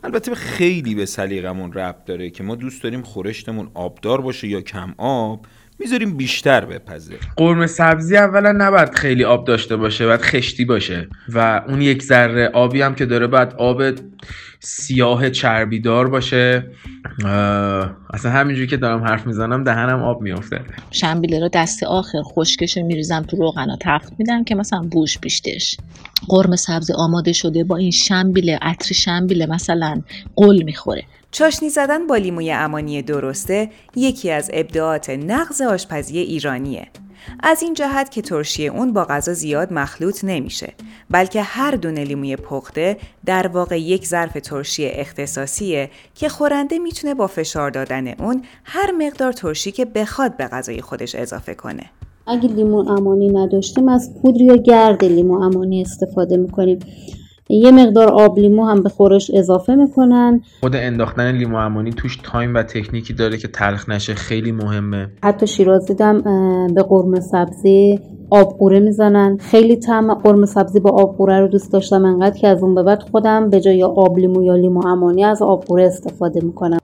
البته 0.04 0.36
خیلی 0.36 0.96
به 0.96 1.06
سلیقمون 1.06 1.74
ربط 1.74 2.06
داره 2.06 2.30
که 2.30 2.44
ما 2.44 2.56
دوست 2.56 2.84
داریم 2.84 3.02
خورشتمون 3.02 3.72
آبدار 3.74 4.22
باشه 4.22 4.48
یا 4.48 4.62
کم 4.62 4.94
آب. 4.98 5.46
می‌ذاریم 5.80 6.18
بیشتر 6.18 6.66
بپزه. 6.66 7.16
قرمه 7.38 7.68
سبزی 7.68 8.18
اولا 8.18 8.52
نباید 8.52 8.96
خیلی 8.96 9.24
آب 9.24 9.46
داشته 9.46 9.76
باشه 9.76 10.06
باید 10.06 10.22
خشتی 10.22 10.66
باشه. 10.66 11.08
و 11.34 11.62
اون 11.68 11.82
یک 11.82 12.04
ذره 12.04 12.48
آبی 12.48 12.82
هم 12.82 12.96
که 12.96 13.06
داره 13.06 13.28
باید 13.28 13.54
آب 13.58 13.82
سیاه 14.60 15.30
چربیدار 15.30 16.10
باشه. 16.10 16.72
اصلا 18.14 18.32
همینجوری 18.32 18.68
که 18.68 18.78
دارم 18.78 19.04
حرف 19.04 19.28
می‌زنم 19.28 19.64
دهنم 19.64 20.04
آب 20.04 20.22
میافته. 20.22 20.62
شنبیله 20.92 21.40
رو 21.40 21.50
دست 21.54 21.84
آخر 21.84 22.22
خشکش 22.24 22.78
میریزم 22.78 23.22
تو 23.22 23.38
روغن 23.38 23.70
و 23.70 23.76
تفت 23.82 24.14
میدم 24.18 24.44
که 24.44 24.56
مثلا 24.56 24.82
بوش 24.92 25.18
بیشتش 25.18 25.78
قرمه 26.28 26.56
سبزی 26.56 26.94
آماده 26.94 27.34
شده 27.34 27.64
با 27.64 27.78
این 27.78 27.92
شنبیله 27.92 28.60
عطر 28.62 28.94
شنبیله 28.94 29.46
مثلا 29.46 30.02
قل 30.36 30.64
می‌خوره. 30.64 31.04
چاشنی 31.36 31.70
زدن 31.70 32.08
با 32.08 32.16
لیموی 32.16 32.52
امانی 32.52 33.02
درسته 33.02 33.70
یکی 33.96 34.32
از 34.32 34.50
ابداعات 34.54 35.10
نقض 35.10 35.62
آشپزی 35.62 36.20
ایرانیه. 36.20 36.88
از 37.44 37.62
این 37.64 37.74
جهت 37.74 38.12
که 38.12 38.22
ترشی 38.22 38.68
اون 38.68 38.94
با 38.94 39.04
غذا 39.04 39.34
زیاد 39.34 39.74
مخلوط 39.74 40.24
نمیشه 40.24 40.74
بلکه 41.10 41.42
هر 41.42 41.72
دونه 41.72 42.04
لیموی 42.04 42.36
پخته 42.36 42.98
در 43.26 43.48
واقع 43.48 43.82
یک 43.82 44.08
ظرف 44.08 44.34
ترشی 44.34 44.86
اختصاصیه 44.86 45.90
که 46.16 46.30
خورنده 46.30 46.80
می‌تونه 46.80 47.14
با 47.14 47.28
فشار 47.28 47.72
دادن 47.72 48.08
اون 48.08 48.42
هر 48.64 48.92
مقدار 48.92 49.34
ترشی 49.34 49.72
که 49.72 49.86
بخواد 49.86 50.38
به 50.38 50.46
غذای 50.46 50.82
خودش 50.82 51.16
اضافه 51.16 51.54
کنه 51.54 51.84
اگه 52.28 52.50
لیمو 52.50 52.90
امانی 52.90 53.30
نداشتیم 53.30 53.90
از 53.90 54.14
پودر 54.22 54.42
یا 54.42 54.56
گرد 54.56 55.06
لیمو 55.06 55.44
امانی 55.44 55.82
استفاده 55.82 56.38
می‌کنیم 56.38 56.80
یه 57.50 57.72
مقدار 57.72 58.08
آب 58.08 58.40
لیمو 58.40 58.66
هم 58.66 58.84
به 58.84 58.90
خورش 58.90 59.32
اضافه 59.34 59.76
می‌کنن. 59.76 60.42
خود 60.62 60.76
انداختن 60.76 61.32
لیمو 61.32 61.58
امانی 61.58 61.92
توش 61.92 62.20
time 62.24 62.56
و 62.56 62.64
تکنیکی 62.64 63.14
داره 63.14 63.38
که 63.38 63.48
تلخ 63.48 63.90
نشه 63.90 64.14
خیلی 64.14 64.52
مهمه. 64.52 65.08
حتی 65.24 65.48
شیرازی 65.48 65.94
دم 65.94 66.22
به 66.74 66.84
قرمه 66.84 67.20
سبزی 67.20 68.00
آب 68.30 68.58
قوره 68.58 68.80
می‌زنن. 68.80 69.38
خیلی 69.38 69.76
طعم 69.76 70.14
قرمه 70.14 70.46
سبزی 70.46 70.80
با 70.80 70.90
آب 70.90 71.18
قوره 71.18 71.40
رو 71.40 71.48
دوست 71.48 71.74
داشتم 71.74 72.06
انقدر 72.06 72.38
که 72.38 72.48
از 72.48 72.64
اون 72.64 72.76
به 72.76 72.84
بعد 72.84 73.04
خودم 73.12 73.50
به 73.50 73.62
جای 73.62 73.84
آب 73.84 74.18
لیمو 74.18 74.44
یا 74.44 74.56
لیمو 74.56 74.88
امانی 74.88 75.24
از 75.24 75.42
آب 75.42 75.64
قوره 75.64 75.86
استفاده 75.86 76.46
می‌کنم. 76.46 76.80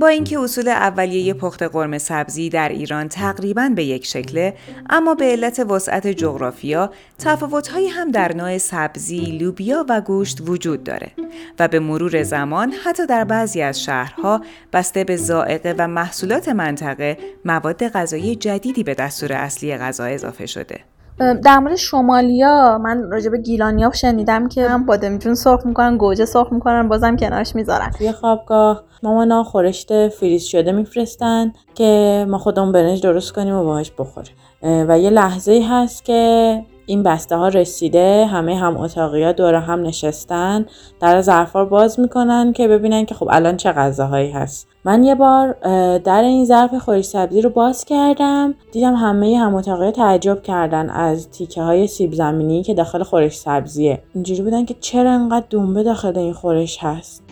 با 0.00 0.08
اینکه 0.08 0.40
اصول 0.40 0.68
اولیه 0.68 1.34
پخت 1.34 1.62
قرمه 1.62 1.98
سبزی 1.98 2.48
در 2.48 2.68
ایران 2.68 3.08
تقریبا 3.08 3.72
به 3.76 3.84
یک 3.84 4.06
شکله 4.06 4.54
اما 4.90 5.14
به 5.14 5.24
علت 5.24 5.58
وسعت 5.58 6.06
جغرافیا 6.06 6.90
تفاوت‌هایی 7.18 7.88
هم 7.88 8.10
در 8.10 8.36
نوع 8.36 8.58
سبزی، 8.58 9.20
لوبیا 9.20 9.86
و 9.88 10.00
گوشت 10.00 10.38
وجود 10.40 10.84
داره 10.84 11.10
و 11.58 11.68
به 11.68 11.80
مرور 11.80 12.22
زمان 12.22 12.72
حتی 12.84 13.06
در 13.06 13.24
بعضی 13.24 13.62
از 13.62 13.82
شهرها 13.84 14.40
بسته 14.72 15.04
به 15.04 15.16
ذائقه 15.16 15.74
و 15.78 15.88
محصولات 15.88 16.48
منطقه 16.48 17.18
مواد 17.44 17.88
غذایی 17.88 18.36
جدیدی 18.36 18.82
به 18.82 18.94
دستور 18.94 19.32
اصلی 19.32 19.76
غذا 19.76 20.04
اضافه 20.04 20.46
شده. 20.46 20.80
در 21.20 21.58
مورد 21.58 21.76
شمالیا 21.76 22.78
من 22.78 23.10
راجع 23.10 23.30
به 23.30 23.38
گیلانیا 23.38 23.90
شنیدم 23.92 24.48
که 24.48 24.68
هم 24.68 24.86
بادمجون 24.86 25.34
سرخ 25.34 25.66
می‌کنن 25.66 25.96
گوجه 25.96 26.24
سرخ 26.24 26.52
می‌کنن 26.52 26.88
بازم 26.88 27.16
کنارش 27.16 27.54
می‌ذارن. 27.54 27.90
توی 27.90 28.12
خوابگاه 28.12 28.84
مامانا 29.02 29.42
خورشت 29.42 30.08
فریز 30.08 30.44
شده 30.44 30.72
میفرستن 30.72 31.52
که 31.74 32.26
ما 32.28 32.38
خودمون 32.38 32.72
برنج 32.72 33.02
درست 33.02 33.32
کنیم 33.32 33.54
و 33.54 33.64
باهاش 33.64 33.92
بخوریم. 33.98 34.34
و 34.62 34.98
یه 34.98 35.10
لحظه 35.10 35.66
هست 35.70 36.04
که 36.04 36.62
این 36.86 37.02
بسته 37.02 37.36
ها 37.36 37.48
رسیده 37.48 38.26
همه 38.26 38.56
هم 38.56 38.76
اتاقی 38.76 39.24
ها 39.24 39.32
دور 39.32 39.54
هم 39.54 39.82
نشستن 39.82 40.66
در 41.00 41.20
ظرفا 41.20 41.64
باز 41.64 42.00
می‌کنن 42.00 42.52
که 42.52 42.68
ببینن 42.68 43.04
که 43.04 43.14
خب 43.14 43.28
الان 43.30 43.56
چه 43.56 43.72
غذاهایی 43.72 44.30
هست. 44.30 44.69
من 44.84 45.04
یه 45.04 45.14
بار 45.14 45.56
در 45.98 46.22
این 46.22 46.44
ظرف 46.44 46.74
خوری 46.74 47.02
سبزی 47.02 47.42
رو 47.42 47.50
باز 47.50 47.84
کردم. 47.84 48.54
دیدم 48.72 48.94
همه 48.94 49.38
هم 49.38 49.54
اتاقی 49.54 49.90
تعجب 49.90 50.42
کردن 50.42 50.90
از 50.90 51.30
تیکه 51.30 51.62
های 51.62 51.86
سیب 51.86 52.12
زمینی 52.12 52.62
که 52.62 52.74
داخل 52.74 53.02
خورش 53.02 53.36
سبزیه. 53.36 54.02
اینجوری 54.14 54.42
بودن 54.42 54.64
که 54.64 54.74
چرا 54.80 55.12
انقدر 55.12 55.46
دنبه 55.50 55.82
داخل 55.82 56.18
این 56.18 56.32
خورش 56.32 56.78
هست؟ 56.80 57.22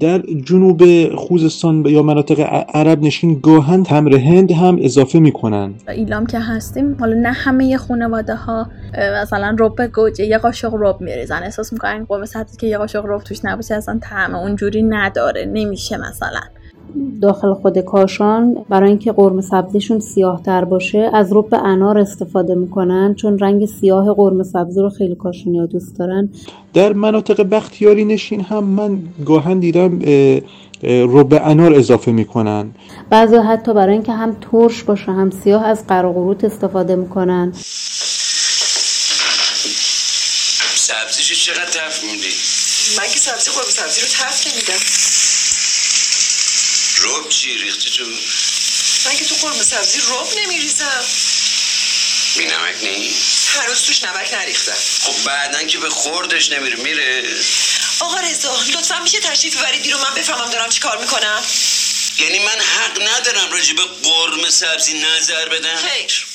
در 0.00 0.18
جنوب 0.18 0.82
خوزستان 1.14 1.86
یا 1.86 2.02
مناطق 2.02 2.64
عرب 2.74 3.02
نشین 3.02 3.40
گاهن 3.42 3.82
تمر 3.82 4.16
هند 4.16 4.52
هم 4.52 4.78
اضافه 4.80 5.18
می‌کنن. 5.18 5.74
ایلام 5.88 6.26
که 6.26 6.38
هستیم 6.38 6.96
حالا 7.00 7.14
نه 7.14 7.32
همه 7.32 7.76
خانواده 7.76 8.34
ها 8.34 8.66
مثلا 9.22 9.56
رب 9.58 9.86
گوجه 9.86 10.24
یه 10.24 10.38
قاشق 10.38 10.70
رب 10.78 11.00
میریزن. 11.00 11.42
احساس 11.42 11.72
می‌کنن 11.72 12.04
قرمه 12.08 12.26
سبزی 12.26 12.56
که 12.56 12.66
یه 12.66 12.78
قاشق 12.78 13.02
رب 13.06 13.22
توش 13.22 13.44
نباشه 13.44 13.74
اصلا 13.74 13.98
طعم 14.02 14.34
اونجوری 14.34 14.82
نداره 14.82 15.44
نمیشه 15.44 15.96
مثلا. 15.96 16.40
داخل 17.22 17.54
خود 17.54 17.78
کاشان 17.78 18.64
برای 18.68 18.88
اینکه 18.88 19.12
قرمه 19.12 19.42
سبزیشون 19.42 20.00
سیاه 20.00 20.42
تر 20.42 20.64
باشه 20.64 21.10
از 21.14 21.32
رب 21.32 21.54
انار 21.54 21.98
استفاده 21.98 22.54
می‌کنن 22.54 23.14
چون 23.14 23.38
رنگ 23.38 23.66
سیاه 23.66 24.14
قرمه 24.14 24.44
سبزی 24.44 24.80
رو 24.80 24.90
خیلی 24.90 25.14
کاشونیا 25.14 25.66
دوست 25.66 25.98
دارن. 25.98 26.28
در 26.74 26.92
مناطق 26.92 27.42
بختیاری 27.42 28.04
نشین 28.04 28.40
هم 28.40 28.64
من 28.64 28.98
گاهن 29.26 29.58
دیدم 29.58 30.00
رب 30.82 31.40
انار 31.44 31.74
اضافه 31.74 32.12
می‌کنن. 32.12 32.70
بعضی 33.10 33.36
حتی 33.36 33.74
برای 33.74 33.92
اینکه 33.92 34.12
هم 34.12 34.36
ترش 34.52 34.82
باشه 34.82 35.12
هم 35.12 35.30
سیاه 35.30 35.66
از 35.66 35.86
قرقروت 35.86 36.44
استفاده 36.44 36.96
می‌کنن. 36.96 37.52
سبزیشو 40.74 41.34
چقدر 41.34 41.64
تف 41.64 42.04
میدی؟ 42.04 42.32
من 42.98 43.04
که 43.12 43.18
سبزی 43.18 43.50
قرمه 43.50 43.70
سبزی 43.70 44.00
رو 44.00 44.06
تفت 44.06 44.46
نمیدم. 44.46 44.82
رب 46.98 47.28
چی 47.28 47.58
ریختی 47.58 47.90
تو؟ 47.90 48.04
من 49.06 49.16
که 49.16 49.24
تو 49.24 49.34
قرمه 49.34 49.62
سبزی 49.62 49.98
رب 49.98 50.28
نمیریزم 50.38 51.04
بی 52.36 52.44
نمک 52.44 52.76
نی؟ 52.82 53.14
هنوز 53.54 53.82
توش 53.82 54.02
نمک 54.02 54.34
نریختم 54.34 54.72
خب 55.00 55.24
بعدا 55.24 55.62
که 55.62 55.78
به 55.78 55.90
خوردش 55.90 56.50
نمیره 56.50 56.76
میره 56.76 57.22
آقا 58.00 58.20
رضا 58.20 58.62
لطفا 58.62 58.98
میشه 59.00 59.20
تشریف 59.20 59.56
ببرید 59.56 59.92
رو 59.92 59.98
من 59.98 60.14
بفهمم 60.14 60.50
دارم 60.50 60.68
چی 60.70 60.80
کار 60.80 60.98
می‌کنم 60.98 61.42
یعنی 62.18 62.38
من 62.38 62.60
حق 62.60 63.02
ندارم 63.02 63.52
راجع 63.52 63.74
به 63.74 63.82
قرم 64.02 64.50
سبزی 64.50 64.98
نظر 64.98 65.48
بدم؟ 65.48 65.76
خیر 65.76 66.26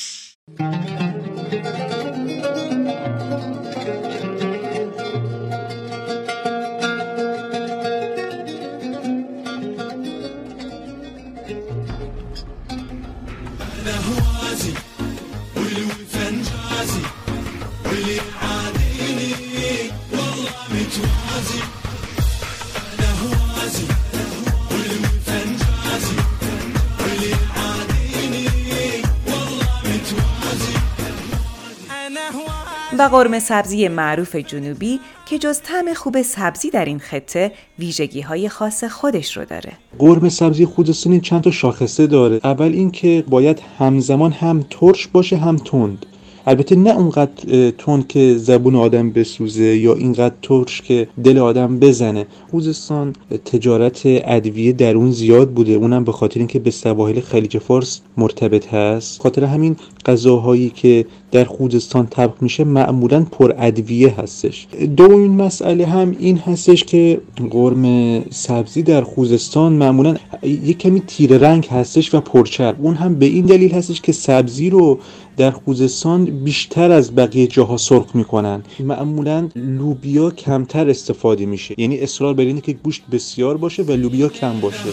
و 32.98 33.02
قرمه 33.02 33.38
سبزی 33.38 33.88
معروف 33.88 34.36
جنوبی 34.36 35.00
که 35.26 35.38
جز 35.38 35.60
طعم 35.60 35.94
خوب 35.94 36.22
سبزی 36.22 36.70
در 36.70 36.84
این 36.84 36.98
خطه 36.98 37.52
ویژگی 37.78 38.20
های 38.20 38.48
خاص 38.48 38.84
خودش 38.84 39.36
رو 39.36 39.44
داره. 39.44 39.72
قرمه 39.98 40.28
سبزی 40.28 40.64
خوزستانی 40.64 41.20
چند 41.20 41.40
تا 41.40 41.50
شاخصه 41.50 42.06
داره. 42.06 42.40
اول 42.44 42.72
اینکه 42.72 43.24
باید 43.28 43.62
همزمان 43.78 44.32
هم 44.32 44.64
ترش 44.70 45.06
باشه 45.06 45.36
هم 45.36 45.56
تند. 45.56 46.06
البته 46.46 46.76
نه 46.76 46.90
اونقدر 46.90 47.70
تند 47.70 48.08
که 48.08 48.36
زبون 48.38 48.76
آدم 48.76 49.10
بسوزه 49.10 49.76
یا 49.76 49.94
اینقدر 49.94 50.34
ترش 50.42 50.82
که 50.82 51.08
دل 51.24 51.38
آدم 51.38 51.78
بزنه. 51.78 52.26
خوزستان 52.50 53.12
تجارت 53.44 54.00
ادویه 54.04 54.72
در 54.72 54.94
اون 54.94 55.10
زیاد 55.10 55.50
بوده. 55.50 55.72
اونم 55.72 56.04
به 56.04 56.12
خاطر 56.12 56.38
اینکه 56.38 56.58
به 56.58 56.70
سواحل 56.70 57.20
خلیج 57.20 57.58
فارس 57.58 58.00
مرتبط 58.16 58.74
هست. 58.74 59.20
خاطر 59.20 59.44
همین 59.44 59.76
غذاهایی 60.06 60.70
که 60.70 61.06
در 61.32 61.44
خوزستان 61.44 62.06
طبخ 62.06 62.34
میشه 62.40 62.64
معمولا 62.64 63.26
پر 63.32 63.54
ادویه 63.58 64.20
هستش. 64.20 64.66
دومین 64.96 65.42
مسئله 65.42 65.86
هم 65.86 66.16
این 66.18 66.38
هستش 66.38 66.84
که 66.84 67.20
قرمه 67.50 68.24
سبزی 68.30 68.82
در 68.82 69.02
خوزستان 69.02 69.72
معمولا 69.72 70.16
یک 70.42 70.78
کمی 70.78 71.00
تیره 71.00 71.38
رنگ 71.38 71.66
هستش 71.66 72.14
و 72.14 72.20
پرچرب. 72.20 72.76
اون 72.78 72.94
هم 72.94 73.14
به 73.14 73.26
این 73.26 73.46
دلیل 73.46 73.72
هستش 73.72 74.00
که 74.00 74.12
سبزی 74.12 74.70
رو 74.70 74.98
در 75.36 75.50
خوزستان 75.50 76.24
بیشتر 76.24 76.90
از 76.90 77.14
بقیه 77.14 77.46
جاها 77.46 77.76
سرخ 77.76 78.16
می‌کنن. 78.16 78.62
معمولا 78.80 79.48
لوبیا 79.56 80.30
کمتر 80.30 80.90
استفاده 80.90 81.46
میشه. 81.46 81.74
یعنی 81.78 81.98
اصرار 81.98 82.34
بر 82.34 82.44
اینه 82.44 82.60
که 82.60 82.72
گوشت 82.72 83.02
بسیار 83.12 83.56
باشه 83.56 83.82
و 83.82 83.92
لوبیا 83.92 84.28
کم 84.28 84.60
باشه. 84.60 84.88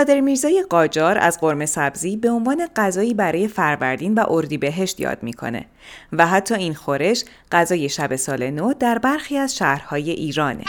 نادر 0.00 0.20
میرزای 0.20 0.64
قاجار 0.70 1.18
از 1.18 1.40
قرمه 1.40 1.66
سبزی 1.66 2.16
به 2.16 2.30
عنوان 2.30 2.68
غذایی 2.76 3.14
برای 3.14 3.48
فروردین 3.48 4.14
و 4.14 4.24
اردیبهشت 4.28 5.00
یاد 5.00 5.22
می‌کنه 5.22 5.66
و 6.12 6.26
حتی 6.26 6.54
این 6.54 6.74
خورش 6.74 7.24
غذای 7.52 7.88
شب 7.88 8.16
سال 8.16 8.50
نو 8.50 8.72
در 8.72 8.98
برخی 8.98 9.36
از 9.36 9.56
شهرهای 9.56 10.10
ایرانه. 10.10 10.64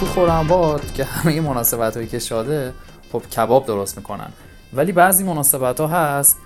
تو 0.00 0.06
خورمباد 0.06 0.92
که 0.92 1.04
همه 1.04 1.40
مناسبت 1.40 1.96
هایی 1.96 2.08
که 2.08 2.18
شاده 2.18 2.72
خب 3.12 3.22
کباب 3.36 3.66
درست 3.66 3.96
می‌کنن. 3.96 4.28
ولی 4.72 4.92
بعضی 4.92 5.24
مناسبت 5.24 5.80
ها 5.80 5.86
هست 5.86 6.38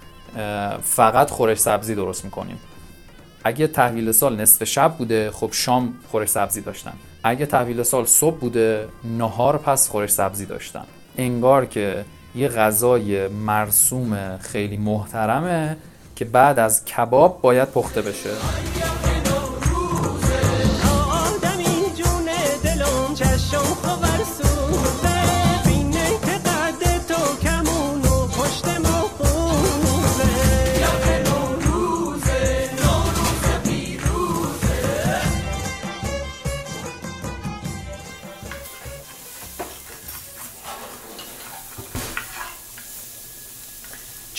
فقط 0.83 1.31
خورش 1.31 1.59
سبزی 1.59 1.95
درست 1.95 2.25
می‌کنیم. 2.25 2.59
اگه 3.45 3.67
تحویل 3.67 4.13
سال 4.13 4.41
نصف 4.41 4.65
شب 4.65 4.95
بوده 4.99 5.31
خب 5.31 5.49
شام 5.53 5.95
خورش 6.11 6.29
سبزی 6.29 6.61
داشتن. 6.61 6.93
اگه 7.25 7.47
تحویل 7.47 7.83
سال 7.83 8.05
صبح 8.05 8.37
بوده 8.37 8.89
نهار 9.05 9.59
پس 9.59 9.89
خورش 9.89 10.11
سبزی 10.11 10.47
داشتن. 10.47 10.85
انگار 11.19 11.67
که 11.67 12.05
یه 12.35 12.49
غذای 12.49 13.29
مرسوم 13.29 14.37
خیلی 14.37 14.77
محترمه 14.77 15.77
که 16.17 16.25
بعد 16.25 16.59
از 16.59 16.85
کباب 16.85 17.41
باید 17.41 17.69
پخته 17.69 18.03
بشه. 18.03 18.31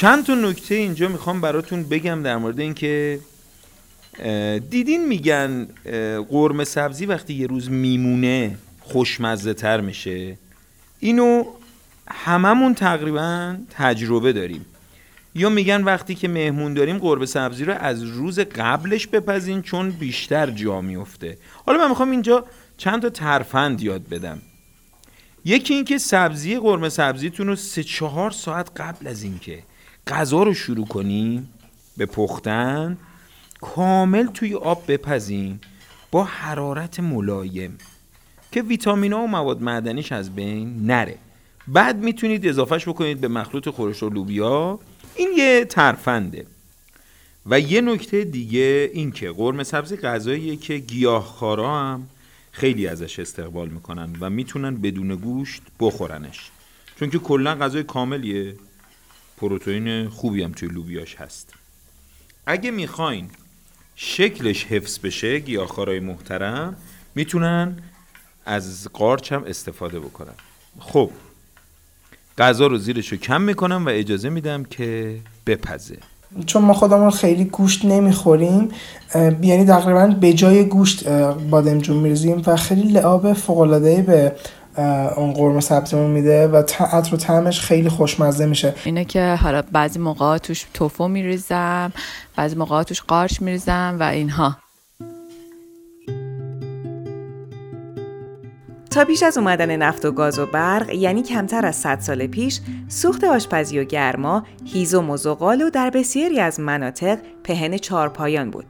چند 0.02 0.26
تا 0.26 0.36
نکته 0.36 0.76
اینجا 0.76 1.08
می‌خوام 1.08 1.41
براتون 1.41 1.84
بگم 1.84 2.24
در 2.24 2.38
مورد 2.38 2.60
اینکه 2.60 3.20
دیدین 4.70 5.08
میگن 5.08 5.68
قرمه 6.30 6.64
سبزی 6.64 7.06
وقتی 7.06 7.34
یه 7.34 7.47
روز 7.47 7.72
میمونه 7.72 8.58
خوشمزه 8.80 9.54
تر 9.54 9.82
میشه. 9.82 10.38
اینو 10.99 11.43
هممون 12.08 12.74
تقریبا 12.74 13.58
تجربه 13.70 14.34
داریم. 14.34 14.66
یا 15.36 15.49
میگن 15.49 15.84
وقتی 15.84 16.16
که 16.16 16.28
مهمون 16.28 16.74
داریم 16.74 16.97
قرمه 16.97 17.26
سبزی 17.26 17.66
رو 17.66 17.74
از 17.74 18.04
روز 18.04 18.39
قبلش 18.39 19.08
بپزین 19.08 19.62
چون 19.62 19.91
بیشتر 19.91 20.49
جا 20.52 20.82
میفته. 20.82 21.38
حالا 21.66 21.78
من 21.78 21.89
می‌خوام 21.89 22.12
اینجا 22.12 22.45
چند 22.78 23.02
تا 23.02 23.10
ترفند 23.10 23.82
یاد 23.82 24.10
بدم. 24.10 24.41
یکی 25.45 25.74
اینکه 25.74 25.97
سبزی 25.97 26.60
قرمه 26.60 26.89
سبزیتون 26.89 27.47
رو 27.47 27.56
سه 27.56 27.84
چهار 27.84 28.32
ساعت 28.32 28.82
قبل 28.82 29.08
از 29.08 29.24
اینکه 29.24 29.64
غذا 30.08 30.43
رو 30.43 30.54
شروع 30.54 30.88
کنیم 30.88 31.49
به 31.97 32.06
پختن 32.06 32.97
کامل 33.62 34.28
توی 34.28 34.56
آب 34.56 34.84
بپزین 34.88 35.60
با 36.12 36.24
حرارت 36.24 36.99
ملایم 36.99 37.78
که 38.52 38.62
ویتامین 38.62 39.14
و 39.14 39.28
مواد 39.28 39.62
معدنیش 39.62 40.12
از 40.12 40.36
بین 40.36 40.86
نره. 40.86 41.18
بعد 41.68 41.97
می‌تونید 41.97 42.47
اضافهش 42.47 42.88
بکنید 42.88 43.22
به 43.22 43.28
مخلوط 43.28 43.70
خورش 43.70 44.04
و 44.04 44.10
لوبیا. 44.10 44.80
این 45.16 45.30
یه 45.38 45.66
ترفنده. 45.66 46.45
و 47.45 47.60
یه 47.60 47.82
نکته 47.82 48.24
دیگه 48.24 48.89
این 48.93 49.12
که 49.12 49.32
قرمه 49.32 49.64
سبزی 49.64 49.97
غذاییه 49.97 50.56
که 50.56 50.78
گیاهخوارا 50.78 51.80
هم 51.80 52.08
خیلی 52.52 52.88
ازش 52.88 53.20
استقبال 53.20 53.70
می‌کنن 53.70 54.16
و 54.20 54.30
می‌تونن 54.30 54.76
بدون 54.76 55.16
گوشت 55.16 55.62
بخورنش. 55.80 56.52
چون 56.99 57.10
که 57.10 57.20
کلا 57.20 57.56
غذای 57.56 57.84
کاملیه. 57.84 58.56
پروتئین 59.42 60.10
خوبی 60.10 60.44
هم 60.44 60.52
توی 60.52 60.70
لوبیاش 60.70 61.16
هست. 61.16 61.54
اگه 62.46 62.72
می‌خواین 62.72 63.30
شکلش 63.96 64.66
حفظ 64.66 65.00
بشه 65.00 65.39
گیاهخوارای 65.39 66.00
محترم 66.00 66.76
می‌تونن 67.16 67.78
از 68.46 68.88
قارچ 68.94 69.32
هم 69.32 69.44
استفاده 69.44 70.00
بکنن. 70.00 70.34
خب 70.80 71.10
غذا 72.38 72.68
رو 72.68 72.78
زیرش 72.78 73.08
رو 73.08 73.18
کم 73.18 73.42
می‌کنم 73.42 73.86
و 73.86 73.89
اجازه 73.89 74.30
میدم 74.30 74.64
که 74.64 75.18
بپزه. 75.48 75.98
چون 76.46 76.62
ما 76.62 76.74
خودمون 76.74 77.12
خیلی 77.12 77.46
گوشت 77.46 77.86
نمی‌خوریم 77.86 78.70
یعنی 79.42 79.66
تقریبا 79.66 80.08
به 80.08 80.34
جای 80.34 80.64
گوشت 80.64 81.08
بادمجون 81.50 81.98
میریزیم 81.98 82.42
و 82.46 82.56
خیلی 82.56 82.92
لعاب 82.92 83.34
فوق‌العاده‌ای 83.34 84.02
به 84.02 84.36
اون 85.17 85.34
قرمه 85.34 85.59
سبزیمون 85.59 86.11
میده 86.11 86.47
و 86.47 86.55
عطر 86.80 87.15
و 87.15 87.17
طعمش 87.17 87.59
خیلی 87.59 87.89
خوشمزه 87.89 88.45
میشه. 88.45 88.74
اینه 88.86 89.05
که 89.05 89.36
حالا 89.36 89.61
بعضی 89.72 89.99
موقع 89.99 90.38
توش 90.38 90.65
توفو 90.74 91.07
میریزم 91.07 91.93
بعضی 92.36 92.55
موقع 92.55 92.84
توش 92.84 93.01
قارچ 93.01 93.41
میریزم 93.41 93.97
و 93.99 94.03
اینها. 94.03 94.57
تا 98.91 99.05
پیش 99.05 99.24
از 99.24 99.38
اومدن 99.38 99.76
نفت 99.76 100.05
و 100.05 100.11
گاز 100.11 100.39
و 100.39 100.45
برق 100.45 100.89
یعنی 100.89 101.24
کمتر 101.24 101.65
از 101.65 101.76
100 101.76 101.99
سال 101.99 102.28
پیش 102.28 102.59
سوخت 102.88 103.24
آشپزی 103.24 103.80
و 103.80 103.84
گرما 103.84 104.43
هیزم 104.65 105.09
و 105.09 105.17
زغال 105.17 105.61
و 105.61 105.69
در 105.69 105.89
بسیاری 105.89 106.39
از 106.39 106.59
مناطق 106.59 107.19
پهن 107.43 107.78
چارپایان 107.78 108.51
بود. 108.51 108.65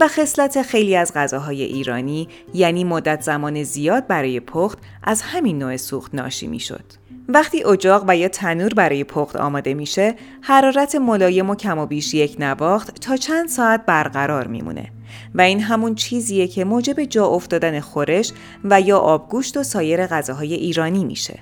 و 0.00 0.08
خصلت 0.08 0.62
خیلی 0.62 0.96
از 0.96 1.12
غذاهای 1.14 1.62
ایرانی 1.62 2.28
یعنی 2.54 2.84
مدت 2.84 3.22
زمان 3.22 3.62
زیاد 3.62 4.06
برای 4.06 4.40
پخت 4.40 4.78
از 5.04 5.22
همین 5.22 5.58
نوع 5.58 5.76
سوخت 5.76 6.14
ناشی 6.14 6.46
می‌شد. 6.46 6.84
وقتی 7.28 7.64
اجاق 7.64 8.04
و 8.08 8.16
یا 8.16 8.28
تنور 8.28 8.74
برای 8.74 9.04
پخت 9.04 9.36
آماده 9.36 9.74
میشه، 9.74 10.14
حرارت 10.40 10.94
ملایم 10.94 11.50
و 11.50 11.54
کم 11.54 11.78
و 11.78 11.86
بیش 11.86 12.14
یک 12.14 12.36
نواخت 12.38 13.00
تا 13.00 13.16
چند 13.16 13.48
ساعت 13.48 13.86
برقرار 13.86 14.46
میمونه 14.46 14.90
و 15.34 15.40
این 15.40 15.60
همون 15.60 15.94
چیزیه 15.94 16.48
که 16.48 16.64
موجب 16.64 17.04
جا 17.04 17.26
افتادن 17.26 17.80
خورش 17.80 18.32
و 18.64 18.80
یا 18.80 18.98
آبگوشت 18.98 19.56
و 19.56 19.62
سایر 19.62 20.06
غذاهای 20.06 20.54
ایرانی 20.54 21.04
میشه. 21.04 21.38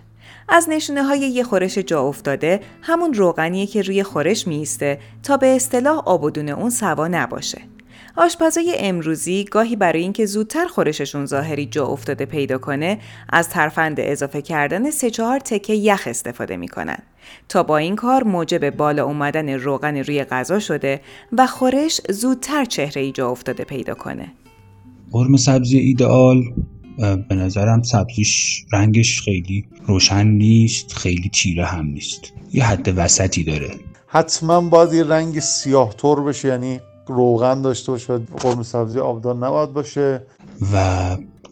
از 0.48 0.68
نشونه 0.68 1.02
های 1.02 1.20
یه 1.20 1.44
خورش 1.44 1.78
جا 1.78 2.02
افتاده 2.02 2.60
همون 2.82 3.14
روغنیه 3.14 3.66
که 3.66 3.82
روی 3.82 4.02
خورش 4.02 4.46
میسته 4.46 4.98
تا 5.22 5.36
به 5.36 5.46
اصطلاح 5.46 5.98
آبودون 5.98 6.48
اون 6.48 6.70
سوا 6.70 7.08
نباشه. 7.08 7.60
آشپزای 8.16 8.74
امروزی 8.78 9.44
گاهی 9.44 9.76
برای 9.76 10.02
اینکه 10.02 10.26
زودتر 10.26 10.66
خورششون 10.66 11.26
ظاهری 11.26 11.66
جا 11.66 11.86
افتاده 11.86 12.26
پیدا 12.26 12.58
کنه 12.58 12.98
از 13.28 13.48
ترفند 13.48 13.96
اضافه 14.00 14.42
کردن 14.42 14.90
سه 14.90 15.10
چهار 15.10 15.38
تکه 15.38 15.72
یخ 15.72 16.02
استفاده 16.06 16.56
می‌کنن. 16.56 16.98
تا 17.48 17.62
با 17.62 17.76
این 17.78 17.96
کار 17.96 18.22
موجب 18.24 18.70
بالا 18.70 19.04
اومدن 19.04 19.48
روغن 19.48 19.96
روی 19.96 20.24
غذا 20.24 20.58
شده 20.58 21.00
و 21.32 21.46
خورش 21.46 22.00
زودتر 22.10 22.64
چهره 22.64 23.02
ای 23.02 23.12
جا 23.12 23.30
افتاده 23.30 23.64
پیدا 23.64 23.94
کنه. 23.94 24.32
قرمه 25.12 25.36
سبزی 25.36 25.78
ایدئال 25.78 26.42
به 27.28 27.34
نظرم 27.34 27.82
سبزیش 27.82 28.64
رنگش 28.72 29.20
خیلی 29.20 29.68
روشن 29.86 30.26
نیست 30.26 30.92
خیلی 30.92 31.28
تیره 31.28 31.64
هم 31.64 31.86
نیست. 31.86 32.32
یه 32.52 32.64
حد 32.64 32.92
وسطی 32.96 33.44
داره. 33.44 33.70
حتما 34.06 34.60
باید 34.60 34.92
یه 34.92 35.04
رنگ 35.04 35.40
سیاه 35.40 35.94
تور 35.94 36.24
بشه 36.24 36.48
یعنی 36.48 36.80
روغن 37.06 37.62
داشته 37.62 37.92
باشه 37.92 38.12
و 38.12 38.18
قرمه 38.18 38.62
سبزی 38.62 38.98
آبدار 38.98 39.34
نباید 39.34 39.72
باشه. 39.72 40.22
و 40.74 40.76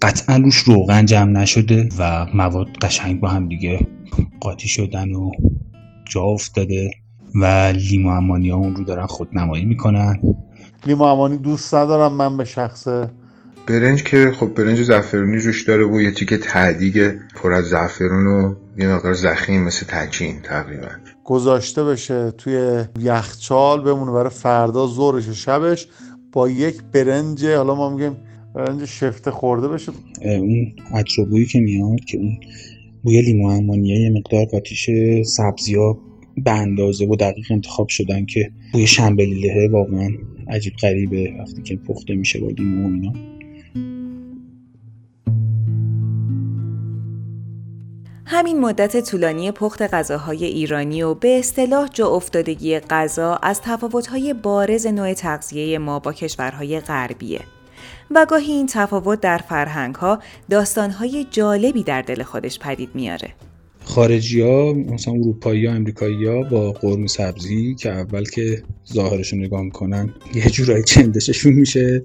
قطعا 0.03 0.37
روش 0.37 0.57
روغن 0.57 1.07
جمع 1.07 1.31
نشده 1.31 1.89
و 1.99 2.27
مواد 2.35 2.67
قشنگ 2.83 3.21
با 3.21 3.29
هم 3.29 3.49
دیگه 3.49 3.87
قاطی 4.41 4.69
شدن 4.69 5.13
و 5.13 5.31
جا 6.05 6.23
افتاده 6.23 6.91
و 7.35 7.73
لیمو 7.91 8.09
امانی 8.09 8.51
ها 8.51 8.57
اون 8.57 8.77
رو 8.77 8.85
دارن 8.85 9.07
خودنمایی 9.07 9.65
می‌کنن. 9.65 10.21
لیمو 10.87 11.03
امانی 11.03 11.37
دوست 11.37 11.75
ندارم 11.75 12.13
من 12.13 12.37
به 12.37 12.45
شخصه 12.45 13.11
برنج 13.67 14.03
که 14.03 14.33
خب 14.41 14.55
برنج 14.55 14.83
زعفرونی 14.83 15.39
روش 15.39 15.63
داره 15.63 15.85
و 15.85 16.01
یه 16.01 16.11
تیکه 16.11 16.39
تهدیگ 16.39 17.13
پر 17.35 17.53
از 17.53 17.65
زعفرون 17.65 18.27
و 18.27 18.55
یه 18.79 18.89
مقدار 18.89 19.13
زخیم 19.13 19.63
مثل 19.63 19.87
تچین 19.89 20.41
تقریبا. 20.43 20.89
گذاشته 21.25 21.85
بشه 21.85 22.31
توی 22.31 22.85
یخچال 23.01 23.81
بمونه 23.81 24.13
برای 24.13 24.31
فردا 24.31 24.87
ظهرش 24.87 25.29
شبش 25.29 25.87
با 26.33 26.49
یک 26.49 26.83
برنج 26.93 27.45
حالا 27.45 27.75
ما 27.75 27.91
میگیم 27.91 28.17
برنج 28.55 28.85
شفته 28.85 29.31
خورده 29.31 29.69
بشه. 29.69 29.93
اون 30.23 30.73
عطر 30.93 31.21
و 31.21 31.25
بویی 31.25 31.47
که 31.47 31.61
میاد 31.61 32.01
که 32.01 32.19
اون 32.19 32.39
بوی 33.03 33.23
لیمو 33.23 33.49
امانیه 33.49 34.01
یه 34.01 34.11
مقدار 34.11 34.45
قاطیش 34.45 34.91
سبزی 35.25 35.75
ها 35.75 35.99
به 36.37 36.51
اندازه 36.51 37.07
و 37.07 37.17
دقیق 37.17 37.47
انتخاب 37.53 37.89
شدن 37.89 38.27
که 38.27 38.51
بوی 38.73 38.87
شنبلیله 38.87 39.69
واقعا 39.69 40.09
عجیب 40.49 40.73
غریبه. 40.83 41.33
وقتی 41.39 41.63
که 41.63 41.77
پخته 41.77 42.15
میشه 42.15 42.41
با 42.41 42.49
لیمو 42.49 42.89
اینا. 42.89 43.34
همین 48.27 48.61
مدت 48.61 49.11
طولانی 49.11 49.53
پخت 49.53 49.83
غذاهای 49.83 50.45
ایرانی 50.45 51.03
و 51.03 51.15
به 51.15 51.39
اصطلاح 51.39 51.89
جا 51.89 52.09
افتادگی 52.09 52.79
غذا 52.79 53.35
از 53.43 53.61
تفاوت‌های 53.61 54.35
بارز 54.35 54.87
نوع 54.87 55.15
تغذیه 55.15 55.79
ما 55.79 55.99
با 55.99 56.13
کشورهای 56.13 56.81
غربیه. 56.81 57.41
و 58.11 58.27
گاهی 58.31 58.53
این 58.53 58.67
تفاوت 58.67 59.21
در 59.21 59.39
فرهنگ‌ها 59.39 60.19
داستان‌های 60.51 61.27
جالبی 61.31 61.83
در 61.83 62.03
دل 62.03 62.23
خودش 62.23 62.59
پدید 62.59 62.89
میاره. 62.95 63.29
خارجی 63.85 64.41
ها 64.41 64.73
مثلا 64.73 65.15
اروپایی 65.15 65.67
ها 65.67 65.75
امریکایی 65.75 66.27
ها 66.27 66.43
با 66.43 66.73
قرمه 66.73 67.07
سبزی 67.07 67.75
که 67.75 67.91
اول 67.91 68.25
که 68.25 68.63
ظاهرشون 68.93 69.45
نگاه 69.45 69.63
می‌کنن 69.63 70.15
یه 70.35 70.51
جورایی 70.51 70.85
چندششون 70.85 71.53
میشه 71.53 72.03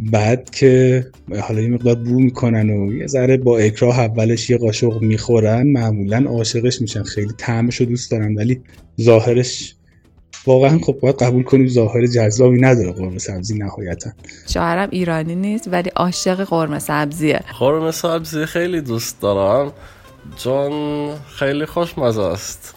بعد 0.00 0.50
که 0.50 1.06
حالا 1.40 1.60
یه 1.60 1.68
مقدار 1.68 1.94
بو 1.94 2.20
می‌کنن 2.20 2.70
و 2.70 2.92
یه 2.92 3.06
ذره 3.06 3.36
با 3.36 3.58
اکراه 3.58 3.98
اولش 4.00 4.50
یه 4.50 4.58
قاشق 4.58 5.02
می‌خورن 5.02 5.66
معمولا 5.66 6.24
عاشقش 6.28 6.80
میشن. 6.80 7.02
خیلی 7.02 7.32
طعمش 7.38 7.76
رو 7.76 7.86
دوست 7.86 8.10
دارن 8.10 8.34
ولی 8.34 8.60
ظاهرش 9.00 9.74
واقعا 10.46 10.78
خب 10.78 10.98
باید 11.02 11.16
قبول 11.16 11.42
کنیم 11.42 11.68
ظاهر 11.68 12.06
جذابی 12.06 12.60
نداره 12.60 12.92
قرمه 12.92 13.18
سبزی 13.18 13.58
نهایتا. 13.58 14.10
شوهرم 14.48 14.88
ایرانی 14.92 15.34
نیست 15.34 15.68
ولی 15.72 15.90
عاشق 15.96 16.44
قرمه 16.44 16.78
سبزیه. 16.78 17.40
قرمه 17.58 17.90
سبزی 17.90 18.46
خیلی 18.46 18.80
دوست 18.80 19.20
دارم 19.20 19.72
چون 20.36 20.72
خیلی 21.16 21.66
خوشمزه 21.66 22.22
است. 22.22 22.74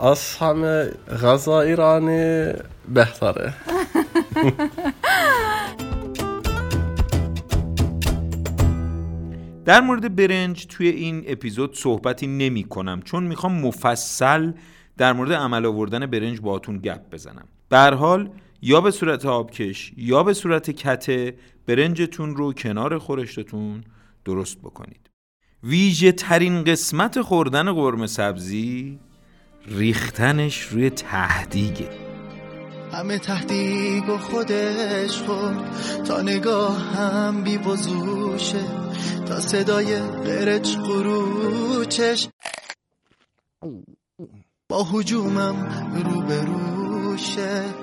از 0.00 0.34
همه 0.40 0.90
غذا 1.22 1.60
ایرانی 1.60 2.52
بهتره. 2.94 3.54
در 9.68 9.80
مورد 9.80 10.16
برنج 10.16 10.66
توی 10.66 10.88
این 10.88 11.24
اپیزود 11.26 11.76
صحبتی 11.76 12.26
نمی 12.26 12.64
کنم 12.64 13.02
چون 13.02 13.24
می‌خوام 13.24 13.60
مفصل 13.60 14.52
در 14.96 15.12
مورد 15.12 15.32
عمل 15.32 15.66
آوردن 15.66 16.06
برنج 16.06 16.40
باهاتون 16.40 16.78
گپ 16.78 17.10
بزنم. 17.10 17.48
به 17.68 17.78
حال 17.78 18.30
یا 18.62 18.80
به 18.80 18.90
صورت 18.90 19.26
آبکش 19.26 19.92
یا 19.96 20.22
به 20.22 20.34
صورت 20.34 20.70
کته 20.70 21.34
برنجتون 21.66 22.36
رو 22.36 22.52
کنار 22.52 22.98
خورشتتون 22.98 23.84
درست 24.24 24.58
بکنید. 24.58 25.10
ویژه 25.62 26.12
ترین 26.12 26.64
قسمت 26.64 27.20
خوردن 27.20 27.72
قرمه 27.72 28.06
سبزی 28.06 28.98
ریختنش 29.66 30.62
روی 30.62 30.90
تهدیگه. 30.90 32.07
همه 32.98 33.18
تهدیگ 33.18 34.08
و 34.08 34.18
خودش 34.18 35.22
خورد. 35.22 35.72
تا 36.04 36.22
نگاه 36.22 36.78
هم 36.78 37.42
بی 37.42 37.56
وضوشه 37.56 38.64
تا 39.26 39.40
صدای 39.40 39.98
قرچ 39.98 40.76
قروچش 40.76 42.28
با 44.70 44.86
حجومم 44.92 45.68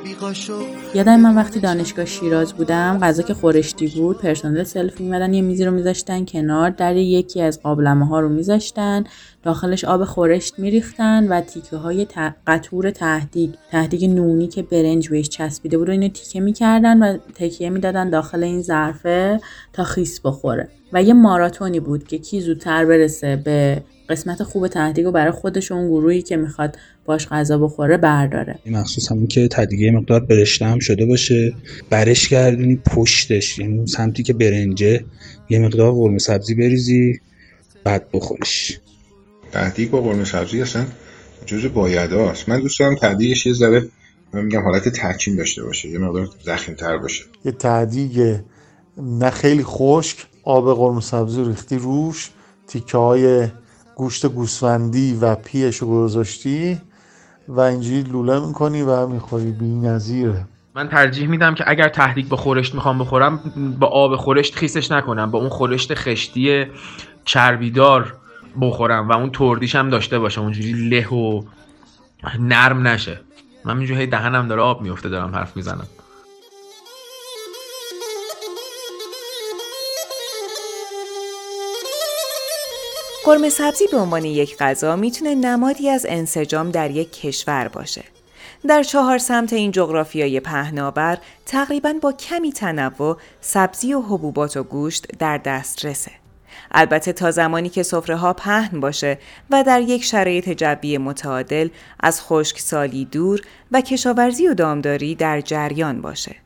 بیقاشو 0.04 0.64
یادم 0.96 1.20
من 1.20 1.36
وقتی 1.36 1.60
دانشگاه 1.60 2.06
شیراز 2.06 2.54
بودم 2.54 3.00
غذا 3.02 3.24
که 3.24 3.34
خورشتی 3.34 3.88
بود 3.88 4.18
پرسنل 4.18 4.64
سلف 4.64 5.02
میمدن 5.02 5.34
یه 5.34 5.42
میزی 5.42 5.66
رو 5.66 5.72
میذاشتن 5.72 6.26
کنار 6.26 6.70
در 6.70 6.96
یکی 6.96 7.42
از 7.42 7.62
قابلمه 7.62 8.08
ها 8.08 8.20
رو 8.20 8.30
میذاشتن 8.30 9.04
داخلش 9.44 9.86
آب 9.86 10.04
خورشت 10.04 10.60
میریختن 10.60 11.28
و 11.28 11.42
تیکه 11.42 11.78
های. 11.78 12.08
قطور 12.48 12.92
تهدیگ 12.92 13.50
تهدیگ 13.72 14.06
نونی 14.06 14.48
که 14.48 14.64
برنج 14.64 15.10
بهش 15.10 15.30
چسبیده 15.30 15.78
بود 15.78 15.88
رو 15.88 15.92
اینو 15.92 16.08
تیکه 16.08 16.40
می‌کردن 16.40 17.04
و 17.04 17.18
تکیه 17.36 17.70
می‌دادن 17.70 18.10
داخل 18.10 18.44
این 18.44 18.62
ظرفه 18.62 19.40
تا 19.74 19.84
خیس 19.84 20.20
بخوره 20.20 20.70
و 20.94 21.04
یه 21.04 21.14
ماراتونی 21.14 21.80
بود 21.80 22.08
که 22.08 22.18
کی 22.18 22.42
زودتر 22.42 22.86
برسه 22.86 23.36
به 23.36 23.84
قسمت 24.10 24.44
خوب 24.44 24.68
تهدیگ 24.68 25.06
رو 25.06 25.12
برای 25.12 25.32
خودش 25.32 25.72
و 25.72 25.74
اون 25.74 25.88
گروهی 25.88 26.22
که 26.22 26.38
می‌خواد 26.38 26.78
باش 27.06 27.28
غذا 27.28 27.58
بخوره 27.58 27.98
برداره. 27.98 28.60
مخصوص 28.66 29.12
همون 29.12 29.28
که 29.28 29.48
تدیگه 29.48 29.92
مقدار 29.92 30.20
برشته 30.20 30.66
هم 30.66 30.80
شده 30.80 31.06
باشه. 31.06 31.54
برش 31.90 32.30
گردونی 32.30 32.76
پشتش 32.76 33.60
یعنی 33.60 33.78
اون 33.78 33.86
سمتی 33.86 34.24
که 34.24 34.34
برنجه 34.34 35.06
یه 35.50 35.60
مقدار 35.60 35.92
قرمه 35.92 36.20
سبزی 36.20 36.56
بریزی 36.56 37.20
بعد 37.84 38.06
بخوریش 38.14 38.80
تهدیگ 39.52 39.90
با 39.90 40.02
قرمه 40.02 40.26
سبزی 40.26 40.62
اصلا 40.62 40.86
جز 41.46 41.66
بایداست 41.66 42.50
من 42.50 42.60
دوست 42.60 42.80
دارم 42.80 42.96
تهدیگش 42.96 43.46
یه 43.46 43.54
ذره 43.54 43.88
من 44.34 44.46
میگم 44.46 44.62
حالت 44.62 44.90
ترکیم 44.90 45.36
داشته 45.36 45.64
باشه 45.64 45.90
یه 45.90 46.00
مقدار 46.00 46.30
زخیم 46.46 46.76
تر 46.76 46.98
باشه. 46.98 47.24
یه 47.46 47.52
تهدیگ 47.52 48.38
نه 48.98 49.30
خیلی 49.30 49.64
خشک 49.64 50.18
آب 50.44 50.76
قرمه 50.76 51.02
سبزی 51.02 51.44
ریختی 51.44 51.76
روش 51.76 52.30
تیکه 52.68 52.98
های 52.98 53.48
گوشت 53.96 54.26
گوسفندی 54.26 55.18
و 55.22 55.36
پیش 55.36 55.78
رو 55.78 55.88
گذاشتی 55.88 56.82
و 57.48 57.60
اینجوری 57.60 58.02
لوله 58.02 58.48
می‌کنی 58.48 58.82
و 58.82 59.08
می‌خوری 59.08 59.52
بی 59.52 59.76
نظیره. 59.76 60.46
من 60.76 60.90
ترجیح 60.90 61.28
میدم 61.28 61.56
که 61.56 61.64
اگر 61.68 61.90
تهدیگ 61.90 62.28
با 62.28 62.38
خورشت 62.38 62.76
می‌خوام 62.76 63.00
بخورم 63.00 63.40
با 63.80 63.88
آب 63.88 64.16
خورشت 64.16 64.56
خیسش 64.56 64.92
نکنم 64.92 65.32
با 65.32 65.40
اون 65.40 65.50
خورشت 65.50 65.94
خشتی 65.94 66.66
چربیدار 67.26 68.14
بخورم 68.62 69.10
و 69.10 69.14
اون 69.14 69.30
تردیش 69.32 69.76
هم 69.76 69.90
داشته 69.90 70.20
باشه 70.20 70.42
اونجوری 70.42 70.90
له 70.90 71.08
و 71.08 71.42
نرم 72.40 72.88
نشه. 72.88 73.20
من 73.66 73.78
اینجوری 73.78 74.08
دهنم 74.08 74.48
داره 74.48 74.62
آب 74.62 74.82
میفته 74.82 75.10
دارم 75.10 75.36
حرف 75.36 75.58
می‌زنم. 75.58 75.88
قرمه 83.26 83.50
سبزی 83.50 83.88
به 83.92 83.98
عنوان 83.98 84.26
یک 84.26 84.58
غذا 84.58 84.96
می‌تونه 84.96 85.36
نمادی 85.36 85.90
از 85.90 86.06
انسجام 86.10 86.72
در 86.72 86.92
یک 86.92 87.22
کشور 87.22 87.68
باشه. 87.68 88.04
در 88.68 88.84
چهار 88.84 89.18
سمت 89.18 89.54
این 89.54 89.72
جغرافیای 89.72 90.40
پهناور 90.40 91.18
تقریبا 91.46 91.94
با 92.02 92.12
کمی 92.12 92.52
تنوع 92.52 93.18
سبزی 93.42 93.94
و 93.94 94.02
حبوبات 94.02 94.58
و 94.58 94.64
گوشت 94.64 95.08
در 95.20 95.38
دسترسه. 95.38 96.12
البته 96.72 97.14
تا 97.14 97.32
زمانی 97.32 97.70
که 97.70 97.84
سفره 97.84 98.16
ها 98.16 98.34
پهن 98.34 98.80
باشه 98.80 99.18
و 99.50 99.64
در 99.64 99.82
یک 99.82 100.04
شرایط 100.04 100.50
جوی 100.50 100.98
متعادل 100.98 101.70
از 102.00 102.22
خشکسالی 102.22 103.06
دور 103.06 103.42
و 103.72 103.82
کشاورزی 103.82 104.48
و 104.48 104.54
دامداری 104.54 105.16
در 105.16 105.42
جریان 105.42 106.02
باشه. 106.02 106.45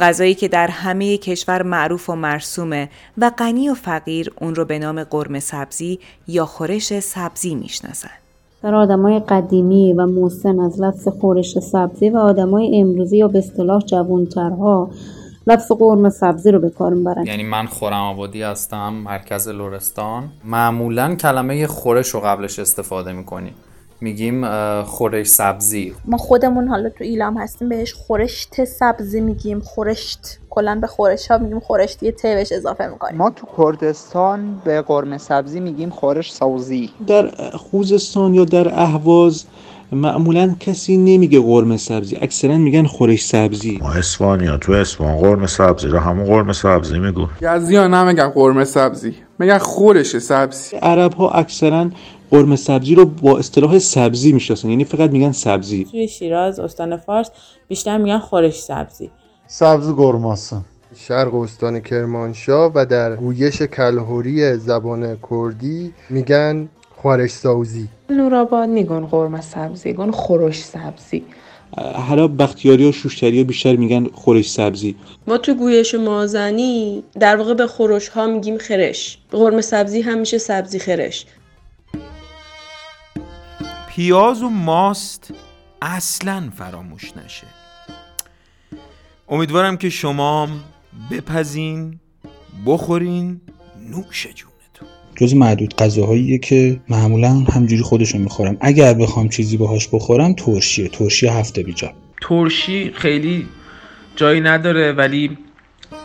غذایی 0.00 0.34
که 0.34 0.48
در 0.48 0.66
همه 0.66 1.18
کشور 1.18 1.62
معروف 1.62 2.10
و 2.10 2.14
مرسومه 2.14 2.88
و 3.18 3.30
غنی 3.38 3.68
و 3.68 3.74
فقیر 3.74 4.32
اون 4.40 4.54
رو 4.54 4.64
به 4.64 4.78
نام 4.78 5.04
قرمه 5.04 5.40
سبزی 5.40 5.98
یا 6.28 6.46
خورش 6.46 6.98
سبزی 6.98 7.54
می‌شناسن. 7.54 8.10
در 8.62 8.74
آدمای 8.74 9.20
قدیمی 9.20 9.92
و 9.92 10.06
موسن 10.06 10.60
از 10.60 10.80
لفظ 10.80 11.08
خورش 11.08 11.58
سبزی 11.58 12.10
و 12.10 12.16
آدمای 12.16 12.80
امروزی 12.80 13.18
یا 13.18 13.28
به 13.28 13.38
اصطلاح 13.38 13.82
جوانترها 13.82 14.90
لفظ 15.46 15.72
قرمه 15.72 16.10
سبزی 16.10 16.50
رو 16.50 16.58
به 16.58 16.70
کار 16.70 16.94
می‌برن. 16.94 17.26
یعنی 17.26 17.42
من 17.42 17.66
خورم 17.66 18.02
آبادی 18.02 18.42
هستم 18.42 18.92
مرکز 18.92 19.48
لرستان. 19.48 20.28
معمولا 20.44 21.14
کلمه 21.14 21.66
خورش 21.66 22.08
رو 22.08 22.20
قبلش 22.20 22.58
استفاده 22.58 23.12
می‌کنیم 23.12 23.54
میگیم 24.00 24.44
خورش 24.82 25.26
سبزی. 25.26 25.94
ما 26.04 26.16
خودمون 26.16 26.68
حالا 26.68 26.88
تو 26.88 27.04
ایلام 27.04 27.36
هستیم 27.36 27.68
بهش 27.68 27.94
خورشت 27.94 28.64
سبزی 28.64 29.20
میگیم. 29.20 29.60
خورشت 29.60 30.38
کلا 30.50 30.78
به 30.80 30.86
خورش 30.86 31.30
ها 31.30 31.38
میگیم 31.38 31.60
خورشت 31.60 32.02
یه 32.02 32.12
ته 32.12 32.34
بهش 32.34 32.52
اضافه 32.52 32.86
می‌کنیم. 32.86 33.16
ما 33.16 33.30
تو 33.30 33.46
کردستان 33.58 34.62
به 34.64 34.82
قرمه 34.82 35.18
سبزی 35.18 35.60
میگیم 35.60 35.90
خورش 35.90 36.32
سوزی 36.32 36.90
در 37.06 37.30
خوزستان 37.56 38.34
یا 38.34 38.44
در 38.44 38.80
اهواز 38.80 39.44
معمولا 39.92 40.54
کسی 40.60 40.96
نمیگه 40.96 41.40
قرمه 41.40 41.76
سبزی 41.76 42.16
اکثرا 42.16 42.56
میگن 42.56 42.86
خورش 42.86 43.24
سبزی. 43.24 43.78
ما 43.82 43.92
اسپانیا 43.92 44.56
تو 44.56 44.72
اسپان 44.72 45.16
قرمه 45.16 45.46
سبزی 45.46 45.88
رو 45.88 45.98
همون 45.98 46.24
قرمه 46.24 46.52
سبزی 46.52 46.98
میگو. 46.98 47.26
یزدیان 47.42 47.94
نمیگن 47.94 48.28
قرمه 48.28 48.64
سبزی 48.64 49.14
میگن 49.38 49.58
خورش 49.58 50.18
سبزی. 50.18 50.76
عرب 50.76 51.14
ها 51.14 51.30
اکثرا 51.30 51.90
قرمه 52.30 52.56
سبزی 52.56 52.94
رو 52.94 53.04
با 53.04 53.38
اصطلاح 53.38 53.78
سبزی 53.78 54.32
می‌شناسن. 54.32 54.70
یعنی 54.70 54.84
فقط 54.84 55.10
میگن 55.10 55.32
سبزی. 55.32 55.84
توی 55.90 56.08
شیراز 56.08 56.60
استان 56.60 56.96
فارس 56.96 57.30
بیشتر 57.68 57.98
میگن 57.98 58.18
خورش 58.18 58.60
سبزی. 58.60 59.10
سبز 59.46 59.94
گرماسه 59.96 60.56
شرق 60.96 61.34
استان 61.34 61.80
کرمانشاه 61.80 62.72
و 62.74 62.86
در 62.86 63.16
گویش 63.16 63.62
کلهوری 63.62 64.56
زبان 64.56 65.16
کردی 65.30 65.92
میگن 66.10 66.68
خورش 66.96 67.30
سوزی. 67.30 67.88
نورآباد 68.10 68.68
نیگن 68.68 69.06
قرمه 69.06 69.40
سبزی 69.40 69.92
گن 69.92 70.10
خورش 70.10 70.64
سبزی. 70.64 71.22
حالا 72.08 72.28
بختیاری 72.28 72.88
و 72.88 72.92
شوشتری 72.92 73.38
ها 73.38 73.44
بیشتر 73.44 73.76
میگن 73.76 74.06
خورش 74.06 74.50
سبزی. 74.50 74.96
ما 75.26 75.38
تو 75.38 75.54
گویش 75.54 75.94
مازنی 75.94 77.04
در 77.20 77.36
واقع 77.36 77.54
به 77.54 77.66
خورش 77.66 78.08
ها 78.08 78.26
میگیم 78.26 78.58
خرش. 78.58 79.18
به 79.30 79.38
قرمه 79.38 79.60
سبزی 79.60 80.00
هم 80.00 80.18
میشه 80.18 80.38
سبزی 80.38 80.78
خرش. 80.78 81.26
پیاز 83.96 84.42
و 84.42 84.48
ماست 84.48 85.34
اصلا 85.82 86.50
فراموش 86.56 87.12
نشه. 87.16 87.46
امیدوارم 89.28 89.76
که 89.76 89.90
شما 89.90 90.48
بپزین 91.10 92.00
بخورین. 92.66 93.40
نوش 93.90 94.26
جون 94.34 94.50
جز 95.16 95.34
معدود 95.34 95.74
غذاهاییه 95.74 96.38
که 96.38 96.80
معمولا 96.88 97.28
همجوری 97.28 97.82
خودشون 97.82 98.20
می‌خورم 98.20 98.56
اگر 98.60 98.94
بخوام 98.94 99.28
چیزی 99.28 99.56
باهاش 99.56 99.88
بخورم 99.92 100.32
ترشیه. 100.32 100.88
ترشی 100.88 101.26
هفته 101.26 101.62
بیجا. 101.62 101.92
ترشی 102.22 102.92
خیلی 102.92 103.48
جایی 104.16 104.40
نداره 104.40 104.92
ولی 104.92 105.38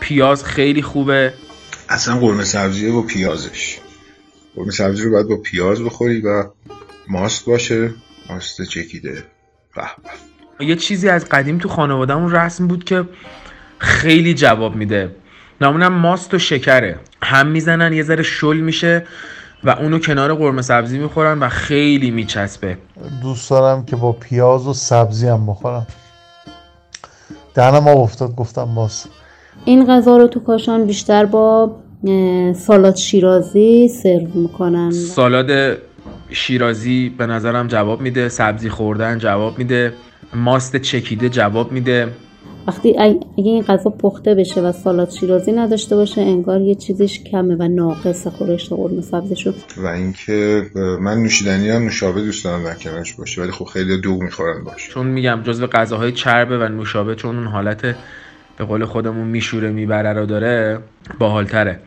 پیاز 0.00 0.44
خیلی 0.44 0.82
خوبه. 0.82 1.34
اصلا 1.88 2.18
قرمه 2.18 2.44
سبزیه 2.44 2.92
با 2.92 3.02
پیازش. 3.02 3.78
قرمه 4.56 4.70
سبزی 4.70 5.02
رو 5.02 5.10
باید 5.10 5.28
با 5.28 5.36
پیاز 5.36 5.82
بخوری 5.82 6.20
و 6.20 6.44
ماست 7.12 7.46
باشه 7.46 7.90
ماست 8.30 8.62
چکیده. 8.62 9.24
به 9.76 9.82
به. 10.58 10.66
یه 10.66 10.76
چیزی 10.76 11.08
از 11.08 11.28
قدیم 11.28 11.58
تو 11.58 11.68
خانوادهمون 11.68 12.32
رسم 12.32 12.68
بود 12.68 12.84
که 12.84 13.04
خیلی 13.78 14.34
جواب 14.34 14.76
میده. 14.76 15.16
نامونم 15.60 15.92
ماست 15.92 16.34
و 16.34 16.38
شکره. 16.38 16.98
هم 17.22 17.46
می‌زنن 17.46 17.92
یه 17.92 18.02
ذره 18.02 18.22
شل 18.22 18.56
میشه 18.56 19.06
و 19.64 19.70
اونو 19.70 19.98
کنار 19.98 20.34
قرمه 20.34 20.62
سبزی 20.62 20.98
می‌خورن 20.98 21.38
و 21.38 21.48
خیلی 21.48 22.10
میچسبه. 22.10 22.78
دوست 23.22 23.50
دارم 23.50 23.84
که 23.84 23.96
با 23.96 24.12
پیاز 24.12 24.66
و 24.66 24.72
سبزی 24.72 25.28
هم 25.28 25.46
بخورم. 25.46 25.86
دهنم 27.54 27.88
آب 27.88 27.98
افتاد 27.98 28.34
گفتم 28.34 28.74
باز 28.74 29.06
این 29.64 29.86
غذا 29.86 30.16
رو 30.16 30.26
تو 30.26 30.40
کاشان 30.40 30.86
بیشتر 30.86 31.24
با 31.24 31.76
سالاد 32.66 32.96
شیرازی 32.96 33.88
سرو 33.88 34.28
می‌کنن. 34.34 34.90
سالاد 34.90 35.78
شیرازی 36.34 37.08
به 37.18 37.26
نظرم 37.26 37.66
جواب 37.66 38.00
میده 38.00 38.28
سبزی 38.28 38.68
خوردن 38.68 39.18
جواب 39.18 39.58
میده 39.58 39.92
ماست 40.34 40.76
چکیده 40.76 41.28
جواب 41.28 41.72
میده. 41.72 42.08
وقتی 42.66 42.98
اگه 42.98 43.20
این 43.36 43.62
غذا 43.62 43.90
پخته 43.90 44.34
بشه 44.34 44.60
و 44.60 44.72
سالاد 44.72 45.10
شیرازی 45.10 45.52
نداشته 45.52 45.96
باشه 45.96 46.20
انگار 46.20 46.60
یه 46.60 46.74
چیزیش 46.74 47.20
کمه 47.22 47.56
و 47.58 47.68
ناقص 47.68 48.26
خورش 48.26 48.68
قرمه 48.68 49.00
سبزیشو. 49.00 49.52
و 49.76 49.86
اینکه 49.86 50.66
من 51.00 51.18
نوشیدنی 51.18 51.70
هم 51.70 51.82
نوشابه 51.82 52.20
دوست 52.20 52.44
دارم 52.44 52.64
در 52.64 52.74
کنارش 52.74 53.14
باشه 53.14 53.42
ولی 53.42 53.50
خب 53.50 53.64
خیلی 53.64 54.00
دوغ 54.00 54.22
می‌خورن 54.22 54.64
باشه. 54.64 54.92
چون 54.92 55.06
میگم 55.06 55.40
جزو 55.42 55.66
غذاهای 55.66 56.12
چربه 56.12 56.58
و 56.58 56.68
نوشابه 56.68 57.14
چون 57.14 57.36
اون 57.36 57.46
حالت 57.46 57.82
به 58.56 58.64
قول 58.64 58.84
خودمون 58.84 59.26
میشوره 59.26 59.70
می‌بره 59.70 60.12
رو 60.12 60.26
داره 60.26 60.78
باحالتره. 61.18 61.80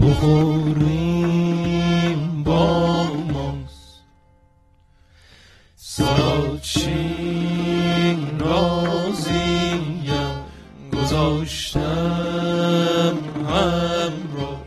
بخوریم 0.00 1.62
با 2.44 3.04
ماست 3.04 4.02
سراچین 5.76 7.46
گذاشتم 10.92 13.18
همراه 13.48 14.66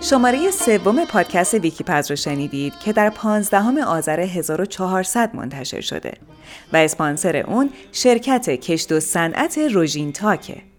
شماره 0.00 0.50
سوم 0.50 1.04
پادکست 1.04 1.54
ویکیپز 1.54 2.10
رو 2.10 2.16
شنیدید 2.16 2.72
که 2.84 2.92
در 2.92 3.10
15 3.10 3.84
آذر 3.84 4.20
1400 4.20 5.34
منتشر 5.34 5.80
شده 5.80 6.12
و 6.72 6.76
اسپانسر 6.76 7.36
اون 7.36 7.70
شرکت 7.92 8.50
کشت 8.50 8.92
و 8.92 9.00
صنعت 9.00 9.58
روژین 9.58 10.12
تاکه. 10.12 10.73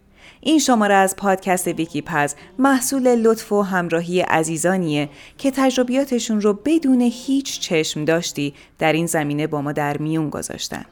این 0.47 0.59
شماره 0.59 0.95
از 0.95 1.15
پادکست 1.15 1.67
ویکیپز 1.67 2.35
محصول 2.59 3.15
لطف 3.15 3.51
و 3.51 3.61
همراهی 3.61 4.21
عزیزانیه 4.21 5.09
که 5.37 5.51
تجربیاتشون 5.51 6.41
رو 6.41 6.53
بدون 6.65 7.01
هیچ 7.01 7.59
چشم 7.59 8.05
داشتی 8.05 8.53
در 8.79 8.93
این 8.93 9.05
زمینه 9.05 9.47
با 9.47 9.61
ما 9.61 9.71
در 9.71 9.97
میون 9.97 10.29
گذاشتن. 10.29 10.85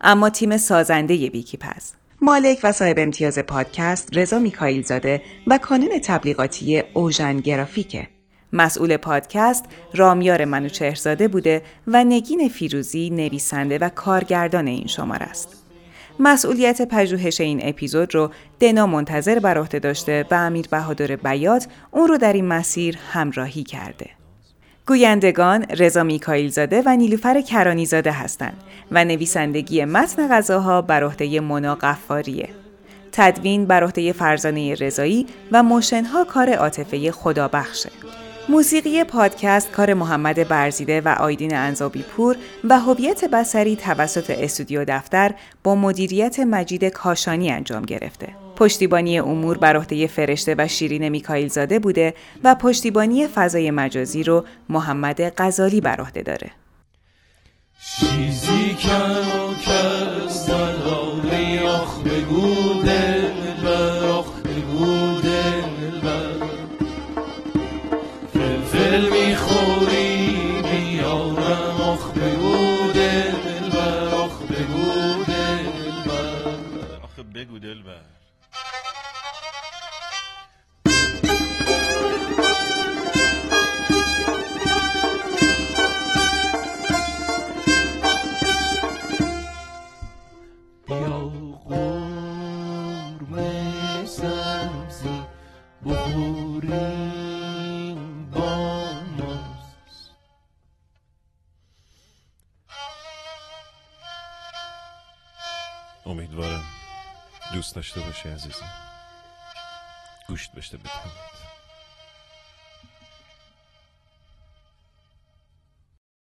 اما 0.00 0.30
تیم 0.30 0.56
سازنده 0.56 1.28
ویکیپز 1.28 1.92
مالک 2.20 2.60
و 2.62 2.72
صاحب 2.72 2.98
امتیاز 2.98 3.38
پادکست 3.38 4.08
رضا 4.12 4.38
میکائیل 4.38 4.82
زاده 4.82 5.22
و 5.46 5.58
کانون 5.58 5.98
تبلیغاتی 6.04 6.82
اوژن 6.94 7.36
گرافیکه. 7.36 8.08
مسئول 8.52 8.96
پادکست 8.96 9.64
رامیار 9.94 10.44
منوچهرزاده 10.44 11.28
بوده 11.28 11.62
و 11.86 12.04
نگین 12.04 12.48
فیروزی 12.48 13.10
نویسنده 13.10 13.78
و 13.78 13.88
کارگردان 13.88 14.66
این 14.66 14.86
شماره 14.86 15.22
است. 15.22 15.61
مسئولیت 16.18 16.82
پژوهش 16.82 17.40
این 17.40 17.60
اپیزود 17.62 18.14
رو 18.14 18.30
دنا 18.60 18.86
منتظر 18.86 19.38
بر 19.38 19.58
عهده 19.58 19.78
داشته 19.78 20.26
و 20.30 20.34
امیر 20.34 20.66
بهادر 20.70 21.16
بیات 21.16 21.66
اون 21.90 22.08
رو 22.08 22.18
در 22.18 22.32
این 22.32 22.44
مسیر 22.44 22.98
همراهی 23.12 23.62
کرده. 23.62 24.10
گویندگان 24.86 25.64
رضا 25.64 26.02
میکائیل 26.02 26.50
زاده 26.50 26.82
و 26.86 26.96
نیلوفر 26.96 27.40
کرانی 27.40 27.86
زاده 27.86 28.12
هستند 28.12 28.56
و 28.90 29.04
نویسندگی 29.04 29.84
متن 29.84 30.28
غذاها 30.28 30.82
بر 30.82 31.04
عهده 31.04 31.40
مونا 31.40 31.74
قفاریه. 31.74 32.48
تدوین 33.12 33.66
بر 33.66 33.84
عهده 33.84 34.12
فرزانه 34.12 34.74
رضایی 34.74 35.26
و 35.52 35.62
موشنها 35.62 36.24
کار 36.24 36.50
عاطفه 36.50 37.12
خدابخشه. 37.12 37.90
موسیقی 38.48 39.04
پادکست 39.04 39.70
کار 39.70 39.94
محمد 39.94 40.48
برزیده 40.48 41.00
و 41.00 41.08
آیدین 41.08 41.54
انزابی 41.56 42.02
پور 42.02 42.36
و 42.64 42.78
هویت 42.78 43.24
بسری 43.24 43.76
توسط 43.76 44.30
استودیو 44.30 44.84
دفتر 44.88 45.34
با 45.64 45.74
مدیریت 45.74 46.40
مجید 46.40 46.84
کاشانی 46.84 47.50
انجام 47.50 47.82
گرفته. 47.82 48.28
پشتیبانی 48.56 49.18
امور 49.18 49.58
بر 49.58 49.76
عهده 49.76 50.06
فرشته 50.06 50.54
و 50.58 50.68
شیرین 50.68 51.08
میکائیل 51.08 51.48
زاده 51.48 51.78
بوده 51.78 52.14
و 52.44 52.54
پشتیبانی 52.54 53.26
فضای 53.26 53.70
مجازی 53.70 54.22
رو 54.22 54.44
محمد 54.68 55.32
غزالی 55.38 55.80
بر 55.80 56.00
عهده 56.00 56.22
داره. 56.22 56.50
چیزی 58.00 58.76
داشته 107.82 108.00
باشی 108.00 108.28
عزیزم. 108.28 108.72
گوشت 110.28 110.52
بشته 110.52 110.76
بدهمت 110.76 111.41